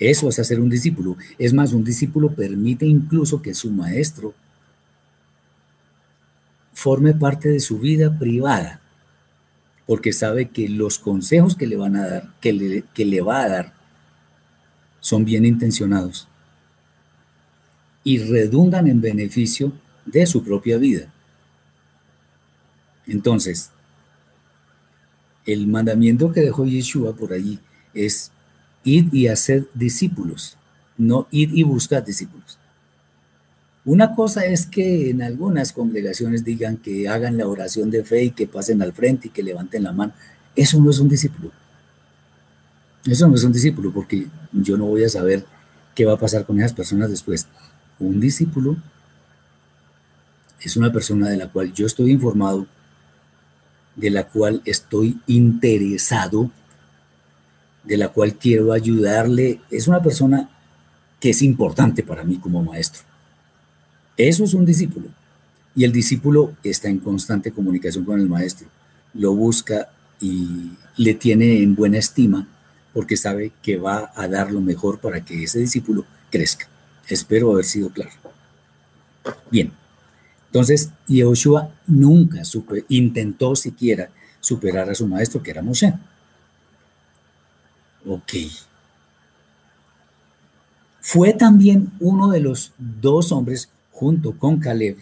Eso 0.03 0.27
es 0.27 0.37
hacer 0.37 0.59
un 0.59 0.69
discípulo. 0.69 1.15
Es 1.37 1.53
más, 1.53 1.71
un 1.71 1.85
discípulo 1.85 2.35
permite 2.35 2.85
incluso 2.85 3.41
que 3.41 3.53
su 3.53 3.71
maestro 3.71 4.33
forme 6.73 7.13
parte 7.13 7.47
de 7.47 7.61
su 7.61 7.79
vida 7.79 8.19
privada, 8.19 8.81
porque 9.87 10.11
sabe 10.11 10.49
que 10.49 10.67
los 10.67 10.99
consejos 10.99 11.55
que 11.55 11.67
le 11.67 11.77
van 11.77 11.95
a 11.95 12.05
dar, 12.05 12.33
que 12.41 12.51
le, 12.51 13.21
va 13.21 13.43
a 13.43 13.47
dar, 13.47 13.73
son 14.99 15.23
bien 15.23 15.45
intencionados 15.45 16.27
y 18.03 18.17
redundan 18.17 18.87
en 18.87 18.99
beneficio 18.99 19.71
de 20.05 20.25
su 20.25 20.43
propia 20.43 20.77
vida. 20.77 21.13
Entonces, 23.07 23.71
el 25.45 25.65
mandamiento 25.65 26.33
que 26.33 26.41
dejó 26.41 26.65
Yeshua 26.65 27.15
por 27.15 27.31
allí 27.31 27.57
es 27.93 28.32
ir 28.83 29.09
y 29.11 29.27
hacer 29.27 29.67
discípulos, 29.73 30.57
no 30.97 31.27
ir 31.31 31.49
y 31.53 31.63
buscar 31.63 32.03
discípulos. 32.03 32.57
Una 33.85 34.15
cosa 34.15 34.45
es 34.45 34.65
que 34.65 35.09
en 35.09 35.21
algunas 35.21 35.73
congregaciones 35.73 36.45
digan 36.45 36.77
que 36.77 37.09
hagan 37.09 37.37
la 37.37 37.47
oración 37.47 37.91
de 37.91 38.03
fe 38.03 38.23
y 38.23 38.31
que 38.31 38.47
pasen 38.47 38.81
al 38.81 38.93
frente 38.93 39.27
y 39.27 39.31
que 39.31 39.43
levanten 39.43 39.83
la 39.83 39.91
mano. 39.91 40.13
Eso 40.55 40.79
no 40.79 40.89
es 40.89 40.99
un 40.99 41.09
discípulo. 41.09 41.51
Eso 43.05 43.27
no 43.27 43.35
es 43.35 43.43
un 43.43 43.51
discípulo 43.51 43.91
porque 43.91 44.27
yo 44.53 44.77
no 44.77 44.85
voy 44.85 45.03
a 45.03 45.09
saber 45.09 45.45
qué 45.93 46.05
va 46.05 46.13
a 46.13 46.19
pasar 46.19 46.45
con 46.45 46.59
esas 46.59 46.71
personas 46.71 47.09
después. 47.09 47.47
Un 47.99 48.21
discípulo 48.21 48.77
es 50.61 50.77
una 50.77 50.93
persona 50.93 51.29
de 51.29 51.35
la 51.35 51.49
cual 51.49 51.73
yo 51.73 51.85
estoy 51.85 52.11
informado, 52.11 52.65
de 53.97 54.09
la 54.09 54.27
cual 54.27 54.61
estoy 54.63 55.19
interesado, 55.27 56.49
de 57.83 57.97
la 57.97 58.09
cual 58.09 58.35
quiero 58.35 58.73
ayudarle. 58.73 59.61
Es 59.69 59.87
una 59.87 60.01
persona 60.01 60.49
que 61.19 61.29
es 61.31 61.41
importante 61.41 62.03
para 62.03 62.23
mí 62.23 62.37
como 62.37 62.63
maestro. 62.63 63.01
Eso 64.17 64.43
es 64.43 64.53
un 64.53 64.65
discípulo. 64.65 65.07
Y 65.75 65.83
el 65.85 65.91
discípulo 65.91 66.53
está 66.63 66.89
en 66.89 66.99
constante 66.99 67.51
comunicación 67.51 68.05
con 68.05 68.19
el 68.19 68.29
maestro. 68.29 68.67
Lo 69.13 69.33
busca 69.33 69.89
y 70.19 70.71
le 70.97 71.13
tiene 71.15 71.61
en 71.63 71.75
buena 71.75 71.97
estima 71.97 72.47
porque 72.93 73.17
sabe 73.17 73.51
que 73.61 73.77
va 73.77 74.11
a 74.15 74.27
dar 74.27 74.51
lo 74.51 74.61
mejor 74.61 74.99
para 74.99 75.25
que 75.25 75.43
ese 75.43 75.59
discípulo 75.59 76.05
crezca. 76.29 76.67
Espero 77.07 77.51
haber 77.51 77.65
sido 77.65 77.89
claro. 77.89 78.11
Bien, 79.49 79.71
entonces 80.47 80.91
Yehoshua 81.07 81.71
nunca 81.87 82.43
intentó 82.89 83.55
siquiera 83.55 84.09
superar 84.39 84.89
a 84.89 84.95
su 84.95 85.07
maestro, 85.07 85.41
que 85.41 85.51
era 85.51 85.63
Moshe. 85.63 85.93
Ok. 88.05 88.33
Fue 90.99 91.33
también 91.33 91.91
uno 91.99 92.29
de 92.29 92.39
los 92.39 92.73
dos 92.77 93.31
hombres, 93.31 93.69
junto 93.91 94.37
con 94.37 94.59
Caleb, 94.59 94.97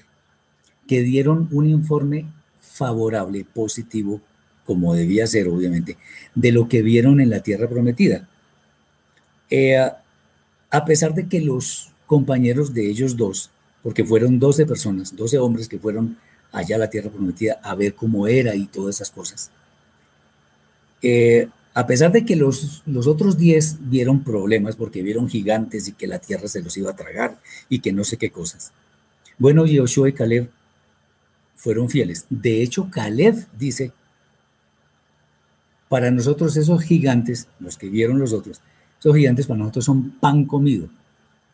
que 0.87 1.01
dieron 1.01 1.47
un 1.51 1.69
informe 1.69 2.25
favorable, 2.59 3.45
positivo 3.45 4.19
como 4.65 4.93
debía 4.93 5.27
ser 5.27 5.47
obviamente, 5.47 5.97
de 6.35 6.51
lo 6.51 6.67
que 6.67 6.81
vieron 6.81 7.19
en 7.19 7.29
la 7.29 7.41
tierra 7.41 7.67
prometida. 7.67 8.27
Eh, 9.49 9.77
a 9.77 10.85
pesar 10.85 11.13
de 11.13 11.27
que 11.27 11.41
los 11.41 11.91
compañeros 12.05 12.73
de 12.73 12.89
ellos 12.89 13.17
dos, 13.17 13.49
porque 13.83 14.05
fueron 14.05 14.39
12 14.39 14.65
personas, 14.65 15.15
12 15.15 15.39
hombres 15.39 15.67
que 15.67 15.79
fueron 15.79 16.17
allá 16.51 16.75
a 16.75 16.79
la 16.79 16.89
tierra 16.89 17.09
prometida 17.09 17.59
a 17.63 17.75
ver 17.75 17.95
cómo 17.95 18.27
era 18.27 18.55
y 18.55 18.65
todas 18.67 18.95
esas 18.95 19.11
cosas. 19.11 19.51
Eh, 21.01 21.49
a 21.73 21.87
pesar 21.87 22.11
de 22.11 22.25
que 22.25 22.35
los, 22.35 22.83
los 22.85 23.07
otros 23.07 23.37
10 23.37 23.89
vieron 23.89 24.23
problemas 24.23 24.75
porque 24.75 25.01
vieron 25.01 25.29
gigantes 25.29 25.87
y 25.87 25.93
que 25.93 26.07
la 26.07 26.19
tierra 26.19 26.47
se 26.47 26.61
los 26.61 26.75
iba 26.77 26.91
a 26.91 26.95
tragar 26.95 27.39
y 27.69 27.79
que 27.79 27.93
no 27.93 28.03
sé 28.03 28.17
qué 28.17 28.29
cosas. 28.29 28.73
Bueno, 29.37 29.65
Yoshua 29.65 30.09
y 30.09 30.13
Caleb 30.13 30.49
fueron 31.55 31.89
fieles. 31.89 32.25
De 32.29 32.61
hecho, 32.61 32.89
Caleb 32.91 33.47
dice 33.57 33.93
para 35.87 36.09
nosotros 36.09 36.55
esos 36.55 36.83
gigantes, 36.83 37.47
los 37.59 37.77
que 37.77 37.89
vieron 37.89 38.17
los 38.17 38.31
otros, 38.31 38.61
esos 38.99 39.15
gigantes 39.15 39.45
para 39.45 39.59
nosotros 39.59 39.83
son 39.83 40.11
pan 40.11 40.45
comido. 40.45 40.87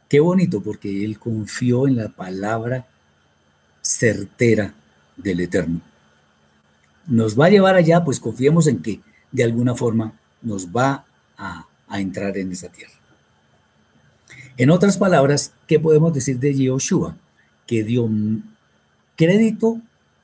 Qué 0.08 0.20
bonito, 0.20 0.62
porque 0.62 1.04
él 1.04 1.18
confió 1.18 1.88
en 1.88 1.96
la 1.96 2.10
palabra 2.10 2.86
certera 3.82 4.74
del 5.16 5.40
Eterno. 5.40 5.82
Nos 7.08 7.40
va 7.40 7.48
a 7.48 7.50
llevar 7.50 7.76
allá, 7.76 8.04
pues 8.04 8.20
confiemos 8.20 8.68
en 8.68 8.82
que 8.82 9.00
de 9.38 9.44
alguna 9.44 9.76
forma 9.76 10.14
nos 10.42 10.70
va 10.70 11.06
a, 11.38 11.68
a 11.88 12.02
entrar 12.02 12.36
en 12.40 12.52
esa 12.52 12.70
tierra. 12.70 12.94
En 14.58 14.72
otras 14.72 14.98
palabras, 14.98 15.54
¿qué 15.68 15.80
podemos 15.80 16.12
decir 16.12 16.40
de 16.40 16.56
Yehoshua? 16.56 17.16
Que 17.68 17.84
dio 17.84 18.10
crédito 19.16 19.80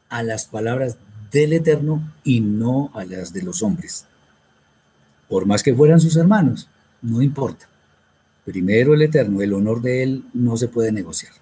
a 0.09 0.23
las 0.23 0.45
palabras 0.45 0.97
del 1.31 1.53
Eterno 1.53 2.11
y 2.23 2.39
no 2.39 2.89
a 2.95 3.05
las 3.05 3.33
de 3.33 3.43
los 3.43 3.61
hombres. 3.61 4.07
Por 5.29 5.45
más 5.45 5.61
que 5.61 5.75
fueran 5.75 5.99
sus 5.99 6.15
hermanos, 6.15 6.67
no 7.03 7.21
importa. 7.21 7.69
Primero 8.45 8.95
el 8.95 9.03
Eterno, 9.03 9.43
el 9.43 9.53
honor 9.53 9.79
de 9.79 10.01
Él 10.01 10.23
no 10.33 10.57
se 10.57 10.67
puede 10.67 10.91
negociar. 10.91 11.33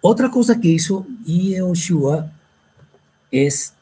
Otra 0.00 0.30
cosa 0.30 0.60
que 0.60 0.68
hizo 0.68 1.04
Yehoshua 1.24 2.30
es 3.32 3.75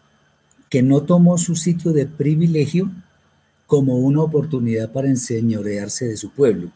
que 0.74 0.82
no 0.82 1.04
tomó 1.04 1.38
su 1.38 1.54
sitio 1.54 1.92
de 1.92 2.04
privilegio 2.04 2.90
como 3.68 3.96
una 3.96 4.22
oportunidad 4.22 4.90
para 4.90 5.06
enseñorearse 5.06 6.04
de 6.08 6.16
su 6.16 6.30
pueblo. 6.30 6.72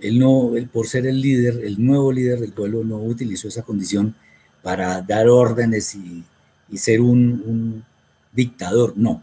Él 0.00 0.18
no, 0.18 0.56
él 0.56 0.66
por 0.66 0.86
ser 0.86 1.06
el 1.06 1.20
líder, 1.20 1.60
el 1.62 1.84
nuevo 1.84 2.10
líder 2.10 2.40
del 2.40 2.54
pueblo, 2.54 2.84
no 2.84 2.96
utilizó 2.96 3.48
esa 3.48 3.64
condición 3.64 4.14
para 4.62 5.02
dar 5.02 5.28
órdenes 5.28 5.94
y, 5.94 6.24
ser 6.74 7.02
un, 7.02 7.84
dictador, 8.32 8.94
no. 8.96 9.22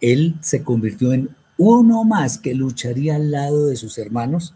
Él 0.00 0.36
se 0.40 0.62
convirtió 0.62 1.12
en 1.12 1.28
uno 1.58 2.04
más 2.04 2.38
que 2.38 2.54
lucharía 2.54 3.16
al 3.16 3.32
lado 3.32 3.66
de 3.66 3.76
sus 3.76 3.98
hermanos 3.98 4.54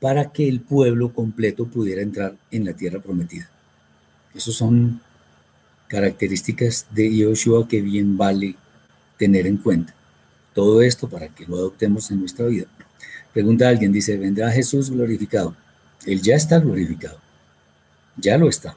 para 0.00 0.32
que 0.32 0.48
el 0.48 0.62
pueblo 0.62 1.12
completo 1.14 1.66
pudiera 1.66 2.02
entrar 2.02 2.34
en 2.50 2.64
la 2.64 2.72
tierra 2.72 3.00
prometida. 3.00 3.48
Esas 4.34 4.54
son 4.56 5.00
características 5.94 6.86
de 6.90 7.16
Yoshua 7.16 7.68
que 7.68 7.80
bien 7.80 8.16
vale 8.16 8.56
tener 9.16 9.46
en 9.46 9.58
cuenta. 9.58 9.94
Todo 10.52 10.82
esto 10.82 11.08
para 11.08 11.28
que 11.28 11.46
lo 11.46 11.54
adoptemos 11.54 12.10
en 12.10 12.18
nuestra 12.18 12.46
vida. 12.46 12.66
Pregunta 13.32 13.68
alguien, 13.68 13.92
dice, 13.92 14.16
¿vendrá 14.16 14.50
Jesús 14.50 14.90
glorificado? 14.90 15.54
Él 16.04 16.20
ya 16.20 16.34
está 16.34 16.58
glorificado. 16.58 17.20
Ya 18.16 18.36
lo 18.36 18.48
está. 18.48 18.76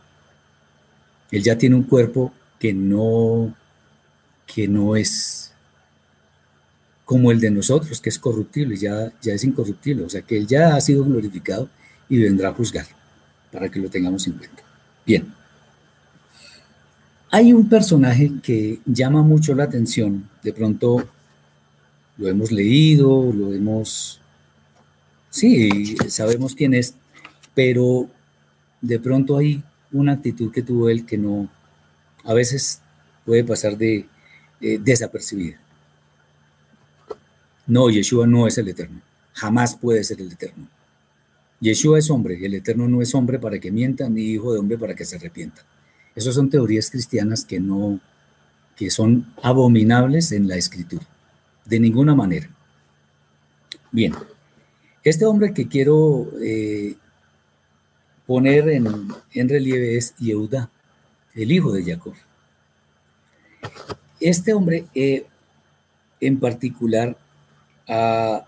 Él 1.31 1.41
ya 1.41 1.57
tiene 1.57 1.75
un 1.75 1.83
cuerpo 1.83 2.31
que 2.59 2.71
no, 2.71 3.51
que 4.45 4.67
no 4.67 4.95
es 4.95 5.51
como 7.03 7.31
el 7.31 7.39
de 7.39 7.49
nosotros, 7.49 7.99
que 7.99 8.09
es 8.09 8.19
corruptible, 8.19 8.77
ya, 8.77 9.11
ya 9.23 9.33
es 9.33 9.43
incorruptible. 9.43 10.03
O 10.03 10.09
sea 10.09 10.21
que 10.21 10.37
Él 10.37 10.45
ya 10.45 10.75
ha 10.75 10.81
sido 10.81 11.03
glorificado 11.03 11.67
y 12.09 12.19
vendrá 12.19 12.49
a 12.49 12.53
juzgar, 12.53 12.85
para 13.51 13.69
que 13.69 13.79
lo 13.79 13.89
tengamos 13.89 14.27
en 14.27 14.33
cuenta. 14.33 14.61
Bien. 15.03 15.36
Hay 17.29 17.51
un 17.51 17.67
personaje 17.67 18.31
que 18.41 18.79
llama 18.85 19.21
mucho 19.21 19.53
la 19.53 19.63
atención, 19.63 20.29
de 20.43 20.53
pronto 20.53 21.03
lo 22.17 22.27
hemos 22.27 22.51
leído, 22.51 23.31
lo 23.33 23.53
hemos... 23.53 24.21
Sí, 25.29 25.97
sabemos 26.07 26.55
quién 26.55 26.73
es, 26.73 26.93
pero 27.53 28.09
de 28.81 28.99
pronto 28.99 29.37
hay 29.37 29.61
una 29.91 30.13
actitud 30.13 30.51
que 30.51 30.63
tuvo 30.63 30.89
él 30.89 31.05
que 31.05 31.17
no, 31.17 31.49
a 32.23 32.33
veces 32.33 32.81
puede 33.25 33.43
pasar 33.43 33.77
de 33.77 34.05
desapercibida. 34.59 35.59
No, 37.67 37.89
Yeshua 37.89 38.25
no 38.25 38.47
es 38.47 38.57
el 38.57 38.69
eterno. 38.69 39.01
Jamás 39.33 39.75
puede 39.75 40.03
ser 40.03 40.21
el 40.21 40.31
eterno. 40.31 40.67
Yeshua 41.59 41.99
es 41.99 42.09
hombre, 42.09 42.43
el 42.43 42.53
eterno 42.53 42.87
no 42.87 43.01
es 43.01 43.13
hombre 43.13 43.37
para 43.37 43.59
que 43.59 43.71
mienta, 43.71 44.07
ni 44.09 44.21
hijo 44.21 44.53
de 44.53 44.59
hombre 44.59 44.77
para 44.77 44.95
que 44.95 45.03
se 45.05 45.17
arrepienta. 45.17 45.63
Esas 46.17 46.33
son 46.33 46.49
teorías 46.49 46.89
cristianas 46.89 47.45
que 47.45 47.59
no, 47.59 47.99
que 48.75 48.89
son 48.89 49.31
abominables 49.43 50.31
en 50.31 50.47
la 50.47 50.55
escritura. 50.55 51.05
De 51.63 51.79
ninguna 51.79 52.15
manera. 52.15 52.49
Bien, 53.91 54.15
este 55.03 55.25
hombre 55.25 55.53
que 55.53 55.67
quiero 55.67 56.27
eh, 56.41 56.95
poner 58.25 58.67
en, 58.69 58.87
relieve 59.47 59.95
es 59.95 60.15
Yehuda, 60.15 60.71
el 61.35 61.51
hijo 61.51 61.71
de 61.71 61.83
Jacob. 61.83 62.15
Este 64.19 64.53
hombre 64.53 64.87
eh, 64.95 65.27
en 66.19 66.39
particular 66.39 67.15
ah, 67.87 68.43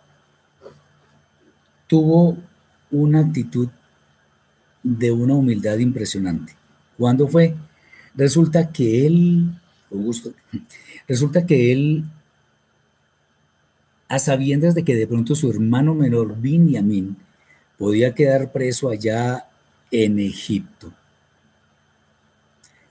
tuvo 1.86 2.36
una 2.89 3.20
actitud 3.20 3.70
de 4.82 5.11
una 5.11 5.36
humildad 5.36 5.78
impresionante. 5.78 6.59
¿Cuándo 7.00 7.30
fue? 7.30 7.56
Resulta 8.14 8.74
que 8.74 9.08
él, 9.08 9.58
Augusto, 9.89 10.34
resulta 11.08 11.45
que 11.45 11.72
él, 11.72 12.04
a 14.10 14.20
sabiendas 14.20 14.76
de 14.76 14.84
que 14.84 14.95
de 14.95 15.08
pronto 15.08 15.34
su 15.34 15.50
hermano 15.50 15.95
menor, 15.95 16.36
Binyamin, 16.36 17.16
podía 17.78 18.14
quedar 18.14 18.52
preso 18.52 18.89
allá 18.89 19.47
en 19.91 20.20
Egipto, 20.20 20.91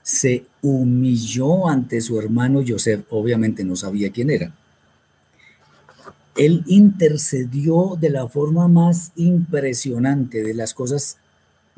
se 0.01 0.43
humilló 0.63 1.69
ante 1.69 2.01
su 2.01 2.19
hermano 2.19 2.63
Joseph, 2.67 3.05
obviamente 3.11 3.63
no 3.63 3.75
sabía 3.75 4.11
quién 4.11 4.31
era. 4.31 4.55
Él 6.35 6.63
intercedió 6.65 7.95
de 7.95 8.09
la 8.09 8.27
forma 8.27 8.67
más 8.67 9.11
impresionante 9.15 10.41
de 10.41 10.55
las 10.55 10.73
cosas 10.73 11.18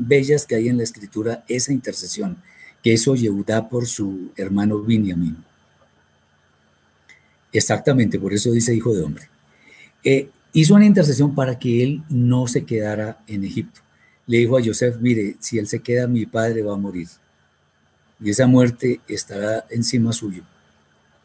bellas 0.07 0.45
que 0.45 0.55
hay 0.55 0.69
en 0.69 0.77
la 0.77 0.83
escritura, 0.83 1.43
esa 1.47 1.73
intercesión 1.73 2.37
que 2.83 2.93
hizo 2.93 3.15
Yehudá 3.15 3.69
por 3.69 3.85
su 3.87 4.31
hermano 4.35 4.79
Binyamin. 4.79 5.37
Exactamente, 7.53 8.19
por 8.19 8.33
eso 8.33 8.51
dice 8.51 8.73
hijo 8.73 8.93
de 8.93 9.03
hombre. 9.03 9.29
Eh, 10.03 10.29
hizo 10.53 10.75
una 10.75 10.85
intercesión 10.85 11.35
para 11.35 11.59
que 11.59 11.83
él 11.83 12.03
no 12.09 12.47
se 12.47 12.65
quedara 12.65 13.21
en 13.27 13.43
Egipto. 13.43 13.81
Le 14.25 14.37
dijo 14.37 14.57
a 14.57 14.63
Joseph, 14.63 14.97
mire, 14.99 15.35
si 15.39 15.57
él 15.57 15.67
se 15.67 15.81
queda, 15.81 16.07
mi 16.07 16.25
padre 16.25 16.63
va 16.63 16.73
a 16.73 16.77
morir. 16.77 17.07
Y 18.19 18.29
esa 18.29 18.47
muerte 18.47 19.01
estará 19.07 19.65
encima 19.69 20.13
suyo. 20.13 20.43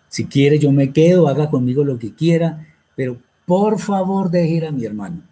Si 0.08 0.24
quiere, 0.24 0.58
yo 0.58 0.72
me 0.72 0.92
quedo, 0.92 1.28
haga 1.28 1.50
conmigo 1.50 1.84
lo 1.84 1.98
que 1.98 2.14
quiera, 2.14 2.66
pero 2.94 3.18
por 3.44 3.78
favor 3.78 4.30
deje 4.30 4.54
ir 4.54 4.66
a 4.66 4.72
mi 4.72 4.84
hermano. 4.84 5.22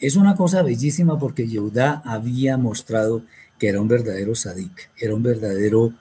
Es 0.00 0.16
una 0.16 0.36
cosa 0.36 0.62
bellísima 0.62 1.18
porque 1.18 1.46
Yehudá 1.46 2.02
había 2.04 2.56
mostrado 2.56 3.22
que 3.58 3.68
era 3.68 3.80
un 3.80 3.88
verdadero 3.88 4.34
sadik, 4.34 4.90
era 4.98 5.14
un 5.14 5.22
verdadero 5.22 5.92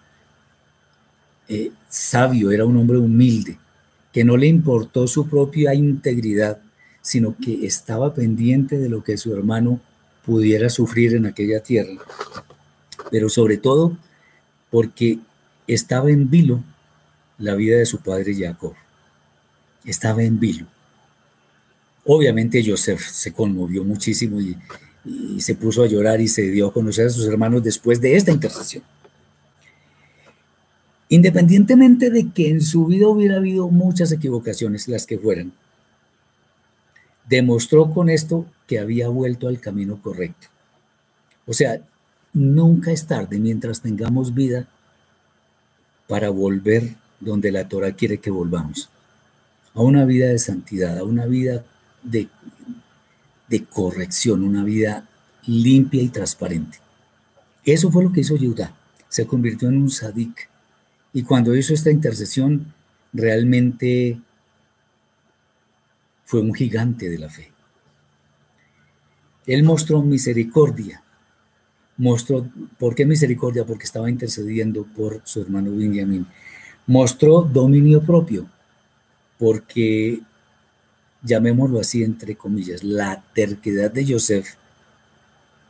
eh, 1.47 1.71
sabio, 1.89 2.51
era 2.51 2.65
un 2.65 2.77
hombre 2.77 2.97
humilde, 2.97 3.57
que 4.11 4.23
no 4.23 4.37
le 4.37 4.47
importó 4.47 5.07
su 5.07 5.27
propia 5.27 5.73
integridad, 5.73 6.59
sino 7.01 7.35
que 7.37 7.65
estaba 7.65 8.13
pendiente 8.13 8.77
de 8.77 8.89
lo 8.89 9.03
que 9.03 9.17
su 9.17 9.33
hermano 9.33 9.79
pudiera 10.25 10.69
sufrir 10.69 11.15
en 11.15 11.25
aquella 11.25 11.61
tierra. 11.61 12.01
Pero 13.11 13.29
sobre 13.29 13.57
todo 13.57 13.97
porque 14.69 15.19
estaba 15.67 16.09
en 16.09 16.29
vilo 16.29 16.63
la 17.37 17.55
vida 17.55 17.77
de 17.77 17.85
su 17.85 17.99
padre 17.99 18.33
Jacob. 18.35 18.73
Estaba 19.85 20.23
en 20.23 20.39
vilo. 20.39 20.65
Obviamente 22.05 22.63
Joseph 22.65 23.01
se 23.01 23.31
conmovió 23.31 23.83
muchísimo 23.83 24.39
y, 24.41 24.57
se 25.39 25.55
puso 25.55 25.83
a 25.83 25.87
llorar 25.87 26.21
y 26.21 26.29
se 26.29 26.43
dio 26.43 26.67
a 26.67 26.73
conocer 26.73 27.07
a 27.07 27.09
sus 27.09 27.27
hermanos 27.27 27.61
después 27.61 27.99
de 27.99 28.15
esta 28.15 28.31
intercesión. 28.31 28.83
Independientemente 31.09 32.09
de 32.09 32.31
que 32.31 32.49
en 32.49 32.61
su 32.61 32.85
vida 32.85 33.09
hubiera 33.09 33.35
habido 33.35 33.67
muchas 33.67 34.13
equivocaciones, 34.13 34.87
las 34.87 35.05
que 35.05 35.19
fueran, 35.19 35.51
demostró 37.27 37.91
con 37.91 38.09
esto 38.09 38.45
que 38.65 38.79
había 38.79 39.09
vuelto 39.09 39.49
al 39.49 39.59
camino 39.59 40.01
correcto. 40.01 40.47
O 41.45 41.51
sea, 41.51 41.81
nunca 42.31 42.91
es 42.91 43.05
tarde 43.05 43.39
mientras 43.39 43.81
tengamos 43.81 44.33
vida 44.33 44.67
para 46.07 46.29
volver 46.29 46.95
donde 47.19 47.51
la 47.51 47.67
Torah 47.67 47.93
quiere 47.93 48.19
que 48.19 48.31
volvamos, 48.31 48.89
a 49.73 49.81
una 49.81 50.05
vida 50.05 50.27
de 50.27 50.39
santidad, 50.39 50.97
a 50.97 51.03
una 51.03 51.25
vida 51.25 51.65
de, 52.03 52.29
de 53.47 53.63
corrección, 53.65 54.43
una 54.43 54.63
vida 54.63 55.07
limpia 55.45 56.01
y 56.01 56.09
transparente. 56.09 56.79
Eso 57.65 57.91
fue 57.91 58.03
lo 58.03 58.11
que 58.11 58.21
hizo 58.21 58.37
Judá. 58.37 58.75
Se 59.09 59.25
convirtió 59.25 59.69
en 59.69 59.77
un 59.77 59.89
sadik. 59.89 60.49
Y 61.13 61.23
cuando 61.23 61.55
hizo 61.55 61.73
esta 61.73 61.91
intercesión, 61.91 62.73
realmente 63.13 64.19
fue 66.25 66.41
un 66.41 66.53
gigante 66.53 67.09
de 67.09 67.19
la 67.19 67.29
fe. 67.29 67.51
Él 69.45 69.63
mostró 69.63 70.01
misericordia. 70.01 71.03
Mostró, 71.97 72.49
¿por 72.79 72.95
qué 72.95 73.05
misericordia? 73.05 73.65
Porque 73.65 73.83
estaba 73.83 74.09
intercediendo 74.09 74.83
por 74.83 75.21
su 75.25 75.41
hermano 75.41 75.75
Benjamín. 75.75 76.25
Mostró 76.87 77.43
dominio 77.43 78.01
propio, 78.01 78.49
porque 79.37 80.21
llamémoslo 81.23 81.79
así 81.79 82.03
entre 82.03 82.35
comillas, 82.35 82.83
la 82.83 83.23
terquedad 83.33 83.91
de 83.91 84.05
Joseph 84.13 84.47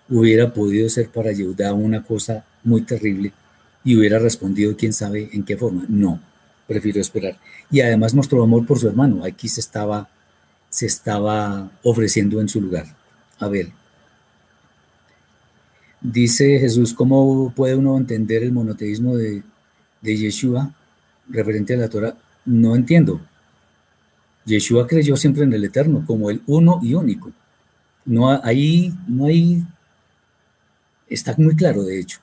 hubiera 0.10 0.54
podido 0.54 0.90
ser 0.90 1.10
para 1.10 1.32
Yehuda 1.32 1.74
una 1.74 2.04
cosa 2.04 2.46
muy 2.64 2.82
terrible 2.82 3.32
y 3.84 3.98
hubiera 3.98 4.20
respondido 4.20 4.76
quién 4.76 4.94
sabe 4.94 5.30
en 5.34 5.44
qué 5.44 5.58
forma. 5.58 5.86
No, 5.88 6.20
prefiero 6.68 7.02
esperar. 7.02 7.38
Y 7.72 7.82
además 7.82 8.14
mostró 8.14 8.44
amor 8.44 8.66
por 8.66 8.80
su 8.80 8.88
hermano. 8.88 9.24
Aquí 9.24 9.48
se 9.48 9.60
estaba, 9.60 10.10
se 10.70 10.86
estaba 10.86 11.72
ofreciendo 11.84 12.40
en 12.42 12.50
su 12.50 12.62
lugar. 12.62 12.86
A 13.40 13.48
ver, 13.48 13.70
dice 16.02 16.60
Jesús, 16.60 16.94
¿cómo 16.94 17.52
puede 17.56 17.76
uno 17.76 17.98
entender 17.98 18.44
el 18.44 18.52
monoteísmo 18.52 19.18
de, 19.18 19.44
de 20.02 20.18
Yeshua 20.18 20.74
referente 21.30 21.74
a 21.74 21.78
la 21.78 21.90
Torah? 21.90 22.16
No 22.46 22.76
entiendo. 22.76 23.22
Yeshua 24.46 24.88
creyó 24.88 25.16
siempre 25.16 25.44
en 25.44 25.54
el 25.54 25.64
Eterno 25.64 26.04
como 26.06 26.30
el 26.30 26.42
uno 26.48 26.80
y 26.82 26.94
único. 26.94 27.32
No 28.06 28.30
ahí 28.44 28.94
no 29.08 29.26
hay 29.26 29.64
está 31.08 31.36
muy 31.38 31.56
claro 31.56 31.84
de 31.84 32.00
hecho. 32.00 32.20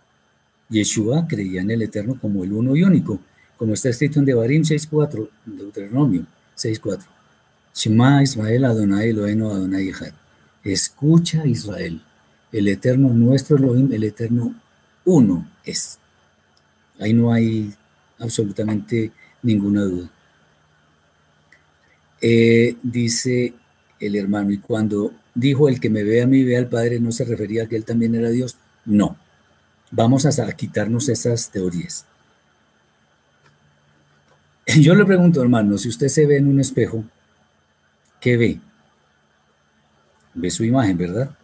Yeshua 0.68 1.27
creía 1.27 1.62
en 1.62 1.71
el 1.71 1.83
Eterno 1.83 2.16
como 2.21 2.45
el 2.45 2.53
uno 2.53 2.77
y 2.77 2.85
único, 2.85 3.21
como 3.57 3.75
está 3.75 3.89
escrito 3.89 4.21
en 4.21 4.25
Devarim 4.25 4.62
6.4, 4.62 5.29
Deuteronomio 5.47 6.27
6.4. 6.57 7.01
Shema 7.75 8.23
Israel 8.23 8.64
Adonai 8.64 9.11
Eloheinu 9.11 9.51
Adonai 9.51 9.89
Echad. 9.89 10.12
Escucha 10.62 11.47
Israel, 11.47 12.03
el 12.53 12.68
Eterno 12.68 13.09
nuestro 13.09 13.57
Elohim, 13.57 13.93
el 13.93 14.05
Eterno 14.05 14.55
uno 15.05 15.49
es. 15.64 15.99
Ahí 16.99 17.12
no 17.14 17.33
hay 17.33 17.73
absolutamente 18.18 19.11
ninguna 19.43 19.83
duda. 19.83 20.11
Eh, 22.21 22.77
dice 22.83 23.55
el 23.99 24.16
hermano, 24.16 24.51
y 24.51 24.59
cuando 24.59 25.12
dijo 25.35 25.68
el 25.68 25.81
que 25.81 25.91
me 25.91 26.05
ve 26.05 26.23
a 26.23 26.27
mí 26.27 26.43
ve 26.45 26.57
al 26.57 26.68
Padre, 26.68 27.01
¿no 27.01 27.12
se 27.12 27.25
refería 27.25 27.64
a 27.64 27.66
que 27.66 27.77
él 27.77 27.85
también 27.85 28.14
era 28.14 28.31
Dios? 28.31 28.57
No. 28.85 29.16
Vamos 29.91 30.27
a 30.27 30.53
quitarnos 30.53 31.09
esas 31.09 31.51
teorías. 31.51 32.05
Yo 34.81 34.95
le 34.95 35.05
pregunto, 35.05 35.43
hermano, 35.43 35.79
si 35.79 35.89
usted 35.89 36.09
se 36.09 36.27
ve 36.27 36.37
en 36.37 36.49
un 36.49 36.61
espejo, 36.61 37.05
¿qué 38.21 38.37
ve? 38.37 38.61
Ve 40.35 40.51
su 40.51 40.64
imagen, 40.64 40.97
¿verdad? 40.97 41.37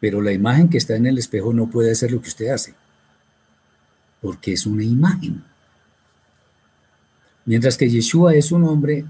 Pero 0.00 0.22
la 0.22 0.32
imagen 0.32 0.68
que 0.68 0.78
está 0.78 0.94
en 0.94 1.06
el 1.06 1.18
espejo 1.18 1.52
no 1.52 1.68
puede 1.68 1.90
hacer 1.90 2.12
lo 2.12 2.20
que 2.20 2.28
usted 2.28 2.48
hace, 2.48 2.74
porque 4.20 4.52
es 4.52 4.64
una 4.64 4.84
imagen. 4.84 5.42
Mientras 7.48 7.78
que 7.78 7.88
Yeshua 7.88 8.34
es 8.34 8.52
un 8.52 8.64
hombre 8.64 9.06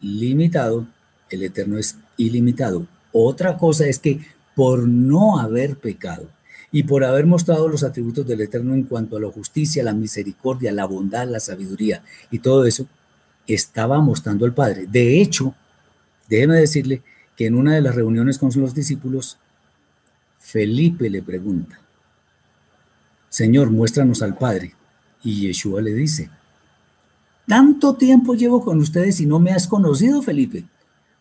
limitado, 0.00 0.88
el 1.30 1.44
Eterno 1.44 1.78
es 1.78 1.96
ilimitado. 2.16 2.84
Otra 3.12 3.56
cosa 3.56 3.86
es 3.86 4.00
que 4.00 4.22
por 4.56 4.88
no 4.88 5.38
haber 5.38 5.76
pecado 5.76 6.28
y 6.72 6.82
por 6.82 7.04
haber 7.04 7.26
mostrado 7.26 7.68
los 7.68 7.84
atributos 7.84 8.26
del 8.26 8.40
Eterno 8.40 8.74
en 8.74 8.82
cuanto 8.82 9.16
a 9.16 9.20
la 9.20 9.30
justicia, 9.30 9.84
la 9.84 9.94
misericordia, 9.94 10.72
la 10.72 10.84
bondad, 10.84 11.28
la 11.28 11.38
sabiduría 11.38 12.02
y 12.32 12.40
todo 12.40 12.66
eso, 12.66 12.88
estaba 13.46 14.00
mostrando 14.00 14.46
al 14.46 14.52
Padre. 14.52 14.88
De 14.88 15.22
hecho, 15.22 15.54
déjeme 16.28 16.56
decirle 16.56 17.02
que 17.36 17.46
en 17.46 17.54
una 17.54 17.76
de 17.76 17.82
las 17.82 17.94
reuniones 17.94 18.38
con 18.38 18.50
los 18.56 18.74
discípulos, 18.74 19.38
Felipe 20.40 21.08
le 21.08 21.22
pregunta, 21.22 21.78
Señor, 23.28 23.70
muéstranos 23.70 24.22
al 24.22 24.36
Padre. 24.36 24.74
Y 25.22 25.42
Yeshua 25.42 25.80
le 25.82 25.94
dice, 25.94 26.30
tanto 27.46 27.94
tiempo 27.94 28.34
llevo 28.34 28.64
con 28.64 28.78
ustedes 28.78 29.20
y 29.20 29.26
no 29.26 29.38
me 29.38 29.52
has 29.52 29.68
conocido, 29.68 30.22
Felipe. 30.22 30.64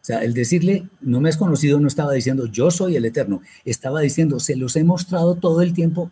O 0.01 0.05
sea, 0.05 0.23
el 0.23 0.33
decirle, 0.33 0.87
no 1.01 1.19
me 1.19 1.29
has 1.29 1.37
conocido, 1.37 1.79
no 1.79 1.87
estaba 1.87 2.13
diciendo, 2.13 2.45
yo 2.47 2.69
soy 2.69 2.95
el 2.95 3.05
Eterno. 3.05 3.41
Estaba 3.63 4.01
diciendo, 4.01 4.39
se 4.39 4.55
los 4.55 4.75
he 4.75 4.83
mostrado 4.83 5.35
todo 5.35 5.61
el 5.61 5.73
tiempo 5.73 6.11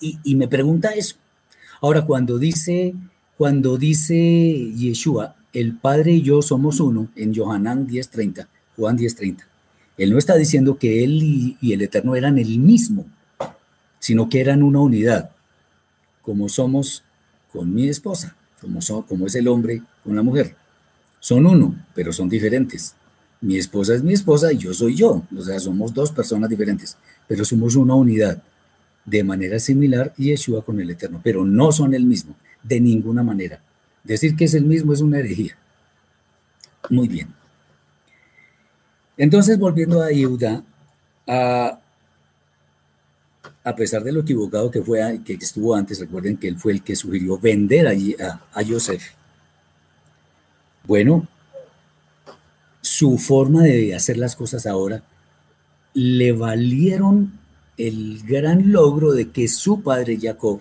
y, 0.00 0.34
me 0.34 0.48
pregunta 0.48 0.90
eso. 0.90 1.16
Ahora, 1.80 2.04
cuando 2.04 2.38
dice, 2.38 2.94
cuando 3.36 3.78
dice 3.78 4.72
Yeshua, 4.76 5.36
el 5.52 5.76
Padre 5.76 6.12
y 6.12 6.22
yo 6.22 6.42
somos 6.42 6.80
uno, 6.80 7.08
en 7.14 7.34
Johanán 7.34 7.86
10.30, 7.86 8.46
Juan 8.76 8.98
10.30, 8.98 9.38
él 9.98 10.10
no 10.10 10.18
está 10.18 10.36
diciendo 10.36 10.76
que 10.78 11.04
él 11.04 11.22
y, 11.22 11.56
y 11.60 11.72
el 11.72 11.82
Eterno 11.82 12.16
eran 12.16 12.38
el 12.38 12.58
mismo, 12.58 13.06
sino 14.00 14.28
que 14.28 14.40
eran 14.40 14.62
una 14.62 14.80
unidad, 14.80 15.30
como 16.20 16.48
somos 16.48 17.04
con 17.52 17.72
mi 17.74 17.88
esposa 17.88 18.36
como, 18.62 18.80
son, 18.80 19.02
como 19.02 19.26
es 19.26 19.34
el 19.34 19.48
hombre 19.48 19.82
con 20.02 20.16
la 20.16 20.22
mujer. 20.22 20.56
Son 21.20 21.44
uno, 21.46 21.76
pero 21.94 22.12
son 22.12 22.28
diferentes. 22.28 22.94
Mi 23.40 23.58
esposa 23.58 23.94
es 23.94 24.02
mi 24.02 24.14
esposa 24.14 24.52
y 24.52 24.58
yo 24.58 24.72
soy 24.72 24.94
yo. 24.94 25.22
O 25.36 25.42
sea, 25.42 25.60
somos 25.60 25.92
dos 25.92 26.12
personas 26.12 26.48
diferentes. 26.48 26.96
pero 27.28 27.44
somos 27.44 27.76
una 27.76 27.94
unidad 27.94 28.42
de 29.04 29.24
manera 29.24 29.58
similar 29.58 30.14
y 30.16 30.26
Yeshua 30.26 30.64
con 30.64 30.80
el 30.80 30.90
Eterno, 30.90 31.20
pero 31.22 31.44
no 31.44 31.72
son 31.72 31.92
el 31.92 32.04
mismo, 32.04 32.36
de 32.62 32.80
ninguna 32.80 33.22
manera. 33.22 33.60
Decir 34.04 34.36
que 34.36 34.44
es 34.44 34.54
el 34.54 34.64
mismo 34.64 34.92
es 34.92 35.00
una 35.00 35.18
herejía. 35.18 35.56
Muy 36.88 37.08
bien. 37.08 37.28
Entonces, 39.16 39.58
volviendo 39.58 40.02
a 40.02 40.10
Yehuda, 40.10 40.64
a, 41.26 41.80
a 43.64 43.76
pesar 43.76 44.02
de 44.02 44.12
lo 44.12 44.20
equivocado 44.20 44.70
que 44.70 44.82
fue, 44.82 45.20
que 45.24 45.34
estuvo 45.34 45.74
antes, 45.74 46.00
recuerden 46.00 46.36
que 46.36 46.48
él 46.48 46.58
fue 46.58 46.72
el 46.72 46.82
que 46.82 46.96
sugirió 46.96 47.38
vender 47.38 47.86
allí 47.86 48.16
a, 48.20 48.40
a 48.52 48.64
Joseph. 48.64 49.02
Bueno, 50.84 51.28
su 52.80 53.18
forma 53.18 53.62
de 53.62 53.94
hacer 53.94 54.16
las 54.16 54.34
cosas 54.34 54.66
ahora 54.66 55.02
le 55.94 56.32
valieron 56.32 57.38
el 57.76 58.22
gran 58.24 58.72
logro 58.72 59.12
de 59.12 59.30
que 59.30 59.48
su 59.48 59.82
padre 59.82 60.18
Jacob 60.20 60.60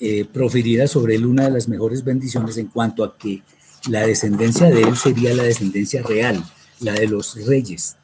eh, 0.00 0.24
profiriera 0.24 0.86
sobre 0.88 1.14
él 1.14 1.26
una 1.26 1.44
de 1.44 1.50
las 1.50 1.68
mejores 1.68 2.04
bendiciones 2.04 2.56
en 2.56 2.66
cuanto 2.66 3.04
a 3.04 3.16
que 3.16 3.42
la 3.88 4.06
descendencia 4.06 4.68
de 4.68 4.82
él 4.82 4.96
sería 4.96 5.34
la 5.34 5.44
descendencia 5.44 6.02
real, 6.02 6.42
la 6.80 6.92
de 6.92 7.06
los 7.06 7.34
reyes. 7.46 7.96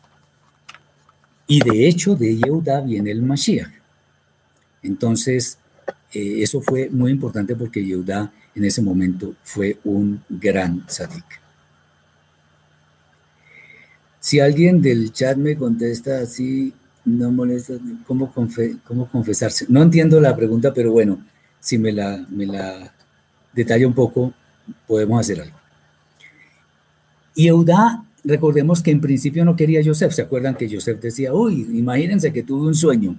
Y 1.49 1.61
de 1.61 1.89
hecho 1.89 2.15
de 2.15 2.37
Yehuda 2.37 2.83
viene 2.83 3.11
el 3.11 3.23
Mashiach. 3.23 3.73
Entonces, 4.83 5.59
eh, 6.13 6.43
eso 6.43 6.61
fue 6.61 6.89
muy 6.91 7.11
importante 7.11 7.57
porque 7.57 7.85
Yehuda 7.85 8.31
en 8.55 8.65
ese 8.65 8.83
momento 8.83 9.35
fue 9.43 9.79
un 9.85 10.23
gran 10.29 10.85
sadik. 10.89 11.25
Si 14.21 14.41
alguien 14.41 14.83
del 14.83 15.13
chat 15.13 15.37
me 15.39 15.57
contesta 15.57 16.19
así, 16.21 16.75
no 17.05 17.31
molesta, 17.31 17.75
¿cómo, 18.07 18.33
cómo 18.85 19.09
confesarse? 19.09 19.65
No 19.69 19.83
entiendo 19.83 20.21
la 20.21 20.37
pregunta, 20.37 20.75
pero 20.75 20.93
bueno, 20.93 21.25
si 21.61 21.79
me 21.79 21.93
la, 21.93 22.27
me 22.29 22.45
la 22.45 22.93
detalla 23.55 23.87
un 23.87 23.95
poco, 23.95 24.35
podemos 24.87 25.21
hacer 25.21 25.41
algo. 25.41 25.57
Y 27.35 27.47
Eudá, 27.47 28.05
recordemos 28.29 28.83
que 28.83 28.91
en 28.91 29.01
principio 29.01 29.45
no 29.45 29.57
quería 29.57 29.81
a 29.81 29.85
Joseph. 29.85 30.13
¿Se 30.13 30.23
acuerdan 30.23 30.55
que 30.55 30.69
Joseph 30.71 31.01
decía, 31.01 31.33
uy, 31.33 31.67
imagínense 31.73 32.33
que 32.33 32.43
tuve 32.43 32.67
un 32.67 32.75
sueño, 32.75 33.19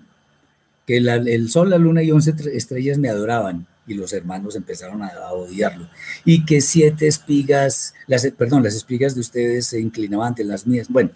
que 0.85 0.97
el 0.97 1.49
sol, 1.49 1.71
la 1.71 1.77
luna 1.77 2.03
y 2.03 2.11
once 2.11 2.33
estrellas 2.53 2.99
me 2.99 3.09
adoraban? 3.09 3.65
Y 3.87 3.95
los 3.95 4.13
hermanos 4.13 4.55
empezaron 4.55 5.01
a, 5.01 5.09
odiarlo. 5.31 5.89
Y 6.23 6.45
que 6.45 6.61
siete 6.61 7.07
espigas, 7.07 7.95
las, 8.05 8.27
perdón, 8.37 8.61
las 8.61 8.75
espigas 8.75 9.15
de 9.15 9.21
ustedes 9.21 9.65
se 9.65 9.79
inclinaban 9.79 10.27
ante 10.27 10.43
las 10.43 10.67
mías. 10.67 10.87
Bueno, 10.89 11.09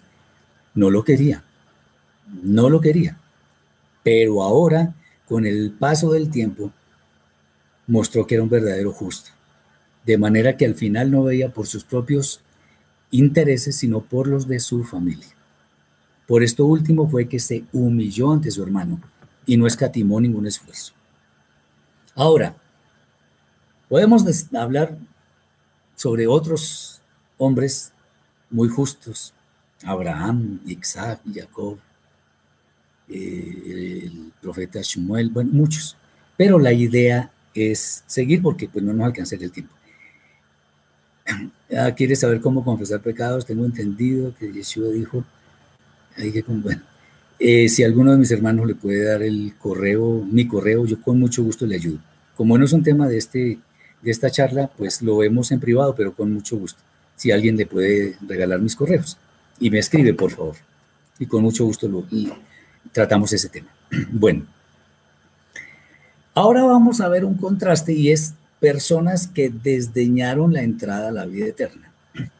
no 0.74 0.90
lo 0.90 1.04
quería. 1.04 1.44
No 2.42 2.68
lo 2.68 2.80
quería. 2.80 3.16
Pero 4.02 4.42
ahora, 4.42 4.92
con 5.26 5.46
el 5.46 5.70
paso 5.70 6.10
del 6.10 6.30
tiempo, 6.30 6.72
mostró 7.86 8.26
que 8.26 8.34
era 8.34 8.42
un 8.42 8.50
verdadero 8.50 8.92
justo. 8.92 9.30
De 10.04 10.18
manera 10.18 10.56
que 10.56 10.66
al 10.66 10.74
final 10.74 11.12
no 11.12 11.22
veía 11.22 11.50
por 11.50 11.68
sus 11.68 11.84
propios 11.84 12.40
intereses, 13.18 13.76
sino 13.76 14.00
por 14.00 14.26
los 14.26 14.48
de 14.48 14.58
su 14.58 14.82
familia. 14.84 15.28
Por 16.26 16.42
esto 16.42 16.66
último 16.66 17.08
fue 17.08 17.28
que 17.28 17.38
se 17.38 17.64
humilló 17.72 18.32
ante 18.32 18.50
su 18.50 18.62
hermano 18.62 19.00
y 19.46 19.56
no 19.56 19.66
escatimó 19.66 20.20
ningún 20.20 20.46
esfuerzo. 20.46 20.94
Ahora, 22.14 22.56
podemos 23.88 24.24
hablar 24.54 24.96
sobre 25.94 26.26
otros 26.26 27.02
hombres 27.38 27.92
muy 28.50 28.68
justos, 28.68 29.32
Abraham, 29.84 30.60
Isaac, 30.66 31.20
Jacob, 31.32 31.78
eh, 33.08 34.02
el 34.04 34.32
profeta 34.40 34.80
Shmuel, 34.82 35.30
bueno, 35.30 35.50
muchos, 35.52 35.96
pero 36.36 36.58
la 36.58 36.72
idea 36.72 37.30
es 37.52 38.02
seguir 38.06 38.42
porque 38.42 38.68
pues 38.68 38.84
no 38.84 38.92
nos 38.92 39.06
alcanzaría 39.06 39.46
el 39.46 39.52
tiempo. 39.52 39.74
Ah, 41.76 41.92
¿Quieres 41.92 42.20
saber 42.20 42.40
cómo 42.40 42.64
confesar 42.64 43.00
pecados? 43.00 43.46
Tengo 43.46 43.64
entendido 43.64 44.34
que 44.38 44.52
Yeshua 44.52 44.88
dijo, 44.88 45.24
hay 46.16 46.32
que, 46.32 46.42
bueno, 46.42 46.82
eh, 47.38 47.68
si 47.68 47.82
alguno 47.82 48.12
de 48.12 48.18
mis 48.18 48.30
hermanos 48.30 48.66
le 48.66 48.74
puede 48.74 49.04
dar 49.04 49.22
el 49.22 49.54
correo, 49.58 50.24
mi 50.24 50.46
correo, 50.46 50.86
yo 50.86 51.00
con 51.00 51.18
mucho 51.18 51.42
gusto 51.42 51.66
le 51.66 51.76
ayudo. 51.76 51.98
Como 52.36 52.56
no 52.58 52.64
es 52.64 52.72
un 52.72 52.82
tema 52.82 53.08
de, 53.08 53.18
este, 53.18 53.58
de 54.02 54.10
esta 54.10 54.30
charla, 54.30 54.70
pues 54.76 55.02
lo 55.02 55.18
vemos 55.18 55.50
en 55.52 55.60
privado, 55.60 55.94
pero 55.94 56.14
con 56.14 56.32
mucho 56.32 56.56
gusto. 56.56 56.80
Si 57.16 57.30
alguien 57.30 57.56
le 57.56 57.66
puede 57.66 58.16
regalar 58.26 58.60
mis 58.60 58.76
correos 58.76 59.16
y 59.58 59.70
me 59.70 59.78
escribe, 59.78 60.14
por 60.14 60.30
favor. 60.30 60.56
Y 61.18 61.26
con 61.26 61.42
mucho 61.42 61.64
gusto 61.64 61.88
lo, 61.88 62.04
tratamos 62.92 63.32
ese 63.32 63.48
tema. 63.48 63.68
Bueno, 64.12 64.46
Ahora 66.36 66.64
vamos 66.64 67.00
a 67.00 67.08
ver 67.08 67.24
un 67.24 67.36
contraste 67.36 67.92
y 67.92 68.10
es 68.10 68.34
personas 68.64 69.26
que 69.26 69.50
desdeñaron 69.50 70.54
la 70.54 70.62
entrada 70.62 71.08
a 71.08 71.12
la 71.12 71.26
vida 71.26 71.48
eterna. 71.48 71.92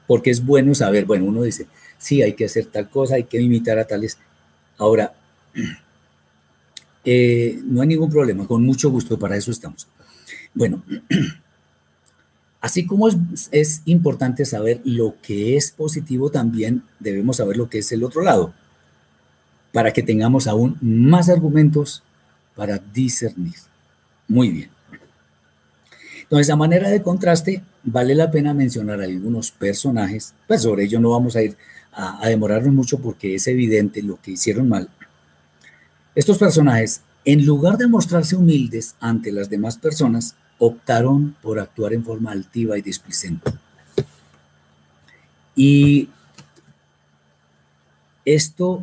Porque 0.06 0.30
es 0.30 0.42
bueno 0.42 0.74
saber, 0.74 1.04
bueno, 1.04 1.26
uno 1.26 1.42
dice, 1.42 1.66
sí, 1.98 2.22
hay 2.22 2.32
que 2.32 2.46
hacer 2.46 2.64
tal 2.64 2.88
cosa, 2.88 3.16
hay 3.16 3.24
que 3.24 3.38
imitar 3.38 3.78
a 3.78 3.86
tales. 3.86 4.16
Ahora, 4.78 5.12
eh, 7.04 7.60
no 7.62 7.82
hay 7.82 7.88
ningún 7.88 8.10
problema, 8.10 8.46
con 8.46 8.64
mucho 8.64 8.90
gusto, 8.90 9.18
para 9.18 9.36
eso 9.36 9.50
estamos. 9.50 9.86
Bueno, 10.54 10.82
así 12.62 12.86
como 12.86 13.06
es, 13.06 13.16
es 13.50 13.82
importante 13.84 14.46
saber 14.46 14.80
lo 14.82 15.16
que 15.20 15.58
es 15.58 15.72
positivo, 15.72 16.30
también 16.30 16.84
debemos 17.00 17.36
saber 17.36 17.58
lo 17.58 17.68
que 17.68 17.80
es 17.80 17.92
el 17.92 18.02
otro 18.02 18.22
lado, 18.22 18.54
para 19.74 19.92
que 19.92 20.02
tengamos 20.02 20.46
aún 20.46 20.78
más 20.80 21.28
argumentos 21.28 22.02
para 22.56 22.78
discernir. 22.78 23.56
Muy 24.26 24.48
bien. 24.48 24.73
Entonces, 26.24 26.50
a 26.50 26.56
manera 26.56 26.88
de 26.88 27.02
contraste, 27.02 27.62
vale 27.82 28.14
la 28.14 28.30
pena 28.30 28.54
mencionar 28.54 29.00
algunos 29.00 29.50
personajes, 29.50 30.34
pues 30.48 30.62
sobre 30.62 30.84
ello 30.84 30.98
no 30.98 31.10
vamos 31.10 31.36
a 31.36 31.42
ir 31.42 31.56
a, 31.92 32.26
demorarnos 32.28 32.72
mucho 32.72 32.98
porque 32.98 33.34
es 33.34 33.46
evidente 33.46 34.02
lo 34.02 34.20
que 34.20 34.32
hicieron 34.32 34.68
mal. 34.68 34.88
Estos 36.14 36.38
personajes, 36.38 37.02
en 37.26 37.44
lugar 37.44 37.76
de 37.76 37.88
mostrarse 37.88 38.36
humildes 38.36 38.94
ante 39.00 39.32
las 39.32 39.50
demás 39.50 39.76
personas, 39.76 40.34
optaron 40.58 41.36
por 41.42 41.60
actuar 41.60 41.92
en 41.92 42.04
forma 42.04 42.32
altiva 42.32 42.78
y 42.78 42.82
displicente. 42.82 43.52
Y 45.54 46.08
esto 48.24 48.82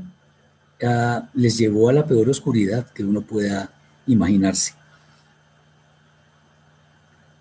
ah, 0.83 1.27
les 1.33 1.57
llevó 1.57 1.89
a 1.89 1.93
la 1.93 2.05
peor 2.05 2.29
oscuridad 2.29 2.87
que 2.91 3.03
uno 3.03 3.21
pueda 3.21 3.73
imaginarse. 4.05 4.73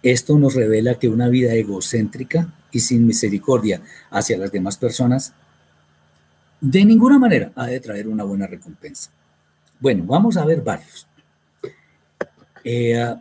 Esto 0.02 0.38
nos 0.38 0.54
revela 0.54 0.98
que 0.98 1.08
una 1.08 1.28
vida 1.28 1.52
egocéntrica 1.54 2.54
y 2.72 2.80
sin 2.80 3.06
misericordia 3.06 3.82
hacia 4.10 4.38
las 4.38 4.50
demás 4.50 4.78
personas 4.78 5.34
de 6.60 6.84
ninguna 6.84 7.18
manera 7.18 7.52
ha 7.54 7.66
de 7.66 7.80
traer 7.80 8.08
una 8.08 8.24
buena 8.24 8.46
recompensa. 8.46 9.10
Bueno, 9.78 10.04
vamos 10.06 10.36
a 10.36 10.44
ver 10.44 10.62
varios. 10.62 11.06
Eh, 12.64 13.14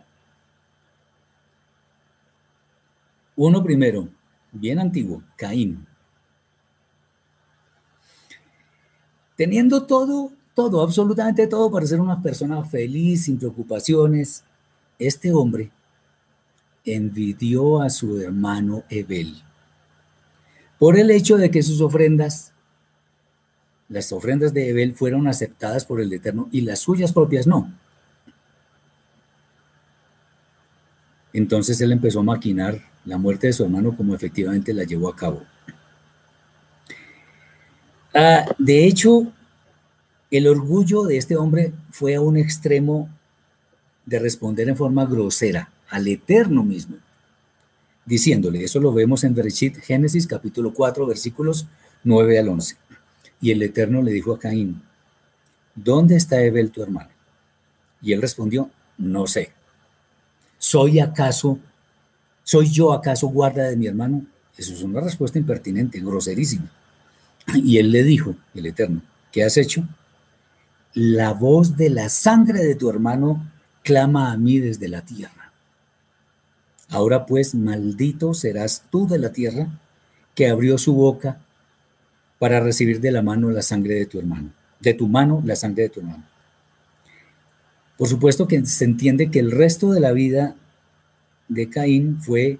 uno 3.36 3.62
primero, 3.62 4.08
bien 4.52 4.78
antiguo, 4.78 5.22
Caín. 5.36 5.86
Teniendo 9.36 9.84
todo, 9.86 10.32
todo, 10.54 10.82
absolutamente 10.82 11.46
todo 11.46 11.70
para 11.70 11.86
ser 11.86 12.00
una 12.00 12.22
persona 12.22 12.62
feliz, 12.64 13.24
sin 13.24 13.38
preocupaciones, 13.38 14.44
este 14.98 15.32
hombre 15.32 15.70
envidió 16.84 17.82
a 17.82 17.90
su 17.90 18.20
hermano 18.20 18.84
Ebel 18.88 19.42
por 20.80 20.98
el 20.98 21.10
hecho 21.10 21.36
de 21.36 21.50
que 21.50 21.62
sus 21.62 21.82
ofrendas, 21.82 22.52
las 23.90 24.10
ofrendas 24.12 24.54
de 24.54 24.70
Ebel 24.70 24.94
fueron 24.94 25.28
aceptadas 25.28 25.84
por 25.84 26.00
el 26.00 26.10
Eterno 26.10 26.48
y 26.50 26.62
las 26.62 26.78
suyas 26.78 27.12
propias 27.12 27.46
no. 27.46 27.70
Entonces 31.34 31.78
él 31.82 31.92
empezó 31.92 32.20
a 32.20 32.24
maquinar 32.24 32.80
la 33.04 33.18
muerte 33.18 33.48
de 33.48 33.52
su 33.52 33.62
hermano 33.62 33.94
como 33.94 34.14
efectivamente 34.14 34.72
la 34.72 34.84
llevó 34.84 35.10
a 35.10 35.16
cabo. 35.16 35.42
Ah, 38.14 38.46
de 38.58 38.86
hecho, 38.86 39.30
el 40.30 40.48
orgullo 40.48 41.02
de 41.02 41.18
este 41.18 41.36
hombre 41.36 41.74
fue 41.90 42.14
a 42.14 42.22
un 42.22 42.38
extremo 42.38 43.10
de 44.06 44.18
responder 44.18 44.66
en 44.70 44.76
forma 44.78 45.04
grosera 45.04 45.70
al 45.90 46.08
Eterno 46.08 46.62
mismo, 46.62 46.96
diciéndole, 48.06 48.64
eso 48.64 48.80
lo 48.80 48.92
vemos 48.92 49.24
en 49.24 49.36
Génesis 49.82 50.26
capítulo 50.26 50.72
4, 50.72 51.06
versículos 51.06 51.66
9 52.04 52.38
al 52.38 52.48
11. 52.48 52.76
Y 53.40 53.50
el 53.50 53.62
Eterno 53.62 54.02
le 54.02 54.12
dijo 54.12 54.34
a 54.34 54.38
Caín, 54.38 54.82
¿dónde 55.74 56.16
está 56.16 56.42
Ebel 56.42 56.70
tu 56.70 56.82
hermano? 56.82 57.10
Y 58.02 58.12
él 58.12 58.22
respondió, 58.22 58.70
no 58.98 59.26
sé. 59.26 59.52
¿Soy 60.58 61.00
acaso, 61.00 61.58
soy 62.42 62.70
yo 62.70 62.92
acaso 62.92 63.28
guarda 63.28 63.64
de 63.64 63.76
mi 63.76 63.86
hermano? 63.86 64.24
Eso 64.56 64.74
es 64.74 64.82
una 64.82 65.00
respuesta 65.00 65.38
impertinente, 65.38 66.00
groserísima. 66.00 66.70
Y 67.54 67.78
él 67.78 67.90
le 67.90 68.02
dijo, 68.02 68.36
el 68.54 68.66
Eterno, 68.66 69.02
¿qué 69.32 69.44
has 69.44 69.56
hecho? 69.56 69.86
la 70.94 71.32
voz 71.32 71.76
de 71.76 71.90
la 71.90 72.08
sangre 72.08 72.60
de 72.60 72.74
tu 72.74 72.90
hermano 72.90 73.46
clama 73.82 74.32
a 74.32 74.36
mí 74.36 74.58
desde 74.58 74.88
la 74.88 75.02
tierra. 75.04 75.39
Ahora 76.90 77.24
pues, 77.24 77.54
maldito 77.54 78.34
serás 78.34 78.84
tú 78.90 79.08
de 79.08 79.18
la 79.18 79.32
tierra, 79.32 79.68
que 80.34 80.48
abrió 80.48 80.76
su 80.78 80.94
boca 80.94 81.40
para 82.38 82.60
recibir 82.60 83.00
de 83.00 83.12
la 83.12 83.22
mano 83.22 83.50
la 83.50 83.62
sangre 83.62 83.94
de 83.94 84.06
tu 84.06 84.18
hermano, 84.18 84.50
de 84.80 84.94
tu 84.94 85.06
mano 85.06 85.42
la 85.44 85.56
sangre 85.56 85.84
de 85.84 85.88
tu 85.88 86.00
hermano. 86.00 86.24
Por 87.96 88.08
supuesto 88.08 88.48
que 88.48 88.64
se 88.64 88.84
entiende 88.84 89.30
que 89.30 89.40
el 89.40 89.50
resto 89.50 89.92
de 89.92 90.00
la 90.00 90.12
vida 90.12 90.56
de 91.48 91.68
Caín 91.68 92.18
fue 92.20 92.58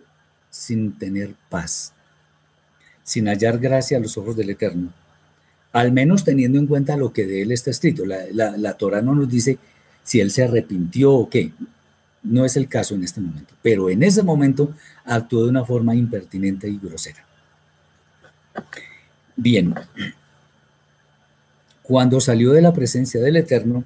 sin 0.50 0.98
tener 0.98 1.34
paz, 1.48 1.94
sin 3.02 3.26
hallar 3.26 3.58
gracia 3.58 3.96
a 3.96 4.00
los 4.00 4.18
ojos 4.18 4.36
del 4.36 4.50
Eterno, 4.50 4.92
al 5.72 5.92
menos 5.92 6.24
teniendo 6.24 6.58
en 6.58 6.66
cuenta 6.66 6.96
lo 6.96 7.12
que 7.12 7.24
de 7.26 7.42
él 7.42 7.52
está 7.52 7.70
escrito. 7.70 8.04
La, 8.04 8.26
la, 8.56 8.74
Torah 8.74 9.00
no 9.00 9.14
nos 9.14 9.30
dice 9.30 9.58
si 10.02 10.20
él 10.20 10.30
se 10.30 10.42
arrepintió 10.42 11.12
o 11.12 11.30
qué. 11.30 11.52
No 12.22 12.44
es 12.44 12.56
el 12.56 12.68
caso 12.68 12.94
en 12.94 13.04
este 13.04 13.20
momento, 13.20 13.54
pero 13.62 13.88
en 13.88 14.02
ese 14.02 14.22
momento 14.22 14.74
actuó 15.04 15.44
de 15.44 15.50
una 15.50 15.64
forma 15.64 15.94
impertinente 15.94 16.68
y 16.68 16.78
grosera. 16.78 17.24
Bien, 19.36 19.74
cuando 21.82 22.20
salió 22.20 22.52
de 22.52 22.62
la 22.62 22.72
presencia 22.72 23.20
del 23.20 23.36
Eterno, 23.36 23.84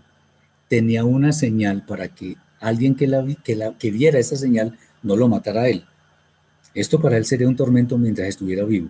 tenía 0.69 1.05
una 1.05 1.33
señal 1.33 1.87
para 1.87 2.09
que 2.09 2.37
alguien 2.61 2.95
que, 2.97 3.07
la, 3.07 3.25
que, 3.79 3.91
viera 3.91 4.19
esa 4.19 4.37
señal 4.37 4.77
no 5.03 5.17
lo 5.17 5.29
matara 5.29 5.63
a 5.63 5.69
él. 5.69 5.85
Esto 6.75 7.01
para 7.01 7.17
él 7.17 7.25
sería 7.25 7.47
un 7.47 7.57
tormento 7.57 7.97
mientras 7.97 8.29
estuviera 8.29 8.65
vivo. 8.65 8.89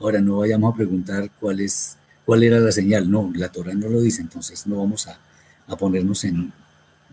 Ahora 0.00 0.20
no 0.20 0.38
vayamos 0.38 0.72
a 0.72 0.76
preguntar 0.76 1.30
cuál, 1.38 1.60
es, 1.60 1.98
cuál 2.24 2.42
era 2.42 2.58
la 2.58 2.72
señal. 2.72 3.10
No, 3.10 3.30
la 3.34 3.52
Torah 3.52 3.74
no 3.74 3.88
lo 3.88 4.00
dice, 4.00 4.22
entonces 4.22 4.66
no 4.66 4.78
vamos 4.78 5.08
a, 5.08 5.20
a 5.66 5.76
ponernos 5.76 6.24
en 6.24 6.52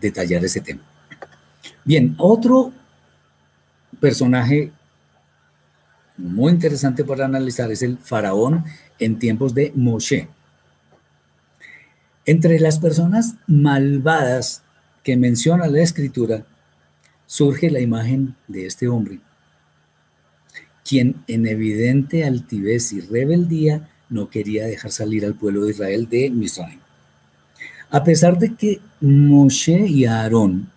detallar 0.00 0.44
ese 0.44 0.60
tema. 0.60 0.80
Bien, 1.84 2.14
otro 2.18 2.72
personaje 4.00 4.72
muy 6.16 6.52
interesante 6.52 7.04
para 7.04 7.26
analizar 7.26 7.70
es 7.70 7.82
el 7.82 7.98
faraón 7.98 8.64
en 8.98 9.18
tiempos 9.18 9.54
de 9.54 9.72
Moshe. 9.74 10.28
Entre 12.24 12.58
las 12.58 12.78
personas 12.78 13.34
malvadas 13.46 14.62
que 15.04 15.16
menciona 15.16 15.68
la 15.68 15.80
escritura, 15.80 16.44
surge 17.26 17.70
la 17.70 17.80
imagen 17.80 18.34
de 18.48 18.66
este 18.66 18.88
hombre, 18.88 19.20
quien 20.84 21.22
en 21.26 21.46
evidente 21.46 22.24
altivez 22.24 22.92
y 22.92 23.00
rebeldía 23.00 23.88
no 24.08 24.30
quería 24.30 24.66
dejar 24.66 24.90
salir 24.90 25.24
al 25.24 25.34
pueblo 25.34 25.64
de 25.64 25.72
Israel 25.72 26.08
de 26.08 26.30
Misraim. 26.30 26.80
A 27.90 28.02
pesar 28.02 28.38
de 28.38 28.54
que 28.54 28.80
Moshe 29.00 29.86
y 29.86 30.04
Aarón 30.06 30.70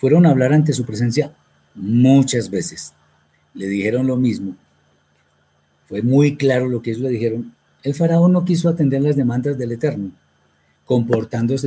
fueron 0.00 0.24
a 0.24 0.30
hablar 0.30 0.54
ante 0.54 0.72
su 0.72 0.86
presencia 0.86 1.34
muchas 1.74 2.48
veces, 2.50 2.94
le 3.52 3.66
dijeron 3.68 4.06
lo 4.06 4.16
mismo, 4.16 4.56
fue 5.88 6.00
muy 6.00 6.36
claro 6.36 6.68
lo 6.68 6.80
que 6.80 6.90
ellos 6.90 7.02
le 7.02 7.10
dijeron, 7.10 7.54
el 7.82 7.94
faraón 7.94 8.32
no 8.32 8.44
quiso 8.46 8.70
atender 8.70 9.02
las 9.02 9.16
demandas 9.16 9.58
del 9.58 9.72
Eterno, 9.72 10.10
comportándose 10.86 11.58